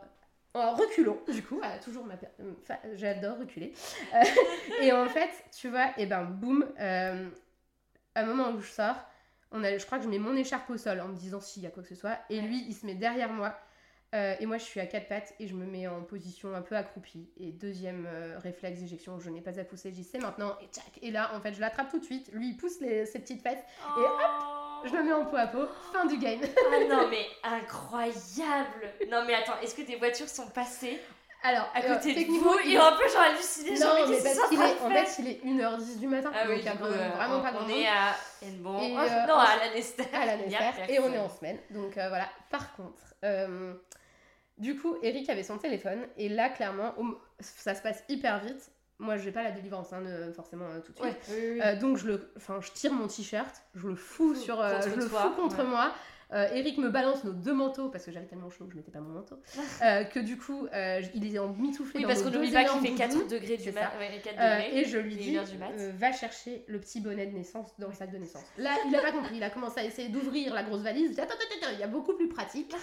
[0.56, 2.52] en reculant, du coup, ah, toujours ma per- euh,
[2.94, 3.72] j'adore reculer.
[4.14, 4.22] Euh,
[4.82, 7.28] et en fait, tu vois, et ben boum, euh,
[8.14, 8.96] à un moment où je sors,
[9.52, 11.62] on a, je crois que je mets mon écharpe au sol en me disant s'il
[11.62, 13.58] y a quoi que ce soit, et lui il se met derrière moi.
[14.14, 16.62] euh, et moi je suis à quatre pattes et je me mets en position un
[16.62, 17.28] peu accroupie.
[17.38, 20.56] Et deuxième euh, réflexe d'éjection, je n'ai pas à pousser, j'y sais maintenant.
[20.62, 23.06] Et tchac Et là en fait je l'attrape tout de suite, lui il pousse les-
[23.06, 24.00] ses petites fesses, Oh.
[24.86, 26.40] Je le mets en peau à peau, fin du game.
[26.42, 31.00] Ah non, mais incroyable Non, mais attends, est-ce que des voitures sont passées
[31.42, 34.16] Alors à euh, côté de vous il- et un peu genre halluciné genre, Non, mais
[34.16, 36.64] mais parce qu'il est, en fait, il est 1h10 du matin, Ah donc oui, il
[36.64, 38.10] y a vraiment, euh, vraiment on, pas grand on est à.
[38.42, 40.04] Et, Oh, euh, non, à la Nester.
[40.12, 41.58] à et on est en semaine.
[41.70, 42.28] Donc euh, voilà.
[42.50, 43.02] Par contre,
[44.58, 46.94] du coup, Eric avait son téléphone et là, clairement,
[47.40, 48.70] ça se passe hyper vite.
[48.98, 51.08] Moi, j'ai pas la délivrance hein, de- forcément euh, tout de suite.
[51.08, 51.60] Ouais, oui, oui.
[51.62, 54.72] Euh, donc je le, enfin, je tire mon t-shirt, je le fous Fous sur, euh,
[54.74, 55.64] contre je le fous contre ouais.
[55.64, 55.92] moi.
[56.32, 58.90] Euh, Eric me balance nos deux manteaux parce que j'avais tellement chaud que je mettais
[58.90, 59.40] pas mon manteau.
[59.82, 62.64] Euh, que du coup, euh, il est en mitouflé Oui, dans parce qu'on n'oublie pas
[62.64, 63.28] qu'il fait 4 doudous.
[63.28, 63.80] degrés du mat.
[63.82, 63.92] ça.
[63.98, 64.78] Ouais, 4 degrés.
[64.80, 65.38] et je lui dis,
[65.98, 68.42] va chercher le petit bonnet de naissance dans le sac de naissance.
[68.58, 71.10] Là, il a pas compris, il a commencé à essayer d'ouvrir la grosse valise.
[71.10, 72.74] Il dit, attends, attends, attends, il y a beaucoup plus pratique.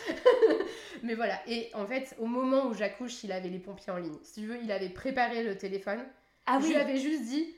[1.04, 4.18] Mais voilà, et en fait, au moment où j'accouche, il avait les pompiers en ligne.
[4.24, 6.00] Si tu veux, il avait préparé le téléphone.
[6.46, 7.54] Ah je oui lui avais juste dit,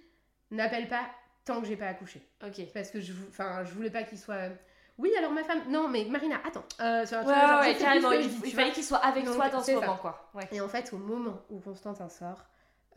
[0.52, 1.06] n'appelle pas
[1.44, 2.22] tant que j'ai pas accouché.
[2.44, 2.66] Ok.
[2.74, 4.49] Parce que je, enfin, je voulais pas qu'il soit...
[4.97, 5.61] Oui, alors ma femme...
[5.69, 6.63] Non, mais Marina, attends.
[6.80, 8.11] Euh, tu Ouais, genre, ouais, carrément.
[8.11, 9.81] Il, fallait qu'il soit avec Donc, toi dans ce c'est ça.
[9.81, 10.30] moment, quoi.
[10.34, 10.47] Ouais.
[10.51, 12.45] Et en fait, au moment où Constantin sort,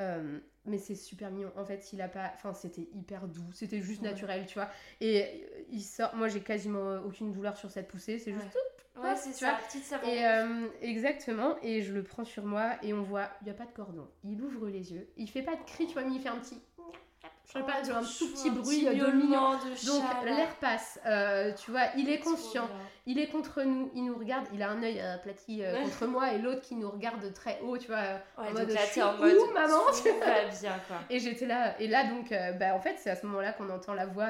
[0.00, 1.50] euh, mais c'est super mignon.
[1.56, 2.30] En fait, il a pas.
[2.34, 3.50] Enfin, c'était hyper doux.
[3.52, 4.10] C'était juste Ouais.
[4.10, 4.68] naturel, tu vois.
[5.00, 5.26] Et euh,
[5.70, 6.14] il sort.
[6.14, 8.18] Moi, j'ai quasiment aucune douleur sur cette poussée.
[8.18, 8.56] C'est juste.
[9.02, 9.92] Ouais, c'est tu ça, petite.
[10.06, 11.56] Et euh, exactement.
[11.62, 13.28] Et je le prends sur moi et on voit.
[13.42, 14.08] Il y a pas de cordon.
[14.24, 15.08] Il ouvre les yeux.
[15.16, 16.60] Il fait pas de cri, tu vois, mais il fait un petit.
[17.48, 21.50] Je sais pas, genre un tout petit bruit euh, miaulement de Donc l'air passe, euh,
[21.54, 22.68] tu vois, il est conscient,
[23.06, 26.06] il est contre nous, il nous regarde, il a un œil euh, aplati euh, contre
[26.06, 27.96] moi et l'autre qui nous regarde très haut, tu vois,
[28.36, 28.80] Ouais, en mode, là,
[29.18, 29.78] où, maman!
[29.90, 30.98] Tout va bien, quoi.
[31.08, 33.70] Et j'étais là, et là donc, euh, bah, en fait, c'est à ce moment-là qu'on
[33.70, 34.28] entend la voix.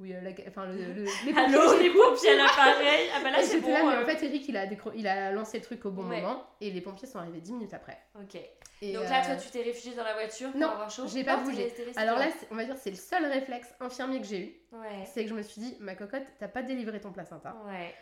[0.00, 3.20] Euh, Oui, euh, la- enfin, le, le- les Allô, pompiers, les pompiers à l'appareil Ah
[3.22, 3.68] bah là c'est bon.
[3.72, 5.90] là, mais euh, en fait, Eric, il a, décro- il a lancé le truc au
[5.90, 6.20] bon Ouais.
[6.20, 7.98] moment et les pompiers sont arrivés 10 minutes après.
[8.20, 8.38] Ok.
[8.80, 11.06] Et, Donc là, euh, toi, tu t'es réfugié dans la voiture pour non, avoir chaud
[11.08, 11.72] j'ai pas bougé.
[11.96, 14.76] Alors là, on va dire c'est le seul réflexe infirmier que j'ai eu.
[14.76, 15.04] Ouais.
[15.12, 17.56] C'est que je me suis dit, ma cocotte, t'as pas délivré ton placenta.
[17.66, 17.92] Ouais.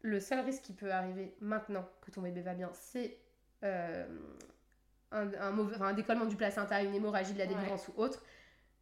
[0.00, 3.18] Le seul risque qui peut arriver maintenant que ton bébé va bien, c'est
[3.64, 4.06] euh,
[5.12, 7.54] un, un mauvais, un décollement du placenta, une hémorragie de la Ouais.
[7.54, 8.22] délivrance ou autre.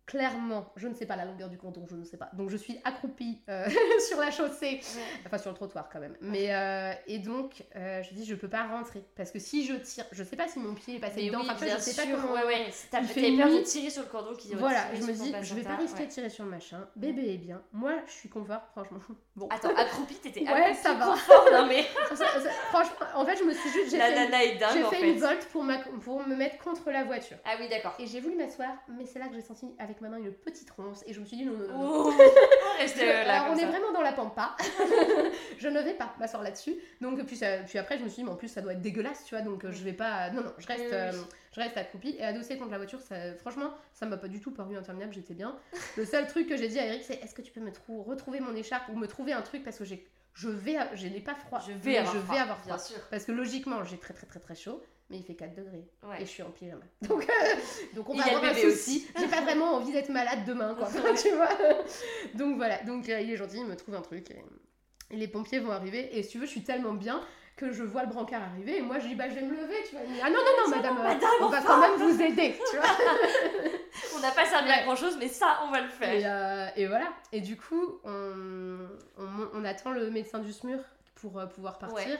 [0.07, 2.29] Clairement, je ne sais pas la longueur du cordon, je ne sais pas.
[2.35, 3.66] Donc je suis accroupie euh,
[4.09, 5.03] sur la chaussée, Ouais.
[5.27, 6.16] enfin sur le trottoir quand même.
[6.20, 9.74] Mais euh, et donc euh, je dis je peux pas rentrer parce que si je
[9.74, 11.41] tire, je sais pas si mon pied est passé dedans.
[11.43, 12.05] oui, enfin, je sais sûr.
[12.05, 12.33] pas comment.
[12.35, 12.66] Ouais, ouais.
[12.91, 13.07] T'as peur
[13.49, 16.11] de tirer sur le cordon qui Voilà, je me dis, je vais pas risquer de
[16.11, 16.87] tirer sur le machin.
[16.97, 17.62] Bébé est bien.
[17.73, 18.99] Moi, je suis confort, franchement.
[19.35, 19.49] Bon.
[19.49, 21.07] Attends, accroupie, t'étais Ouais, ça va.
[21.07, 23.91] confort, non mais Ça- ça- franchement, en fait, je me suis juste.
[23.93, 25.11] J'ai fait, nana est dingue en fait fait.
[25.12, 27.39] une volte pour, ma- pour me mettre contre la voiture.
[27.47, 27.95] Ah oui, d'accord.
[27.99, 30.70] Et j'ai voulu m'asseoir, mais c'est là que j'ai senti avec ma main une petite
[30.70, 31.02] ronce.
[31.06, 31.74] Et je me suis dit, non, non, non.
[32.06, 33.62] Oh, on reste Je- là alors, comme on ça.
[33.62, 34.56] est vraiment dans la pampa.
[35.59, 36.77] je ne vais pas m'asseoir là-dessus.
[37.01, 38.81] Donc, puis, ça- puis après, je me suis dit, mais en plus, ça doit être
[38.81, 39.43] dégueulasse, tu vois.
[39.44, 40.31] Donc, euh, je vais pas.
[40.31, 41.12] Non, non, je reste, euh,
[41.55, 43.01] je reste accroupie et adossée contre la voiture.
[43.01, 45.12] Ça, franchement, ça m'a pas du tout paru interminable.
[45.12, 45.56] J'étais bien.
[45.97, 48.02] Le seul truc que j'ai dit à Eric, c'est est-ce que tu peux me trou-
[48.02, 51.20] retrouver mon écharpe ou me trouver un truc parce que j'ai, je vais, je n'ai
[51.20, 51.60] pas froid.
[51.66, 52.77] Je vais avoir je froid, vais avoir froid.
[52.77, 52.97] bien sûr.
[53.10, 54.82] Parce que logiquement, j'ai très très très très chaud,
[55.12, 56.16] mais il fait 4 degrés Ouais.
[56.22, 56.80] et je suis en pyjama.
[57.02, 57.55] Donc, euh,
[57.94, 59.06] donc on va avoir un souci.
[59.18, 60.89] J'ai pas vraiment envie d'être malade demain, quoi.
[61.22, 61.48] tu vois
[62.34, 64.30] Donc voilà, donc euh, il est gentil, il me trouve un truc.
[64.30, 64.43] Et,
[65.14, 66.16] et les pompiers vont arriver.
[66.18, 67.20] Et si tu veux, je suis tellement bien
[67.55, 68.78] que je vois le brancard arriver.
[68.78, 70.01] Et moi, je dis, bah je vais me lever, tu vois.
[70.22, 72.86] Ah non, non, non, madame, euh, madame, on va quand même vous aider, tu vois.
[74.16, 76.22] On n'a pas servi à grand chose, mais ça, on va le Et, faire.
[76.24, 77.12] euh, et voilà.
[77.30, 80.78] Et du coup, on, on, on attend le médecin du SMUR
[81.16, 81.97] pour euh, pouvoir partir.
[82.09, 82.18] Ouais.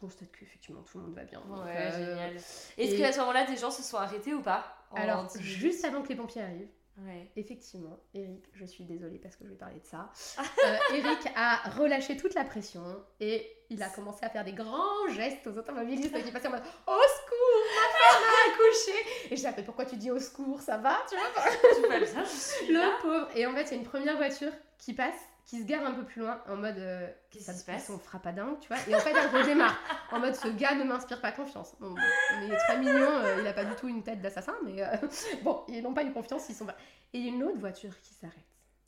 [0.00, 1.40] Constate qu'effectivement tout le monde va bien.
[1.46, 2.36] Donc, Ouais, euh, génial.
[2.36, 4.64] Est-ce et- qu'à ce moment-là, des gens se sont arrêtés ou pas
[4.94, 6.68] Alors, juste avant que les pompiers arrivent,
[7.06, 7.30] Ouais.
[7.36, 10.10] effectivement, Eric, je suis désolée parce que je vais parler de ça.
[10.64, 12.82] euh, Eric a relâché toute la pression
[13.20, 16.62] et il a commencé à faire des grands gestes aux automobilistes qui passaient en mode
[16.86, 20.76] Au secours, ma femme a accouché Et je disais, pourquoi tu dis au secours Ça
[20.76, 21.42] va Tu vois?
[21.74, 22.84] Tout va bien, je suis là.
[22.96, 25.14] Le pauvre Et en fait, il y a une première voiture qui passe,
[25.50, 26.78] qui se gare un peu plus loin en mode.
[26.78, 28.76] euh, Qu'est-ce qui se passe Ils sont frappadingues, tu vois.
[28.88, 29.76] Et en fait, elle redémarre
[30.12, 31.74] en mode ce gars ne m'inspire pas confiance.
[31.80, 32.00] Bon, bon,
[32.44, 34.94] il est très mignon, euh, il a pas du tout une tête d'assassin, mais euh,
[35.42, 36.76] bon, ils n'ont pas une confiance, ils sont pas.
[37.12, 38.36] Et il y a une autre voiture qui s'arrête.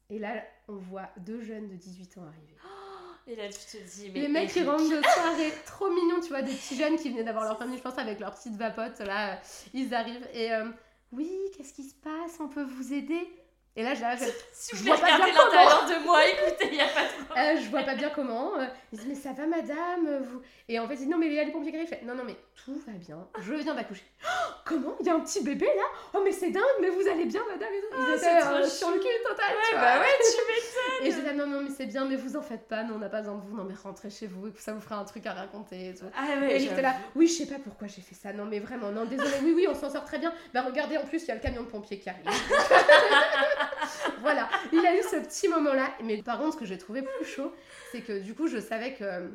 [0.09, 0.35] Et là,
[0.69, 2.57] on voit deux jeunes de 18 ans arriver.
[3.27, 4.21] Et là, tu te dis, mais.
[4.21, 7.25] les mecs qui rentrent de soirée, trop mignons, tu vois, des petits jeunes qui venaient
[7.25, 9.41] d'avoir leur famille, je pense, avec leur petite vapote, là,
[9.75, 10.29] ils arrivent.
[10.33, 10.69] Et euh,
[11.13, 12.39] oui, qu'est-ce qui se passe?
[12.41, 13.29] On peut vous aider?
[13.75, 14.01] Et là, je
[14.53, 17.03] Si je vous voulez vois pas bien l'intérieur de moi, écoutez, il n'y a pas
[17.05, 18.59] de Euh, je vois pas bien comment.
[18.59, 20.43] Euh, ils disent, mais ça va, madame euh, vous...
[20.69, 21.89] Et en fait, ils disent, non, mais il y a les pompiers qui arrivent.
[21.91, 23.27] Je fais, non, non, mais tout va bien.
[23.41, 24.05] Je viens d'accoucher.
[24.25, 25.83] Oh, comment Il y a un petit bébé là?
[26.13, 27.69] Oh, mais c'est dingue, mais vous allez bien, madame.
[27.73, 29.47] Ils Ah, étaient euh, sur le cul total.
[29.49, 29.81] tu Ouais, vois.
[29.81, 31.07] bah ouais, tu m'étonnes.
[31.07, 32.83] Et je disais, non, non, mais c'est bien, mais vous en faites pas.
[32.83, 33.57] Non, on n'a pas besoin de vous.
[33.57, 34.49] Non, mais rentrez chez vous.
[34.49, 35.89] et Ça vous fera un truc à raconter.
[35.89, 36.05] Et tout.
[36.15, 38.35] Ah Et ouais, était là, oui, je sais pas pourquoi j'ai fait ça.
[38.35, 39.31] Non, mais vraiment, non, désolé.
[39.43, 40.33] Oui, oui, on s'en sort très bien.
[40.53, 42.27] Bah, regardez, en plus, il y a le camion de pompiers qui arrive.
[44.21, 45.89] voilà, il a eu ce petit moment-là.
[46.05, 47.53] Mais par contre, ce que j'ai trouvé plus chaud,
[47.91, 49.05] c'est que du coup, je savais que.
[49.05, 49.29] euh,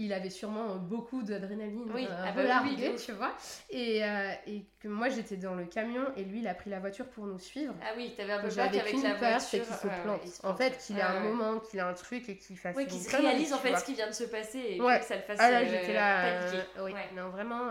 [0.00, 3.32] Il avait sûrement beaucoup d'adrénaline Oui, euh, ah bah oui, relarguée, oui, tu vois.
[3.70, 6.78] Et, euh, et que moi, j'étais dans le camion et lui, il a pris la
[6.78, 7.74] voiture pour nous suivre.
[7.82, 9.40] Ah oui, t'avais un peu peur qu'avec la peur, voiture.
[9.40, 10.20] c'est qu'il se ouais, plante.
[10.44, 12.76] en fait, qu'il ait Ouais, un moment, qu'il ait un truc et qu'il fasse.
[12.78, 13.78] Une qu'il se réalise en fait vois.
[13.80, 15.00] ce qui vient de se passer et Ouais.
[15.00, 16.24] que ça le fasse Ah là, euh, j'étais là.
[16.26, 17.08] euh, oui, Ouais.
[17.16, 17.68] non, vraiment.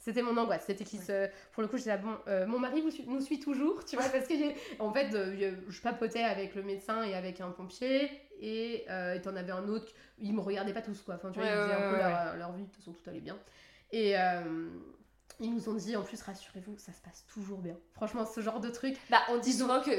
[0.00, 0.64] C'était mon angoisse.
[0.66, 1.28] C'était qu'il se.
[1.52, 3.94] Pour le coup, j'étais là, bon, euh, mon mari vous suit- nous suit toujours, tu
[3.96, 4.34] vois, parce que
[4.82, 8.10] en fait, euh, je- papotais avec le médecin et avec un pompier,
[8.40, 11.14] et euh, t'en avais un autre, ils me regardaient pas tous, quoi.
[11.14, 12.76] Enfin, tu vois, Ouais, ils faisaient ouais, un peu ouais, leur, leur vie, de toute
[12.76, 13.38] façon, tout allait bien.
[13.92, 14.18] Et.
[14.18, 14.68] euh,
[15.42, 17.74] ils nous ont dit, en plus, rassurez-vous, ça se passe toujours bien.
[17.94, 19.90] Franchement, ce genre de truc, Bah, on dit souvent que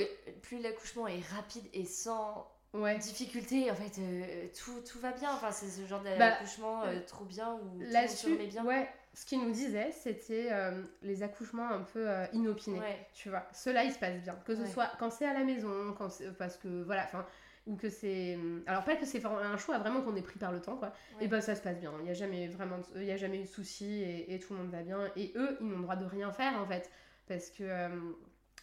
[0.41, 2.99] plus l'accouchement est rapide et sans ouais.
[2.99, 5.31] difficulté, en fait, euh, tout, tout va bien.
[5.33, 8.63] Enfin, c'est ce genre Bah, d'accouchement euh, trop bien se Là-dessus, bien.
[8.63, 12.79] ouais, ce qu'ils nous disaient, c'était euh, les accouchements un peu euh, inopinés.
[12.79, 13.07] Ouais.
[13.13, 14.35] Tu vois, ceux-là, ils se passent bien.
[14.45, 14.67] Que ce Ouais.
[14.67, 17.25] soit quand c'est à la maison, quand c'est- parce que voilà, enfin,
[17.67, 18.39] ou que c'est.
[18.65, 20.93] Alors, pas que c'est un choix vraiment qu'on est pris par le temps, quoi.
[21.19, 21.25] Ouais.
[21.25, 21.93] Et ben, ça se passe bien.
[21.99, 22.77] Il n'y a jamais vraiment.
[22.79, 25.11] de- Il y a jamais eu de soucis et, et tout le monde va bien.
[25.15, 26.89] Et eux, ils n'ont le droit de rien faire, en fait.
[27.27, 27.63] Parce que.
[27.63, 27.89] euh,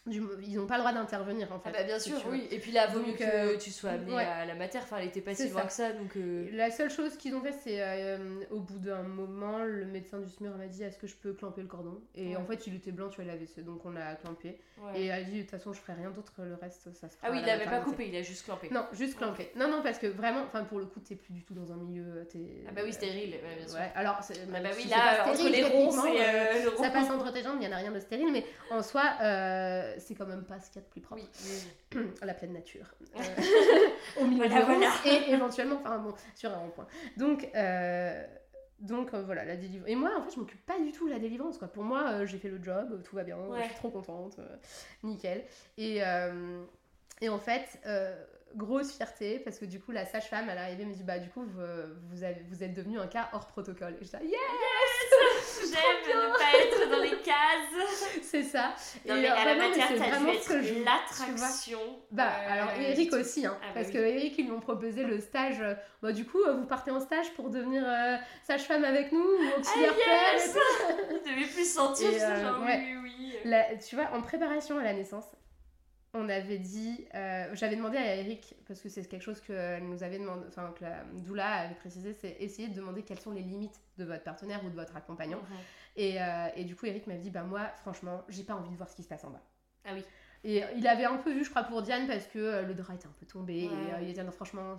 [0.08, 1.70] du- ils n'ont pas le droit d'intervenir, en fait.
[1.70, 2.46] Ah bah bien sûr, oui.
[2.50, 4.24] Et puis là, vaut mieux que euh, tu sois ouais.
[4.24, 4.82] à la matière.
[4.82, 6.16] Enfin, elle était pas si loin que ça, donc...
[6.16, 8.18] euh, La seule chose qu'ils ont fait, c'est euh,
[8.50, 11.60] au bout d'un moment, le médecin du SMUR m'a dit Est-ce que je peux clamper
[11.62, 12.00] le cordon?
[12.14, 12.36] Et Ouais.
[12.36, 14.58] en fait, il était blanc, tu vois, il avait ce- donc on l'a clampé.
[14.82, 15.00] ouais.
[15.00, 17.16] Et elle a dit De toute façon, je ferai rien d'autre, le reste, ça se
[17.16, 17.28] fera.
[17.28, 18.68] Ah oui, il la l'avait pas coupé, il a juste clampé.
[18.70, 19.50] Non, juste clampé.
[19.56, 21.76] Non, non, parce que vraiment, enfin, pour le coup, t'es plus du tout dans un
[21.76, 22.26] milieu.
[22.30, 23.78] t'es- Ah bah oui, stérile, bien sûr.
[23.94, 27.56] Alors, Ah bah oui, là, entre les ronces euh, euh, ça passe entre tes jambes,
[27.60, 30.60] il n'y en a rien de stérile, mais en soi, euh, c'est quand même pas
[30.60, 31.22] ce qu'il y a de plus propre.
[31.94, 32.86] Oui, la pleine nature.
[33.16, 33.20] Euh,
[34.20, 34.92] au milieu Voilà, ronces voilà.
[35.28, 36.86] et éventuellement, enfin bon, sur un rond-point.
[37.16, 38.24] Donc, euh,
[38.80, 39.88] donc euh, voilà, la délivrance.
[39.90, 41.58] Et moi, en fait, je m'occupe pas du tout de la délivrance.
[41.58, 41.68] Quoi.
[41.68, 43.60] Pour moi, euh, j'ai fait le job, tout va bien, Ouais.
[43.62, 44.56] je suis trop contente, euh,
[45.02, 45.44] nickel.
[45.78, 46.00] Et,
[47.20, 47.80] et en fait,
[48.54, 51.42] grosse fierté, parce que du coup, la sage-femme, à l'arrivée, me dit Bah, du coup,
[51.42, 51.60] vous,
[52.10, 53.94] vous, avez- vous êtes devenu un cas hors protocole.
[54.00, 54.38] Et je dis Yeah
[55.62, 58.18] J'aime ne pas être dans les cases.
[58.22, 58.74] C'est ça.
[59.06, 61.78] Non, Et, mais euh, à la matière, c'est vraiment ce que je- l'attraction.
[62.10, 63.92] Bah, euh, alors Eric aussi, hein, Ah bah parce oui.
[63.94, 65.60] que Eric, ils lui ont proposé le stage.
[65.60, 68.16] euh, bah, du coup, euh, vous partez en stage pour devenir euh,
[68.46, 70.56] sage-femme avec nous ou auxiliaire Ah, yes.
[71.24, 72.82] Il devait plus sentir, Et, euh, genre ouais.
[72.84, 73.32] oui, oui.
[73.44, 75.24] La- tu vois, en préparation à la naissance,
[76.14, 77.06] on avait dit.
[77.14, 80.72] euh, J'avais demandé à Eric, parce que c'est quelque chose que nous avait demandé, enfin,
[80.78, 84.24] que la doula avait précisé, c'est essayer de demander quelles sont les limites de votre
[84.24, 85.40] partenaire ou de votre accompagnant.
[85.96, 88.76] Et, euh, et du coup, Eric m'a dit Bah, moi, franchement, j'ai pas envie de
[88.76, 89.42] voir ce qui se passe en bas.
[89.84, 90.04] Ah oui.
[90.44, 92.94] Et il avait un peu vu, je crois, pour Diane, parce que euh, le drap
[92.94, 93.58] était un peu tombé.
[93.64, 93.74] Et Ouais.
[93.94, 94.76] euh, il était non, franchement,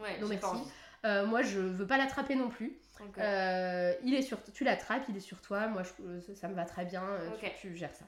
[0.00, 0.56] Ouais, non merci.
[1.04, 2.72] Euh, moi, je veux pas l'attraper non plus.
[3.18, 5.68] Euh, il est sur, tu l'attrapes, il est sur toi.
[5.68, 7.02] Moi, je- euh, ça me va très bien.
[7.04, 8.06] euh, tu- tu, gères ça.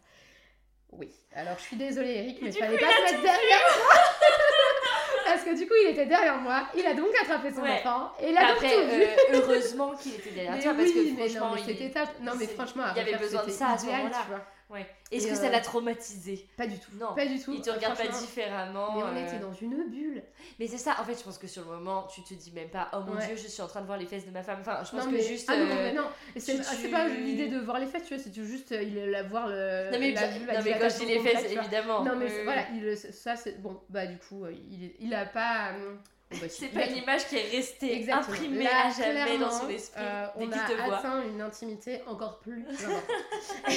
[0.92, 1.10] Oui.
[1.34, 3.94] Alors, je suis désolée, Eric, mais il fallait coup, pas se mettre derrière moi.
[5.26, 6.66] Parce que du coup, il était derrière moi.
[6.76, 7.80] Il a donc attrapé son Ouais.
[7.84, 8.12] enfant.
[8.20, 9.02] Et il a donc Après, tout vu.
[9.02, 12.24] euh, heureusement qu'il était derrière toi parce que oui, mais franchement, non, mais il-.
[12.24, 14.24] Non, mais franchement, il y avait besoin de ça à ce moment-là.
[14.70, 14.86] Ouais.
[15.10, 16.46] Est-ce Et, que ça euh, l'a traumatisé?
[16.56, 16.90] Pas du tout.
[17.00, 17.14] Non.
[17.14, 17.54] Pas du tout.
[17.54, 18.92] Il te regarde pas différemment.
[18.96, 20.22] Mais on euh, était dans une bulle.
[20.60, 22.68] Mais c'est ça, en fait, je pense que sur le moment, tu te dis même
[22.68, 23.26] pas, oh mon Ouais.
[23.26, 24.58] dieu, je suis en train de voir les fesses de ma femme.
[24.60, 25.48] Enfin, je pense non, que juste.
[25.50, 26.04] Ah non, euh, mais non.
[26.36, 28.22] Et C'est tu- pas l'idée de voir les fesses, tu vois.
[28.22, 29.90] C'est juste, euh, il là voir le.
[29.90, 32.04] Non, mais, la, la non, mais quand je dis les fesses, évidemment.
[32.04, 33.62] Non, mais voilà, il, ça c'est.
[33.62, 35.70] Bon, bah du coup, euh, il, il a pas.
[35.72, 38.34] euh, bah, C'est il pas une image qui est restée Exactement.
[38.36, 40.98] imprimée Là, à jamais dans son esprit euh, on a voit.
[40.98, 42.64] atteint une intimité encore plus.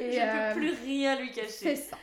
[0.00, 1.76] Et, Je euh, peux plus rien lui C'est cacher.
[1.76, 1.96] ça.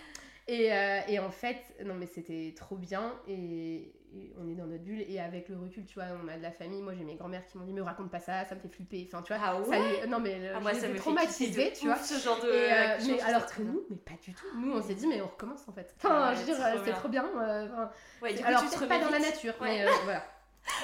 [0.48, 4.65] Et, euh, et en fait, non mais c'était trop bien et, et on est dans
[4.65, 6.81] notre bulle et avec le recul, tu vois, on a de la famille.
[6.81, 9.07] Moi j'ai mes grand-mères qui m'ont dit mais raconte pas ça, ça me fait flipper.
[9.11, 10.97] Enfin tu vois, Ah ça ouais est- non mais euh, Ah, moi, ça me
[11.27, 11.95] kiffer tu vois.
[11.97, 12.47] ce genre de.
[12.49, 14.45] Et, euh, mais alors ça que trop nous, mais pas du tout.
[14.57, 15.93] Nous on s'est dit mais on recommence en fait.
[15.97, 16.93] Enfin, ouais, je veux dire, trop c'est bien.
[16.93, 17.25] trop bien.
[17.25, 20.23] euh, enfin, Ouais, du coup, alors tu te pas dans la nature, mais voilà.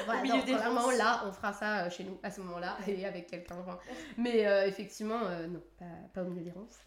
[0.06, 0.98] Voilà, milieu non, ronces.
[0.98, 3.56] là, on fera ça euh, chez nous à ce moment-là et avec quelqu'un.
[3.60, 3.80] enfin.
[4.18, 6.78] Mais euh, effectivement, euh, non, pas, pas au milieu des ronces.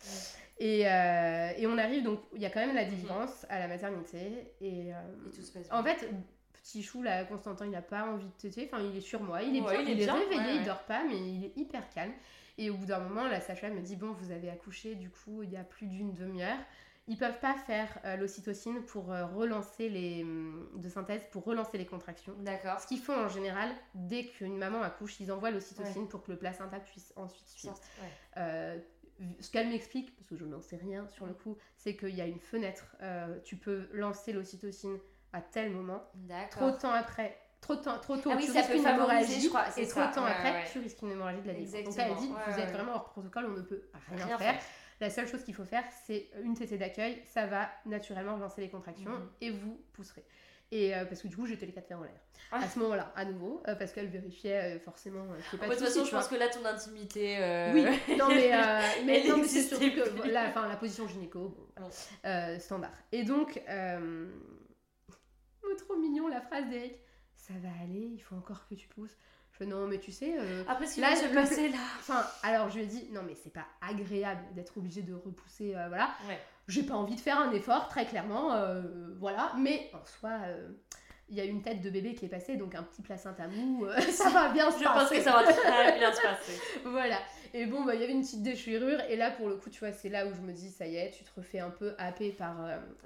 [0.58, 3.68] Et, euh, et on arrive donc, il y a quand même la délivrance à la
[3.68, 4.52] maternité.
[4.60, 4.92] Et, Et
[5.34, 5.78] tout se passe bien.
[5.78, 6.08] en fait,
[6.52, 8.68] petit chou, là, Constantin, il n'a pas envie de téter.
[8.70, 9.42] Enfin, il est sur moi.
[9.42, 10.64] Il est Ouais, bien, il il est bien, réveillé, ouais, il ouais.
[10.66, 12.12] dort pas, mais il est hyper calme.
[12.58, 15.42] Et au bout d'un moment, la sage-femme me dit Bon, vous avez accouché, du coup,
[15.42, 16.58] il y a plus d'une demi-heure.
[17.08, 20.22] Ils peuvent pas faire euh, l'ocytocine pour euh, relancer les.
[20.22, 22.34] hum, de synthèse, pour relancer les contractions.
[22.38, 22.78] D'accord.
[22.80, 26.38] Ce qu'ils font en général, dès qu'une maman accouche, ils envoient l'ocytocine pour que le
[26.38, 27.74] placenta puisse ensuite suivre.
[28.00, 28.08] Ouais.
[28.36, 28.78] Euh,
[29.40, 32.20] ce qu'elle m'explique, parce que je n'en sais rien sur le coup, c'est qu'il y
[32.20, 32.96] a une fenêtre.
[33.44, 34.98] tu peux lancer l'ocytocine
[35.32, 36.02] à tel moment.
[36.50, 39.40] Trop de temps après, trop, temps, trop tôt, Ah oui, tu risques une hémorragie.
[39.40, 40.64] je crois, Et trop de temps ouais, après, ouais.
[40.72, 41.84] tu risques une hémorragie de la délivrance.
[41.84, 44.54] Donc elle dit, ouais, vous êtes vraiment hors protocole, on ne peut rien, Rien faire.
[44.54, 44.62] faire.
[45.00, 47.22] La seule chose qu'il faut faire, c'est une tétée d'accueil.
[47.26, 49.28] Ça va naturellement relancer les contractions Mhm.
[49.40, 50.24] et vous pousserez.
[50.72, 52.14] Et euh, parce que du coup, j'étais les quatre fers en l'air.
[52.52, 52.58] Ah.
[52.62, 55.56] À ce moment-là, à nouveau, euh, parce qu'elle vérifiait euh, forcément qu'il n'y ait De
[55.58, 57.38] pas toute façon, je pense que là, ton intimité.
[57.74, 58.50] oui, non mais,
[59.04, 61.66] mais, Elle non, mais c'est surtout que la, enfin, la position gynéco, bon,
[62.22, 62.58] voilà.
[62.60, 62.92] Standard.
[63.10, 63.60] Et donc,
[65.62, 66.94] oh, trop mignon la phrase d'Eric.
[67.36, 69.16] Ça va aller, il faut encore que tu pousses.
[69.60, 71.76] Je fais non mais tu sais, euh, Après, Là, le- passer là.
[72.00, 75.74] enfin alors je lui ai dit non mais c'est pas agréable d'être obligé de repousser,
[75.76, 76.10] euh, voilà.
[76.28, 76.38] Ouais.
[76.68, 78.82] J'ai pas envie de faire un effort très clairement, euh,
[79.18, 79.52] voilà.
[79.58, 80.30] Mais en soi,
[81.28, 83.84] il y a une tête de bébé qui est passée, donc un petit placenta mou,
[84.12, 84.98] ça va bien se Je passer.
[85.00, 86.60] pense que ça va très bien se passer.
[86.84, 87.18] Voilà.
[87.52, 89.00] Et bon, bah, il y avait une petite déchirure.
[89.08, 90.94] Et là, pour le coup, tu vois, c'est là où je me dis, ça y
[90.96, 92.56] est, tu te refais un peu happer par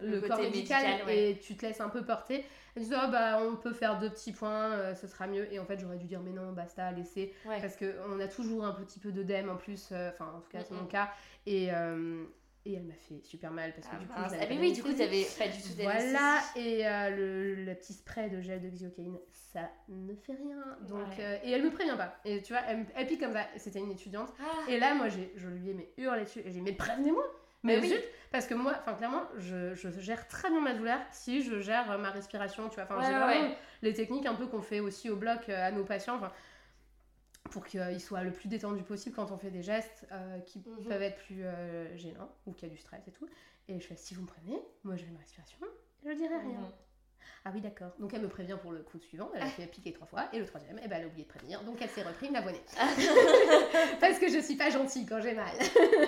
[0.03, 1.31] Le corps médical, médical, ouais.
[1.31, 2.45] et tu te laisses un peu porter.
[2.77, 5.53] Elle dit, oh, bah, on peut faire deux petits points, euh, ce sera mieux.
[5.53, 7.33] Et en fait, j'aurais dû dire, mais non, basta, laissez.
[7.47, 7.61] Ouais.
[7.61, 9.91] Parce qu'on a toujours un petit peu d'œdème en plus.
[9.93, 11.11] euh, Enfin, en tout cas, c'est mon cas.
[11.47, 12.25] Et, euh,
[12.67, 14.73] et elle m'a fait super mal parce que Ah, du coup, Ah, mais pas oui,
[14.73, 15.27] du coup, anesthésié.
[15.27, 19.19] t'avais pas du tout Voilà, et euh, le, le petit spray de gel de xylocaïne,
[19.31, 20.65] ça ne fait rien.
[20.89, 21.17] Donc, Ouais.
[21.25, 22.17] euh, et elle me prévient pas.
[22.25, 23.45] Et tu vois, elle, pique comme ça.
[23.59, 24.33] C'était une étudiante.
[24.41, 26.41] Ah, Et là, moi, j'ai, je lui ai mais, hurlé dessus.
[26.41, 27.23] Et j'ai dit, mais prévenez-moi
[27.65, 27.89] Mais Mais oui.
[27.89, 31.61] zut Parce que moi, enfin, clairement, je, je gère très bien ma douleur si je
[31.61, 32.85] gère euh, ma respiration, tu vois.
[32.85, 33.57] Enfin, Ouais, j'ai vraiment ouais.
[33.83, 36.17] les techniques un peu qu'on fait aussi au bloc euh, à nos patients.
[36.17, 36.33] enfin,
[37.51, 40.85] pour qu'ils soient le plus détendus possible quand on fait des gestes euh, qui Mhm.
[40.89, 43.29] peuvent être plus euh, gênants ou qu'il y a du stress et tout.
[43.69, 45.59] Et je fais, si vous me prévenez, moi j'ai ma respiration,
[46.05, 46.61] je dirai rien.
[46.61, 46.73] Mhm.
[47.45, 47.91] Ah oui, d'accord.
[47.99, 49.31] Donc elle me prévient pour le coup suivant.
[49.35, 50.29] Elle a fait piquer trois fois.
[50.33, 51.63] Et le troisième, eh ben, elle a oublié de prévenir.
[51.65, 52.63] Donc elle s'est repris une abonnée.
[54.01, 55.55] Parce que je suis pas gentille quand j'ai mal.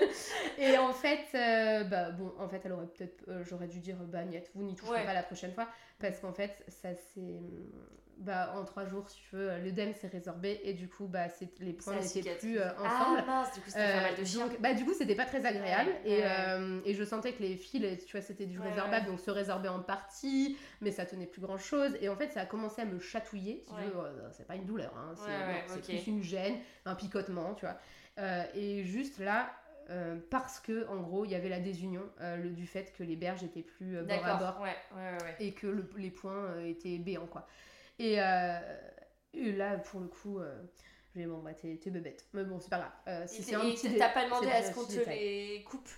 [0.59, 3.25] et en fait, euh, bah bon, en fait, elle aurait peut-être.
[3.29, 5.05] euh, J'aurais dû dire, bah, Niette, vous n'y toucherez Ouais.
[5.05, 5.69] pas la prochaine fois.
[5.99, 7.41] Parce qu'en fait, ça c'est.
[8.19, 10.59] Bah, en trois jours, si tu veux, l'œdème s'est résorbé.
[10.65, 13.19] Et du coup, bah, c'est- les points n'étaient plus euh, ensemble.
[13.21, 14.47] Ah mince, du coup, c'était Euh, pas mal de chiens.
[14.47, 15.91] donc, bah, du coup, c'était pas très agréable.
[15.91, 16.25] Ouais, et, ouais.
[16.27, 19.31] euh, et je sentais que les fils, tu vois, c'était du Ouais, résorbable, donc se
[19.31, 21.95] résorber en partie, mais ça tenait plus grand chose.
[22.01, 23.65] Et en fait, ça a commencé à me chatouiller.
[23.69, 25.15] Si euh, c'est pas une douleur, hein,
[25.69, 26.57] c'est plus une gêne,
[26.87, 27.77] un picotement, tu vois.
[28.55, 29.53] Et juste là.
[29.89, 33.05] euh, parce que en gros il y avait la désunion euh, le, du fait que
[33.05, 35.37] les berges étaient plus euh, bord à bord D'accord, ouais, ouais, ouais.
[35.39, 37.47] et que le- les points étaient béants quoi.
[37.99, 38.59] Et, euh,
[39.35, 40.63] et là pour le coup, euh,
[41.15, 42.93] j'ai dit, bon bah t'es bébête, mais bon c'est pas grave.
[43.09, 45.89] Euh, si Et t'as pas demandé à ce qu'on te les coupe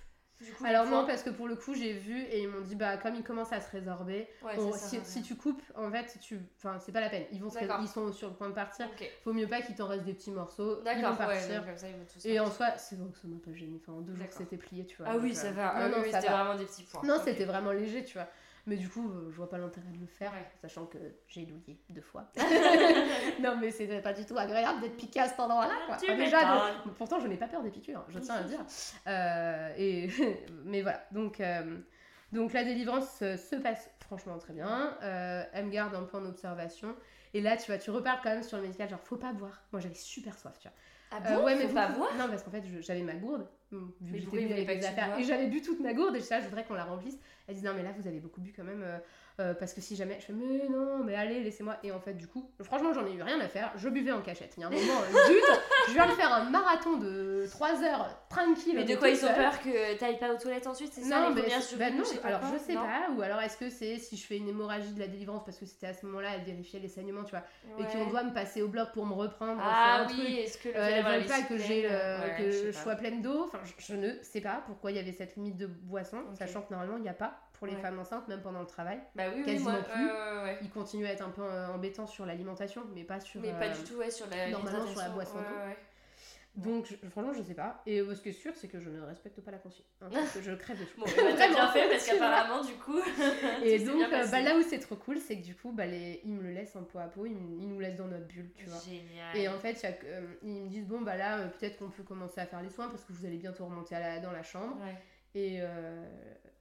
[0.56, 2.96] coup, Alors non parce que pour le coup j'ai vu et ils m'ont dit bah
[2.96, 6.16] comme ils commencent à se résorber, Ouais, on- ça sert si, tu coupes en fait
[6.20, 8.54] tu, enfin c'est pas la peine, ils vont se ils sont sur le point de
[8.54, 8.86] partir.
[8.86, 9.10] Ok.
[9.24, 11.64] Faut mieux pas qu'il t'en reste des petits morceaux, ils vont ouais, partir.
[11.76, 13.80] ça ils vont tous Et en soi, c'est bon que ça m'a pas gêné.
[13.82, 15.06] Enfin, en deux jours, c'était plié, tu vois.
[15.08, 15.74] Ah oui, ça va.
[15.74, 17.02] Non, Ah non, oui, c'était vraiment des petits points.
[17.04, 18.28] Non, c'était vraiment léger, tu vois.
[18.69, 20.47] Mais du coup, euh, je vois pas l'intérêt de le faire, Ouais.
[20.61, 22.31] sachant que j'ai douillé deux fois.
[23.40, 25.97] non, mais c'était pas du tout agréable d'être piqué à cet endroit-là, quoi.
[25.97, 28.61] Enfin, déjà, donc- pourtant, je n'ai pas peur des piqûres, je tiens à le dire.
[29.07, 30.09] Euh, et...
[30.65, 31.78] mais voilà, donc, euh,
[32.32, 34.97] donc la délivrance se passe franchement très bien.
[35.03, 36.95] Euh, elle me garde un peu en observation.
[37.32, 39.62] Et là, tu vois, tu reparles quand même sur le médical, genre, faut pas boire.
[39.73, 40.77] Moi, j'avais super soif, tu vois.
[41.10, 43.47] Ah Euh, bon ouais, mais Faut pas boire Non, parce qu'en fait, j'avais ma gourde.
[43.72, 43.78] Vu
[44.12, 45.18] que j'étais venue avec les affaires.
[45.18, 47.18] Et j'avais bu toute ma gourde et je là, je voudrais qu'on la remplisse.
[47.47, 48.85] Elle dit non, mais là, vous avez beaucoup bu quand même.
[49.40, 50.19] Euh, parce que si jamais.
[50.20, 51.77] Je fais, mais non, mais allez, laissez-moi.
[51.85, 53.73] Et en fait, du coup, franchement, j'en ai eu rien à faire.
[53.77, 54.55] Je buvais en cachette.
[54.56, 55.43] Il y a un moment, euh, zut,
[55.89, 58.73] je viens de faire un marathon de 3 heures tranquille.
[58.74, 61.31] Mais de quoi ils ont peur que t'ailles pas aux toilettes ensuite, c'est ça Non,
[61.35, 64.16] mais bah non, je alors je sais Non pas, ou alors est-ce que c'est si
[64.16, 66.81] je fais une hémorragie de la délivrance parce que c'était à ce moment-là, elle vérifiait
[66.81, 67.44] les saignements, tu vois,
[67.78, 67.89] et Ouais.
[67.93, 70.77] qu'on doit me passer au bloc pour me reprendre, Ah un oui, est-ce que le
[70.77, 71.89] Euh, veulent pas que j'ai
[72.39, 73.44] que je sois pleine d'eau.
[73.44, 76.73] Enfin, je, ne sais pas pourquoi il y avait cette limite de boisson, sachant que
[76.73, 77.80] normalement il n'y a pas pour les Ouais.
[77.82, 78.98] femmes enceintes, même pendant le travail.
[79.14, 80.05] Bah oui, oui, quasiment moi, plus.
[80.05, 80.59] ouais, ouais, ouais.
[80.62, 83.40] Il continue à être un peu euh, embêtant sur l'alimentation, mais pas sur.
[83.40, 85.39] Mais pas euh, du tout, ouais, sur la normalement, sur la boisson.
[86.55, 87.82] Donc je- franchement, je sais pas.
[87.86, 89.85] Et euh, ce qui est sûr, c'est que je ne respecte pas la consigne.
[90.02, 90.93] hein, parce que je crève de chaud.
[90.98, 92.98] Bon, bah, t'as bien fait parce qu'apparemment, du coup.
[93.62, 96.20] Et donc, euh, bah, là où c'est trop cool, c'est que du coup, bah, les...
[96.24, 98.51] ils me le laissent en peau à peau, ils, ils nous laissent dans notre bulle,
[98.56, 98.80] tu vois.
[98.80, 99.36] Génial.
[99.36, 102.40] Et en fait, euh, ils me disent, bon, bah là, euh, peut-être qu'on peut commencer
[102.40, 104.76] à faire les soins parce que vous allez bientôt remonter à la- dans la chambre.
[104.82, 104.97] Ouais.
[105.36, 106.02] Et, euh,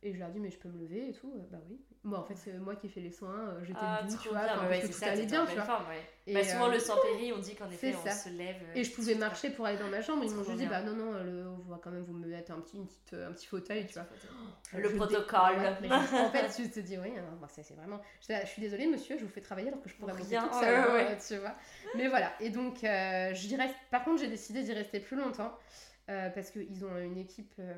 [0.08, 1.32] et je leur dis, mais je peux me lever et tout.
[1.36, 1.80] Euh, Bah oui.
[2.04, 4.30] Moi, en fait, c'est moi qui ai fait les soins, euh, j'étais Ah, debout, tu
[4.30, 5.64] vois, bien, bah ouais, que tout ça, allait bien, en tu vois.
[5.66, 6.02] forme, ouais.
[6.26, 8.12] Et, Bah, souvent, euh, le sans péri, on dit qu'en effet, on ça.
[8.12, 8.56] se lève.
[8.70, 10.24] euh, Et je pouvais marcher pour aller dans ma chambre.
[10.24, 12.62] Ils m'ont juste dit, bah non, non, le- on va quand même vous mettre un
[12.62, 14.06] petit, une petite, euh, un petit fauteuil, tu vois.
[14.74, 15.78] Le Je- je dé- protocole.
[16.28, 18.00] En fait, tu te dis, oui, hein, bah, c'est vraiment.
[18.28, 20.92] Je, je suis désolée, monsieur, je vous fais travailler alors que je pourrais toute seule,
[20.94, 21.56] ouais, hein, tu vois.
[21.96, 23.76] Mais voilà, et donc, euh, j'y reste.
[23.92, 25.58] Par contre, j'ai décidé d'y rester plus longtemps
[26.10, 27.54] euh, parce qu'ils ont une équipe.
[27.60, 27.74] euh,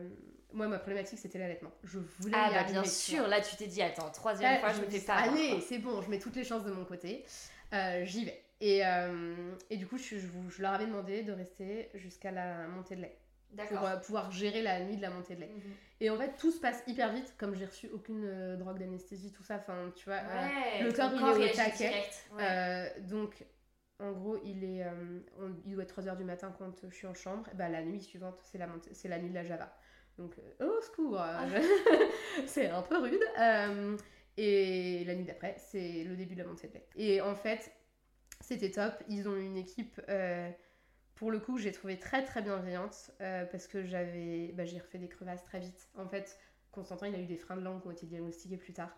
[0.53, 1.71] Moi, ma problématique, c'était l'allaitement.
[1.83, 4.73] Je voulais Ah, y bah bien sûr, là, tu t'es dit, attends, troisième Là, fois,
[4.73, 5.15] je me fais pas.
[5.15, 7.25] Allez, c'est bon, je mets toutes les chances de mon côté.
[7.73, 8.43] Euh, J'y vais.
[8.61, 9.35] Et, euh,
[9.69, 13.17] et du coup, je, je, leur avais demandé de rester jusqu'à la montée de lait
[13.49, 14.01] pour D'accord.
[14.01, 15.47] pouvoir gérer la nuit de la montée de lait.
[15.55, 15.73] Mhm.
[16.01, 19.43] Et en fait, tout se passe hyper vite, comme j'ai reçu aucune drogue d'anesthésie, tout
[19.43, 19.55] ça.
[19.55, 20.17] Enfin, tu vois.
[20.17, 21.93] Ouais, le corps, il est au taquet.
[22.37, 22.93] ouais.
[23.01, 23.43] donc,
[23.99, 27.07] en gros, il, est, euh, on- il doit être 3h du matin quand je suis
[27.07, 27.47] en chambre.
[27.51, 29.73] Et bah, la nuit suivante, c'est la, montée- c'est la nuit de la Java.
[30.17, 31.59] Donc, euh, au secours euh,
[32.47, 33.21] C'est un peu rude.
[33.39, 33.97] Euh,
[34.37, 36.87] et la nuit d'après, c'est le début de la montée de lait.
[36.95, 37.71] Et en fait,
[38.41, 38.93] c'était top.
[39.09, 40.01] Ils ont une équipe,
[41.15, 45.09] pour le coup, j'ai trouvé très très bienveillante parce que j'avais, bah, j'ai refait des
[45.09, 45.89] crevasses très vite.
[45.97, 46.39] En fait,
[46.71, 48.95] Constantin, il a eu des freins de langue qui ont été diagnostiqués plus tard.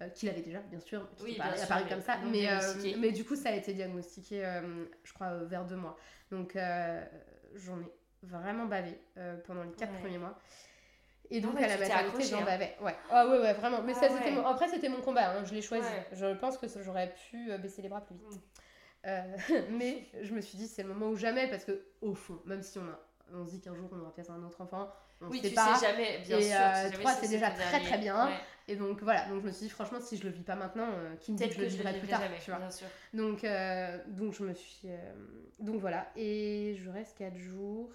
[0.00, 2.50] Euh, qu'il avait déjà, bien sûr, qui Oui, bien sûr, apparus mais comme ça, mais,
[2.50, 5.96] euh, mais du coup, ça a été diagnostiqué, euh, je crois, vers deux mois.
[6.30, 6.56] Donc,
[7.54, 8.98] j'en ai vraiment bavé
[9.46, 10.00] pendant les quatre Ouais.
[10.00, 10.38] premiers mois.
[11.32, 12.44] Et donc, ouais, à la maternité, j'en hein.
[12.44, 12.76] bavais.
[12.80, 12.96] Ouais.
[13.08, 13.82] Ah ouais, ouais, vraiment.
[13.82, 14.44] Mais Ah ça, c'était mon...
[14.44, 15.88] après, c'était mon combat, hein, je l'ai choisi.
[16.12, 18.32] Je pense que j'aurais pu baisser les bras plus vite.
[18.32, 18.40] Mm.
[19.06, 19.36] Euh,
[19.70, 22.62] mais je me suis dit, c'est le moment ou jamais, parce que au fond, même
[22.62, 23.00] si on, a,
[23.32, 24.90] on se dit qu'un jour on aura peut-être un autre enfant,
[25.20, 25.74] on Oui, sait tu pas.
[25.76, 26.52] sais jamais, bien Et, sûr.
[26.54, 27.86] euh, tu sais jamais trois, si c'est déjà très, dernier.
[27.86, 28.26] très bien.
[28.26, 28.32] Ouais.
[28.68, 30.86] Et donc voilà, donc je me suis dit, franchement, si je le vis pas maintenant,
[30.94, 32.50] euh, qui me dit que je le que je le vivrai plus tard, jamais, tu
[32.50, 32.60] vois.
[32.60, 32.86] bien sûr.
[33.14, 34.80] Donc, euh, donc je me suis.
[34.86, 35.12] euh,
[35.58, 37.90] donc voilà, et je reste 4 jours.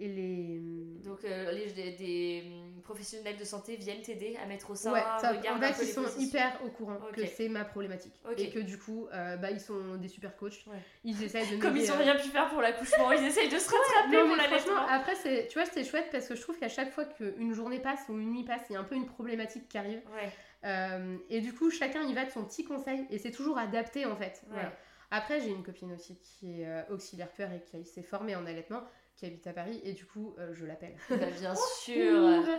[0.00, 0.60] Et les...
[1.04, 4.92] Donc euh, les, des, des, hum, professionnels de santé viennent t'aider à mettre au sein,
[4.92, 5.36] Ouais, top.
[5.36, 6.22] regardent en fait, ils sont positions.
[6.22, 8.14] hyper au courant que c'est ma problématique.
[8.36, 10.64] Et que du coup, euh, bah, ils sont des super coachs.
[10.66, 10.78] Ouais.
[11.04, 13.58] Ils essayent de Comme ils ont euh, rien pu faire pour l'accouchement, ils essayent de
[13.58, 14.86] se rattraper Non, pour l'allaitement.
[14.88, 17.78] après, c'est, tu vois, c'était chouette parce que je trouve qu'à chaque fois qu'une journée
[17.80, 20.00] passe ou une nuit passe, il y a un peu une problématique qui arrive.
[20.14, 20.32] Ouais,
[20.64, 24.04] Euh, et du coup, chacun y va de son petit conseil et c'est toujours adapté
[24.06, 24.42] en fait.
[24.44, 24.52] ouais.
[24.52, 24.72] Voilà.
[25.12, 28.46] Après, j'ai une copine aussi qui est euh, auxiliaire peur et qui s'est formée en
[28.46, 28.82] allaitement,
[29.16, 30.94] qui habite à Paris et du coup, euh, je l'appelle.
[31.40, 31.96] Bien sûr.
[31.96, 32.56] Euh,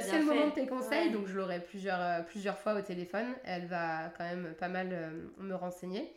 [0.00, 1.12] c'est le moment de tes conseils, Ouais.
[1.12, 3.26] donc je l'aurai plusieurs, euh, plusieurs fois au téléphone.
[3.44, 6.12] Elle va quand même pas mal euh, me renseigner.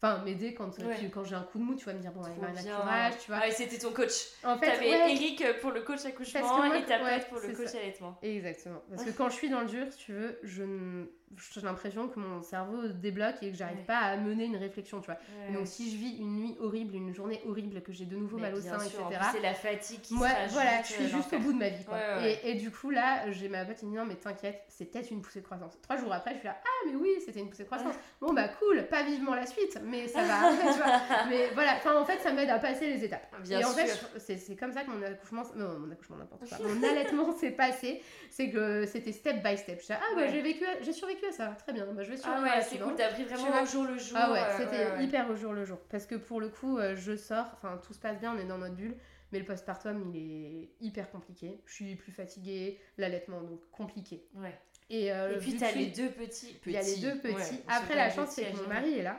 [0.00, 1.10] Enfin, m'aider quand, Ouais.
[1.12, 2.76] quand j'ai un coup de mou, tu vas me dire, bon, allez, Marina, bien.
[2.76, 3.40] courage, tu vois.
[3.42, 4.12] Ah, c'était ton coach.
[4.44, 6.98] En fait, T'avais ouais, Eric pour le coach accouchement moi, et ta
[7.28, 7.78] pour le coach ça.
[7.78, 8.18] allaitement.
[8.22, 8.82] Exactement.
[8.90, 11.06] Parce que quand je suis dans le dur, si tu veux, je ne-
[11.54, 13.84] j'ai l'impression que mon cerveau débloque et que j'arrive Ouais.
[13.84, 15.18] pas à mener une réflexion, tu vois.
[15.48, 15.54] Ouais.
[15.54, 18.50] Donc si je vis une nuit horrible, une journée horrible, que j'ai de nouveau Mais
[18.50, 19.24] mal au sein, sûr, etc.
[19.32, 21.84] C'est la fatigue qui Moi, voilà, je suis euh, juste au bout de ma vie,
[21.84, 21.94] quoi.
[21.96, 24.62] Ouais, Et, et du coup, là, j'ai ma pote qui me dit non, mais t'inquiète,
[24.68, 25.78] c'est peut-être une poussée de croissance.
[25.82, 27.94] Trois jours après, je suis là, ah, mais oui, c'était une poussée de croissance.
[28.20, 31.00] Bon, bah cool, pas vivement la suite, mais ça va tu vois.
[31.28, 33.26] Mais voilà, enfin, en fait, ça m'aide à passer les étapes.
[33.42, 33.88] Bien et en fait,
[34.18, 37.50] c'est c'est comme ça que mon accouchement, non, mon accouchement n'importe quoi, mon allaitement s'est
[37.50, 39.78] passé, c'est que c'était step by step.
[39.80, 40.28] Je suis là, ah, bah Ouais.
[40.30, 42.62] j'ai vécu, j'ai survécu à ça, très bien, bah je vais Ah survivre à ouais,
[42.62, 44.16] c'est cool, t'as pris vraiment au jour le jour.
[44.20, 45.04] Ah ouais, euh, c'était ouais, ouais.
[45.04, 45.78] hyper au jour le jour.
[45.90, 48.44] Parce que pour le coup, euh, je sors, enfin tout se passe bien, on est
[48.46, 48.96] dans notre bulle,
[49.32, 51.60] mais le postpartum il est hyper compliqué.
[51.66, 54.24] Je suis plus fatiguée, l'allaitement donc compliqué.
[54.36, 54.58] Ouais.
[54.90, 56.56] Et, euh, Et puis t'as les deux petits.
[56.66, 57.34] Il y a les deux petits.
[57.34, 59.18] Ouais, Après la chance c'est que mon mari est là.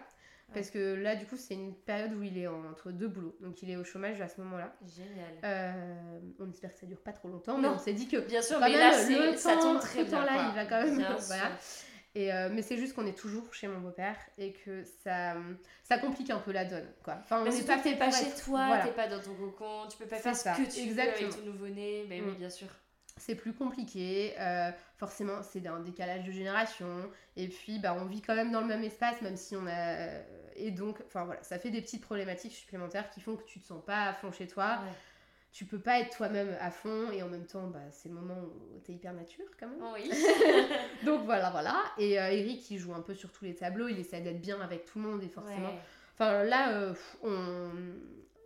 [0.54, 3.36] Parce que là, du coup, c'est une période où il est entre deux boulots.
[3.42, 4.74] Donc, il est au chômage à ce moment-là.
[4.86, 5.34] Génial.
[5.44, 7.62] Euh, on espère que ça dure pas trop longtemps, Non.
[7.64, 9.62] mais on s'est dit que Bien sûr, quand mais même, là, le c'est- ça temps-
[9.62, 10.20] tombe très ce bien.
[10.20, 10.46] temps-là, quoi.
[10.50, 11.44] il va quand même- Bien voilà.
[11.60, 11.86] sûr.
[12.16, 15.36] Et euh, mais c'est juste qu'on est toujours chez mon beau-père et que ça,
[15.84, 16.88] ça complique un peu la donne.
[17.04, 17.18] Quoi.
[17.22, 18.86] Enfin, on n'est pas fait pas chez être- toi, voilà.
[18.86, 21.30] t'es pas dans ton cocon, tu peux pas faire ça, ce que tu veux avec
[21.30, 22.06] ton nouveau-né.
[22.08, 22.36] Mais oui, Mm.
[22.36, 22.68] bien sûr.
[23.18, 24.34] C'est plus compliqué.
[24.40, 27.10] euh, forcément, c'est un décalage de génération.
[27.38, 30.08] Et puis, bah, on vit quand même dans le même espace, même si on a.
[30.58, 33.66] Et donc, enfin voilà, ça fait des petites problématiques supplémentaires qui font que tu te
[33.68, 34.80] sens pas à fond chez toi.
[34.84, 34.92] Ouais.
[35.56, 38.36] Tu peux pas être toi-même à fond et en même temps, bah, c'est le moment
[38.42, 39.80] où t'es hyper nature quand même.
[39.94, 40.12] Oui.
[41.06, 41.78] Donc voilà, voilà.
[41.98, 44.60] Et euh, Eric, il joue un peu sur tous les tableaux, il essaie d'être bien
[44.60, 45.70] avec tout le monde et forcément.
[45.70, 45.80] Ouais.
[46.14, 47.70] Enfin là, euh, on,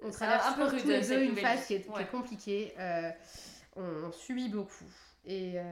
[0.04, 2.76] on traverse un peu tous rude, les cette deux une phase qui est, compliquée.
[2.78, 3.10] euh,
[3.76, 4.86] on, on subit beaucoup.
[5.26, 5.64] Et, euh,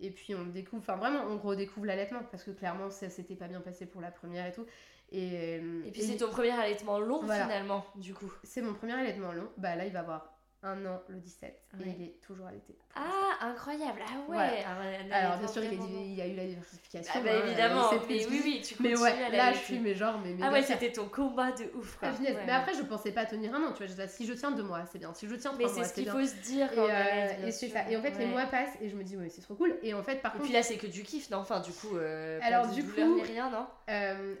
[0.00, 3.46] et puis on découvre, enfin vraiment, on redécouvre l'allaitement parce que clairement, ça s'était pas
[3.46, 4.66] bien passé pour la première et tout.
[5.12, 7.44] Et, euh, Et puis c'est ton premier allaitement long Voilà.
[7.44, 8.30] finalement, du coup.
[8.42, 9.48] c'est mon premier allaitement long.
[9.56, 10.35] Bah là, il va avoir
[10.66, 11.94] un an le 17 et Ouais.
[11.98, 12.76] il est toujours allaité.
[12.94, 14.00] Ah, incroyable.
[14.06, 14.64] Ah ouais.
[14.64, 17.12] Un Alors bien sûr, il, y a eu la diversification.
[17.14, 19.58] Ah bah hein, évidemment, euh, mais plus- oui, oui, tu Mais ouais, à là, je
[19.58, 21.96] suis mais genre, mais Ah méga ouais, c'était ton combat de ouf.
[21.98, 22.08] quoi.
[22.10, 22.22] Ah.
[22.22, 23.86] Ouais, mais après, je pensais pas tenir un an, tu vois.
[23.86, 25.12] je disais, si je tiens deux mois, c'est bien.
[25.14, 26.12] Si je tiens Mais trois c'est mois, ce c'est qu'il bien.
[26.14, 27.88] faut se dire Et, euh, et c'est ça.
[27.90, 29.76] Et en fait, les mois passent et je me dis, ouais, c'est trop cool.
[29.82, 31.38] Et en fait, par Et contre, puis là, c'est que du kiff, non?
[31.38, 33.66] Enfin, du coup, euh, Alors, du coup- rien, non?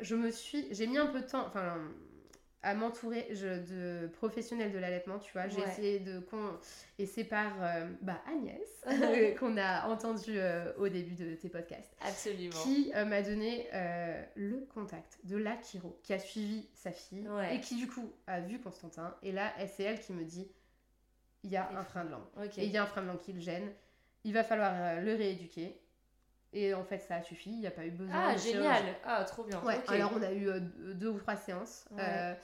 [0.00, 0.66] je me suis.
[0.72, 1.44] J'ai mis un peu de temps.
[1.46, 1.76] Enfin.
[2.66, 5.46] À m'entourer de professionnels de l'allaitement, tu vois.
[5.46, 5.68] J'ai Ouais.
[5.68, 6.20] essayé de...
[6.98, 8.84] Et c'est par euh, bah, Agnès,
[9.38, 12.56] qu'on a entendu euh, au début de tes podcasts, Absolument.
[12.64, 13.68] qui euh, m'a donné
[14.34, 17.54] le contact de la Kiro, qui a suivi sa fille, Ouais.
[17.54, 19.14] et qui du coup a vu Constantin.
[19.22, 20.50] Et là, c'est elle qui me dit,
[21.44, 22.26] il y a Et un frein de langue.
[22.58, 23.70] Et il y a un frein de langue qui le gêne.
[24.24, 25.80] Il va falloir le rééduquer.
[26.56, 27.50] Et en fait, ça a suffi.
[27.50, 28.76] Il n'y a pas eu besoin Ah, de génial.
[28.76, 28.96] chirurgie.
[29.04, 29.62] Ah, trop bien.
[29.62, 30.60] Ouais, alors on a eu euh,
[30.94, 31.84] deux ou trois séances.
[31.90, 32.02] Ouais.
[32.02, 32.34] euh,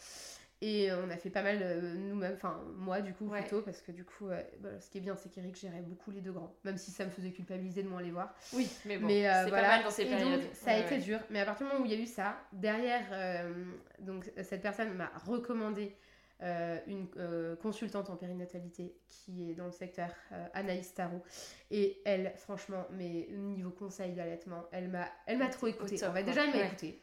[0.60, 3.40] et on a fait pas mal euh, nous-mêmes, enfin moi du coup Ouais.
[3.40, 6.10] plutôt, parce que du coup, euh, bah, ce qui est bien, c'est qu'Eric gérait beaucoup
[6.12, 8.32] les deux grands, même si ça me faisait culpabiliser de moins les voir.
[8.52, 9.68] Oui, mais bon, mais euh, c'est voilà.
[9.68, 10.40] pas mal dans ces périodes.
[10.42, 11.00] donc, ça a été ouais.
[11.00, 13.02] dur, mais à partir du moment où il y a eu ça, derrière,
[13.98, 15.96] donc cette personne m'a recommandé
[16.42, 21.22] euh, une euh, consultante en périnatalité qui est dans le secteur, euh, Anaïs Tarot.
[21.70, 25.96] Et elle, franchement, mais niveau conseil d'allaitement, elle m'a, elle m'a trop Au écouté.
[25.98, 26.98] top, En fait, déjà, elle m'a Ouais.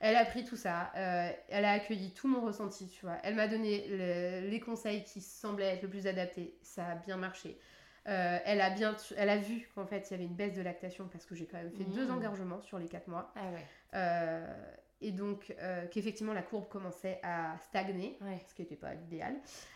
[0.00, 3.16] Elle a pris tout ça, elle a accueilli tout mon ressenti, tu vois.
[3.22, 6.58] Elle m'a donné le- les conseils qui semblaient être le plus adaptés.
[6.62, 7.58] Ça a bien marché.
[8.06, 10.60] Euh, elle, a bien elle a vu qu'en fait, il y avait une baisse de
[10.60, 12.10] lactation parce que j'ai quand même fait deux Mmh.
[12.10, 13.32] engorgements sur les quatre mois.
[13.34, 13.64] Ah ouais.
[13.94, 14.64] Euh,
[15.00, 18.40] et donc, euh, qu'effectivement, la courbe commençait à stagner, Ouais.
[18.48, 19.34] ce qui n'était pas l'idéal.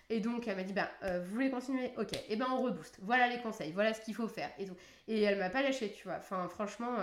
[0.09, 1.93] Et donc, elle m'a dit, bah, euh, vous voulez continuer?
[1.99, 2.99] Ok, et ben on rebooste.
[3.03, 4.51] Voilà les conseils, voilà ce qu'il faut faire.
[4.59, 4.77] Et, tout.
[5.07, 6.16] et elle m'a pas lâché, tu vois.
[6.19, 6.97] Enfin, franchement,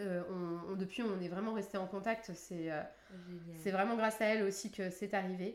[0.00, 2.32] euh, on, depuis, on est vraiment resté en contact.
[2.34, 2.70] C'est
[3.62, 5.54] c'est vraiment grâce à elle aussi que c'est arrivé.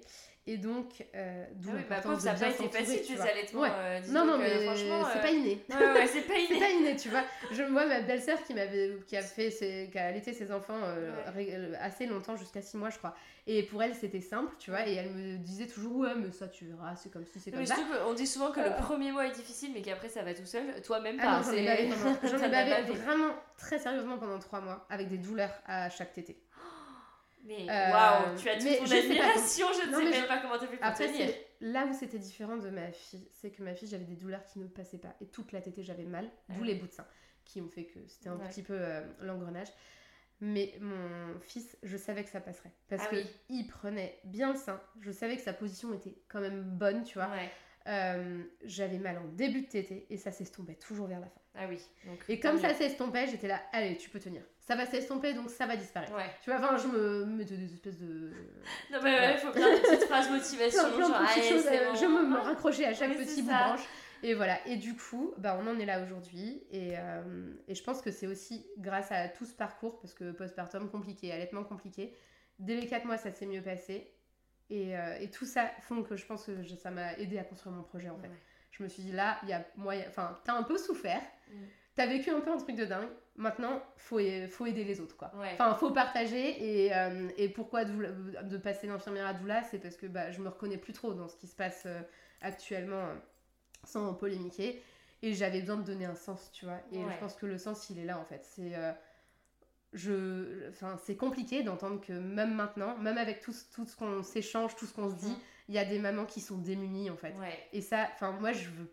[0.50, 3.62] Et donc, euh, d'où ah oui, bah, ça n'a pas été facile tes allaitements.
[3.64, 3.70] Ouais.
[3.70, 5.62] Euh, non, non, mais franchement, c'est pas inné.
[5.70, 6.48] Ouais, ouais, c'est pas inné.
[6.48, 7.24] c'est pas inné, tu vois.
[7.52, 10.80] Je vois ma belle-sœur qui m'avait, qui a fait, ses, qui a allaité ses enfants
[10.82, 13.14] euh, assez longtemps, jusqu'à 6 mois, je crois.
[13.46, 14.88] Et pour elle, c'était simple, tu vois.
[14.88, 17.66] Et elle me disait toujours, ouais, mais ça, tu verras, c'est comme si c'est comme
[17.66, 17.76] ça.
[18.08, 20.82] on dit souvent que le premier mois est difficile, mais qu'après, ça va tout seul.
[20.82, 21.52] Toi-même, ah pas.
[21.52, 26.38] j'en ai bavé vraiment très sérieusement pendant 3 mois, avec des douleurs à chaque tété.
[27.48, 30.66] Mais euh, waouh, tu as toute mon admiration, je ne sais même pas comment tu
[30.66, 31.30] as pu Après, tenir.
[31.62, 34.60] Là où c'était différent de ma fille, c'est que ma fille, j'avais des douleurs qui
[34.60, 35.16] ne passaient pas.
[35.22, 37.08] Et toute la tétée, j'avais mal, d'où les bouts de sein,
[37.46, 39.70] qui ont fait que c'était un petit peu euh, l'engrenage.
[40.40, 42.72] Mais mon fils, je savais que ça passerait.
[42.90, 43.18] Parce ah que
[43.50, 44.80] il prenait bien le sein.
[45.00, 47.32] Je savais que sa position était quand même bonne, tu vois.
[47.88, 51.42] Euh, j'avais mal en début de tétée et ça s'estompait toujours vers la fin.
[51.60, 51.80] Ah oui.
[52.30, 54.44] et comme ça s'estompait, j'étais là, allez, tu peux tenir.
[54.60, 56.14] Ça va s'estomper, donc ça va disparaître.
[56.44, 58.32] Tu vois, enfin, je me mettais des espèces de.
[58.92, 60.82] Non, mais ouais, il faut plein de petites phrases motivation.
[60.92, 63.88] genre, euh, Je me, me raccrochais à chaque petit bout de branche.
[64.24, 66.64] Et voilà, et du coup, bah, on en est là aujourd'hui.
[66.72, 70.32] Et, euh, et, je pense que c'est aussi grâce à tout ce parcours, parce que
[70.32, 72.16] postpartum compliqué, allaitement compliqué.
[72.60, 74.12] Dès les 4 mois, ça s'est mieux passé.
[74.70, 77.76] Et, euh, et, tout ça font que je pense que ça m'a aidé à construire
[77.76, 78.30] mon projet en fait.
[78.78, 80.06] Je me suis dit là, il y a moyen.
[80.08, 81.22] Enfin, t'as un peu souffert.
[81.50, 81.64] Mm.
[81.96, 83.10] T'as vécu un peu un truc de dingue.
[83.38, 85.32] Maintenant, faut, faut aider les autres, quoi.
[85.54, 86.86] Enfin, faut partager.
[86.86, 90.50] Et, euh, et pourquoi de passer d'infirmière à doula, c'est parce que bah, je me
[90.50, 92.02] reconnais plus trop dans ce qui se passe euh,
[92.42, 93.16] actuellement, euh,
[93.84, 94.82] sans polémiquer.
[95.24, 96.80] Et j'avais besoin de donner un sens, tu vois.
[96.92, 98.44] Et je pense que le sens, il est là, en fait.
[98.44, 98.74] C'est
[99.94, 104.76] je, enfin, c'est compliqué d'entendre que même maintenant, même avec tout, tout ce qu'on s'échange,
[104.76, 105.40] tout ce qu'on se dit, mm.
[105.68, 107.34] Il y a des mamans qui sont démunies, en fait.
[107.74, 108.92] Et ça, enfin, moi, je veux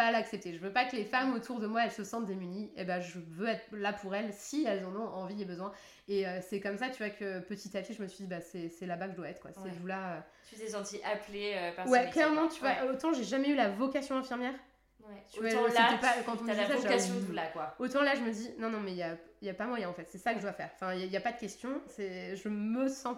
[0.00, 0.54] pas l'accepter.
[0.54, 2.72] Je veux pas que les femmes autour de moi elles se sentent démunies.
[2.76, 5.44] Et eh ben je veux être là pour elles si elles en ont envie et
[5.44, 5.72] besoin.
[6.08, 8.30] Et euh, c'est comme ça, tu vois, que petit à petit je me suis dit
[8.30, 9.50] bah c'est là-bas que je dois être quoi.
[9.52, 10.14] C'est là.
[10.14, 10.20] Euh.
[10.48, 13.68] Tu t'es sentie appelée euh, par Ouais, clairement, tu vois, autant j'ai jamais eu la
[13.68, 14.54] vocation infirmière.
[15.00, 15.24] Ouais.
[15.30, 17.74] Tu autant là, pas, quand on as la vocation de là quoi.
[17.78, 19.88] Autant là je me dis non non mais il y a, y a pas moyen
[19.88, 20.06] en fait.
[20.08, 20.70] C'est ça que je dois faire.
[20.74, 21.80] Enfin il y, a pas de question.
[21.88, 23.16] C'est je me sens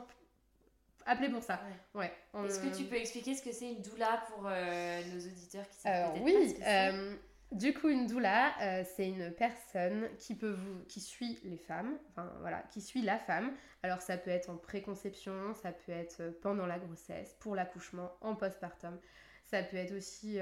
[1.06, 1.60] appelé pour ça.
[1.94, 2.12] Ouais.
[2.44, 5.76] Est-ce que tu peux expliquer ce que c'est une doula pour euh, nos auditeurs qui
[5.78, 7.16] savent peut-être oui, pas euh,
[7.52, 11.98] du coup, une doula, euh, c'est une personne qui peut vous, qui suit les femmes,
[12.10, 13.52] enfin voilà, qui suit la femme.
[13.82, 18.34] Alors ça peut être en préconception, ça peut être pendant la grossesse, pour l'accouchement, en
[18.34, 18.98] postpartum.
[19.44, 20.38] Ça peut être aussi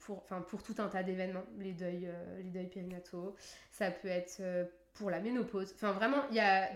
[0.00, 3.34] pour, enfin pour tout un tas d'événements, les deuils, les deuils périnataux.
[3.72, 4.40] Ça peut être
[4.94, 5.72] pour la ménopause.
[5.74, 6.70] Enfin, vraiment, il y a,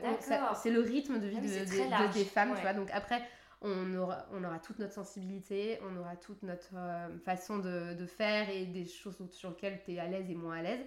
[0.55, 2.75] c'est le rythme de vie ah de, des femmes, tu vois.
[2.75, 3.23] Donc après,
[3.61, 8.07] on aura, on aura toute notre sensibilité, on aura toute notre euh, façon de, de,
[8.07, 10.81] faire et des choses sur lesquelles tu es à l'aise et moins à l'aise.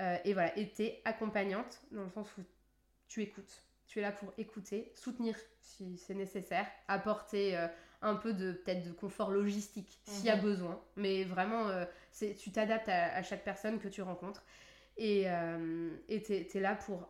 [0.00, 2.42] Euh, et voilà, et tu es accompagnante dans le sens où
[3.08, 3.62] tu écoutes.
[3.86, 7.68] Tu es là pour écouter, soutenir si c'est nécessaire, apporter euh,
[8.02, 10.42] un peu de peut-être de confort logistique s'il y a mhm.
[10.42, 10.80] besoin.
[10.96, 11.68] Mais vraiment,
[12.12, 14.44] tu t'adaptes à, à, chaque personne que tu rencontres.
[14.96, 17.08] Et euh, tu es, là pour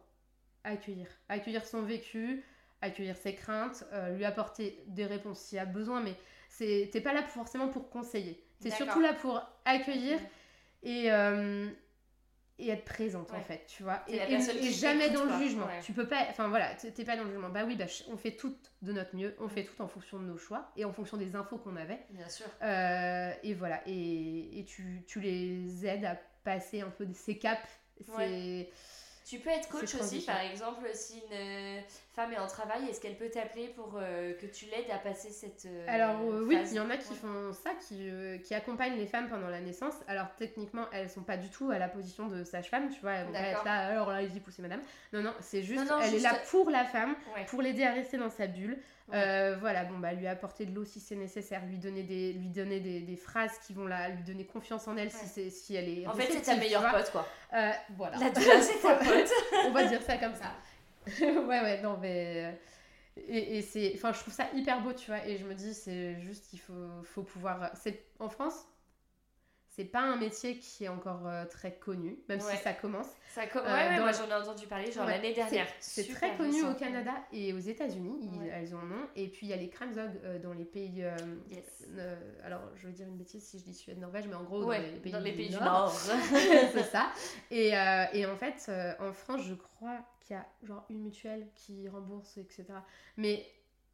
[0.65, 2.43] accueillir, accueillir son vécu,
[2.81, 6.17] accueillir ses craintes, euh, lui apporter des réponses s'il y a besoin, mais
[6.59, 8.43] t'es pas là forcément pour conseiller.
[8.61, 10.19] Tu es surtout là pour accueillir
[10.83, 11.69] et, euh,
[12.59, 14.03] et être présente en fait, tu vois.
[14.09, 14.19] Et,
[14.71, 15.69] jamais dans le jugement.
[15.83, 17.51] Tu peux pas, enfin voilà, t'es pas dans le jugement.
[17.51, 20.25] Bah oui, bah, on fait tout de notre mieux, on fait tout en fonction de
[20.25, 22.01] nos choix et en fonction des infos qu'on avait.
[22.11, 22.47] Bien sûr.
[22.63, 27.69] et voilà, et, et tu, tu les aides à passer un peu ces caps.
[29.25, 31.81] Tu peux être coach aussi, par exemple, si une
[32.13, 35.31] femme est en travail, est-ce qu'elle peut t'appeler pour euh, que tu l'aides à passer
[35.31, 35.65] cette.
[35.65, 38.11] Euh, alors, euh, oui, il y en a qui font ça, qui,
[38.43, 39.95] qui accompagnent les femmes pendant la naissance.
[40.09, 43.13] Alors, techniquement, elles sont pas du tout à la position de sage-femme, tu vois.
[43.13, 44.83] Elles vont être là, alors là, dit pousser madame.
[45.15, 47.17] Non, non, c'est juste, elle est là pour la femme,
[47.49, 48.79] pour l'aider à rester dans sa bulle.
[49.09, 52.81] Voilà, bon, bah, lui apporter de l'eau si c'est nécessaire, lui donner des, lui donner
[52.81, 56.07] des, des, phrases qui vont la, lui donner confiance en elle si, si elle est.
[56.07, 57.27] En fait, c'est ta meilleure pote, quoi.
[57.97, 58.19] voilà.
[58.19, 59.31] La douleur, c'est ta pote.
[59.67, 60.53] On va dire ça comme ça.
[61.21, 62.45] ouais, ouais, non, mais.
[62.45, 62.53] Euh,
[63.29, 63.93] et, et c'est.
[63.95, 65.27] Enfin, je trouve ça hyper beau, tu vois.
[65.27, 67.71] Et je me dis, c'est juste qu'il faut, faut pouvoir.
[67.75, 68.67] C'est en France,
[69.77, 73.09] c'est pas un métier qui est encore euh, très connu, même si ça commence.
[73.31, 75.67] Ça euh, ouais, moi j'en ai entendu parler genre l'année dernière.
[75.81, 79.09] C'est très connu au Canada et aux États-Unis, elles en ont.
[79.17, 81.05] Et puis il y a les Kramzog euh, dans les pays.
[82.45, 84.71] alors je veux dire une bêtise si je dis Suède, Norvège, mais en gros dans
[84.71, 85.91] les pays, dans les pays du Nord.
[85.93, 87.11] c'est ça.
[87.51, 87.71] Et,
[88.13, 88.71] et, en fait,
[89.01, 92.65] en France, je crois qu'il y a genre une mutuelle qui rembourse, etc.
[93.17, 93.45] Mais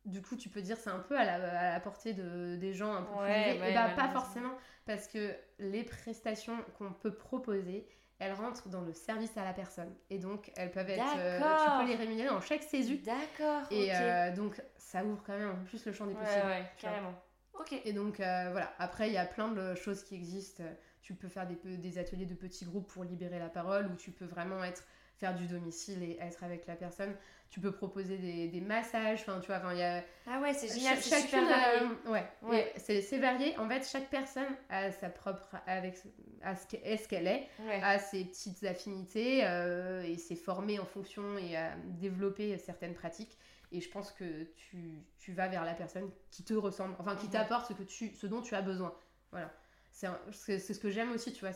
[0.05, 3.02] du coup, tu peux dire c'est un peu à la, portée de, des gens un
[3.02, 4.52] peu plus et bah, pas forcément,
[4.86, 7.86] parce que les prestations qu'on peut proposer,
[8.18, 9.93] elles rentrent dans le service à la personne.
[10.10, 11.02] Et donc, elles peuvent être.
[11.16, 12.98] euh, tu peux les rémunérer en chèque CESU.
[12.98, 13.62] D'accord.
[13.70, 16.47] Et euh, donc, ça ouvre quand même en plus le champ des ouais, possibles.
[16.47, 16.90] ouais, tu vois.
[16.90, 17.14] carrément.
[17.59, 17.81] Ok.
[17.85, 18.74] Et donc, euh, voilà.
[18.78, 20.64] Après, il y a plein de choses qui existent.
[21.02, 24.27] Tu peux faire des ateliers de petits groupes pour libérer la parole, ou tu peux
[24.27, 24.85] vraiment être
[25.21, 27.15] faire du domicile et être avec la personne.
[27.51, 29.21] Tu peux proposer des, des massages.
[29.23, 30.03] Enfin, tu vois, enfin, il y a.
[30.27, 31.87] Ah ouais, c'est génial, c'est super varié.
[32.07, 32.73] ouais, Ouais.
[32.79, 33.57] c'est varié.
[33.59, 35.57] En fait, chaque personne a sa propre.
[35.67, 35.97] avec
[36.43, 36.67] à ce
[37.09, 37.81] qu'elle est, Ouais.
[37.83, 43.37] a ses petites affinités euh, et s'est formée en fonction et a développé certaines pratiques.
[43.73, 47.29] Et je pense que tu, tu vas vers la personne qui te ressemble, enfin qui
[47.29, 48.95] t'apporte ce, que tu, ce dont tu as besoin.
[49.33, 49.53] Voilà.
[49.91, 51.53] C'est ce que j'aime aussi, tu vois.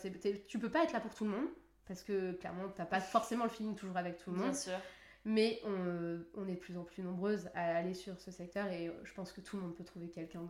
[0.49, 1.47] Tu peux pas être là pour tout le monde,
[1.86, 4.51] parce que clairement, t'as pas forcément le feeling toujours avec tout le monde.
[4.51, 4.78] Bien sûr.
[5.27, 8.90] Mais on, on est de plus en plus nombreuses à aller sur ce secteur et
[9.05, 10.43] je pense que tout le monde peut trouver quelqu'un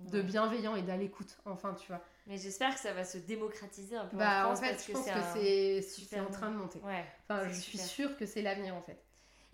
[0.00, 2.00] de, bienveillant et d'à l'écoute, enfin, tu vois.
[2.28, 4.82] Mais j'espère que ça va se démocratiser un peu Bah, en en France fait, parce
[4.84, 6.78] je que pense que c'est en train de monter.
[6.84, 7.04] Ouais.
[7.28, 9.02] Enfin, je suis sûre que c'est l'avenir, en fait.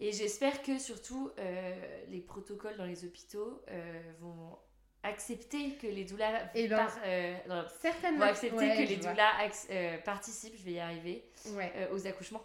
[0.00, 4.56] Et j'espère que surtout euh, les protocoles dans les hôpitaux euh, vont
[5.02, 8.08] accepter que les doulas Eh ben, par- euh, non, accepter
[8.66, 9.32] ouais, que les doulas
[9.70, 12.42] euh, participent, je vais y arriver, Ouais, euh, aux accouchements.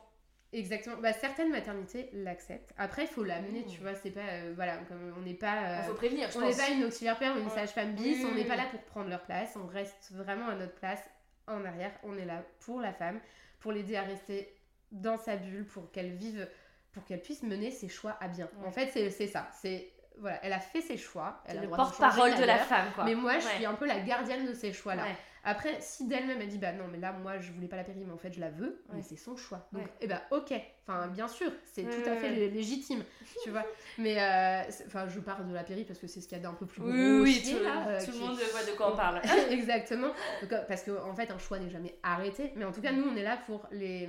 [0.51, 0.97] exactement.
[0.97, 2.71] Bah, certaines maternités l'acceptent.
[2.77, 3.65] Après, il faut l'amener, Mmh.
[3.71, 3.95] tu vois.
[3.95, 4.21] C'est pas.
[4.55, 5.79] voilà, comme on n'est pas.
[5.83, 8.35] Il faut prévenir, je on n'est pas une auxiliaire père ou une sage-femme bis, on
[8.35, 11.01] n'est pas là pour prendre leur place, on reste vraiment à notre place
[11.47, 13.19] en arrière, on est là pour la femme,
[13.59, 14.53] pour l'aider à rester
[14.91, 16.47] dans sa bulle, pour qu'elle vive,
[16.91, 18.47] pour qu'elle puisse mener ses choix à bien.
[18.59, 18.67] Ouais.
[18.67, 19.89] En fait, c'est c'est ça, c'est
[20.19, 23.03] voilà, elle a fait ses choix, elle a le porte-parole de la femme, quoi.
[23.05, 23.53] Mais moi, je Ouais.
[23.55, 25.03] suis un peu la gardienne de ces choix-là.
[25.03, 25.15] Ouais.
[25.45, 28.01] Après, si d'elle-même elle dit bah non, mais là moi je voulais pas la péri,
[28.05, 29.67] mais en fait je la veux, mais c'est son choix.
[29.73, 30.53] Donc eh ben ok,
[30.87, 33.03] enfin bien sûr, c'est tout à fait légitime,
[33.43, 33.65] tu vois.
[33.97, 36.43] Mais euh, enfin je parle de la péri parce que c'est ce qu'il y a
[36.43, 38.93] d'un peu plus Oui, oui, oui, grossier, tout, là, euh, le monde voit de quoi
[38.93, 39.21] on parle.
[39.51, 40.13] Exactement.
[40.41, 42.93] Donc, euh, parce qu'en en fait un choix n'est jamais arrêté, mais en tout cas
[42.93, 44.07] nous on est là pour les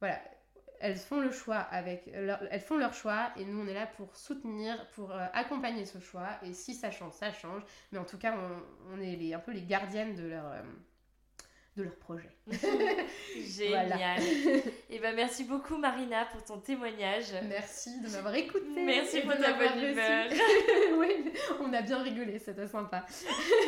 [0.00, 0.18] voilà.
[0.80, 3.86] Elles font le choix avec leur- elles font leur choix et nous on est là
[3.86, 7.62] pour soutenir, pour euh, accompagner ce choix et si ça change, ça change.
[7.92, 10.62] Mais en tout cas on, on est les, un peu les gardiennes de leur euh,
[11.76, 12.30] de leur projet.
[13.44, 14.20] Génial.
[14.90, 17.26] Et ben merci beaucoup Marina pour ton témoignage.
[17.48, 18.64] Merci de m'avoir écouté.
[18.84, 20.26] Merci pour de ta m'avoir bonne humeur.
[20.98, 23.04] oui, on a bien rigolé, c'était sympa.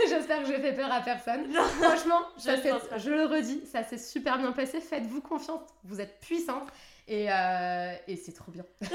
[0.09, 1.49] J'espère que j'ai fait peur à personne.
[1.53, 1.63] Non.
[1.65, 4.81] Franchement, Je ça je le redis, ça s'est super bien passé.
[4.81, 6.69] Faites-vous confiance, vous êtes puissante
[7.09, 8.65] et, euh, et c'est trop bien.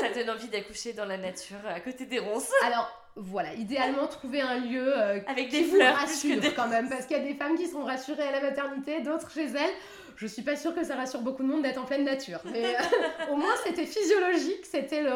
[0.00, 4.40] Ça donne envie d'accoucher dans la nature à côté des ronces Alors voilà, idéalement trouver
[4.40, 7.20] un lieu euh, avec qui des vous fleurs rassure des quand même, parce qu'il y
[7.20, 9.74] a des femmes qui sont rassurées à la maternité, d'autres chez elles.
[10.16, 12.64] Je suis pas sûre que ça rassure beaucoup de monde d'être en pleine nature, mais
[12.64, 12.78] euh,
[13.32, 15.12] au moins c'était physiologique, c'était le.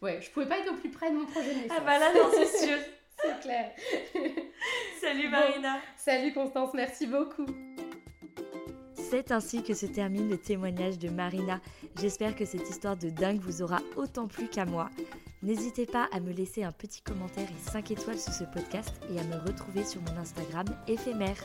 [0.00, 1.76] Ouais, je pouvais pas être au plus près de mon projet de naissance.
[1.78, 2.78] Ah bah là non c'est sûr.
[3.22, 3.70] c'est clair.
[5.00, 5.30] Salut Bon.
[5.30, 5.78] Marina.
[5.96, 7.46] Salut Constance, merci beaucoup.
[9.12, 11.60] C'est ainsi que se termine le témoignage de Marina.
[12.00, 14.88] J'espère que cette histoire de dingue vous aura autant plu qu'à moi.
[15.42, 19.20] N'hésitez pas à me laisser un petit commentaire et 5 étoiles sur ce podcast et
[19.20, 21.36] à me retrouver sur mon Instagram éphémère.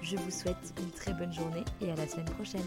[0.00, 2.62] Je vous souhaite une très bonne journée et à la semaine prochaine.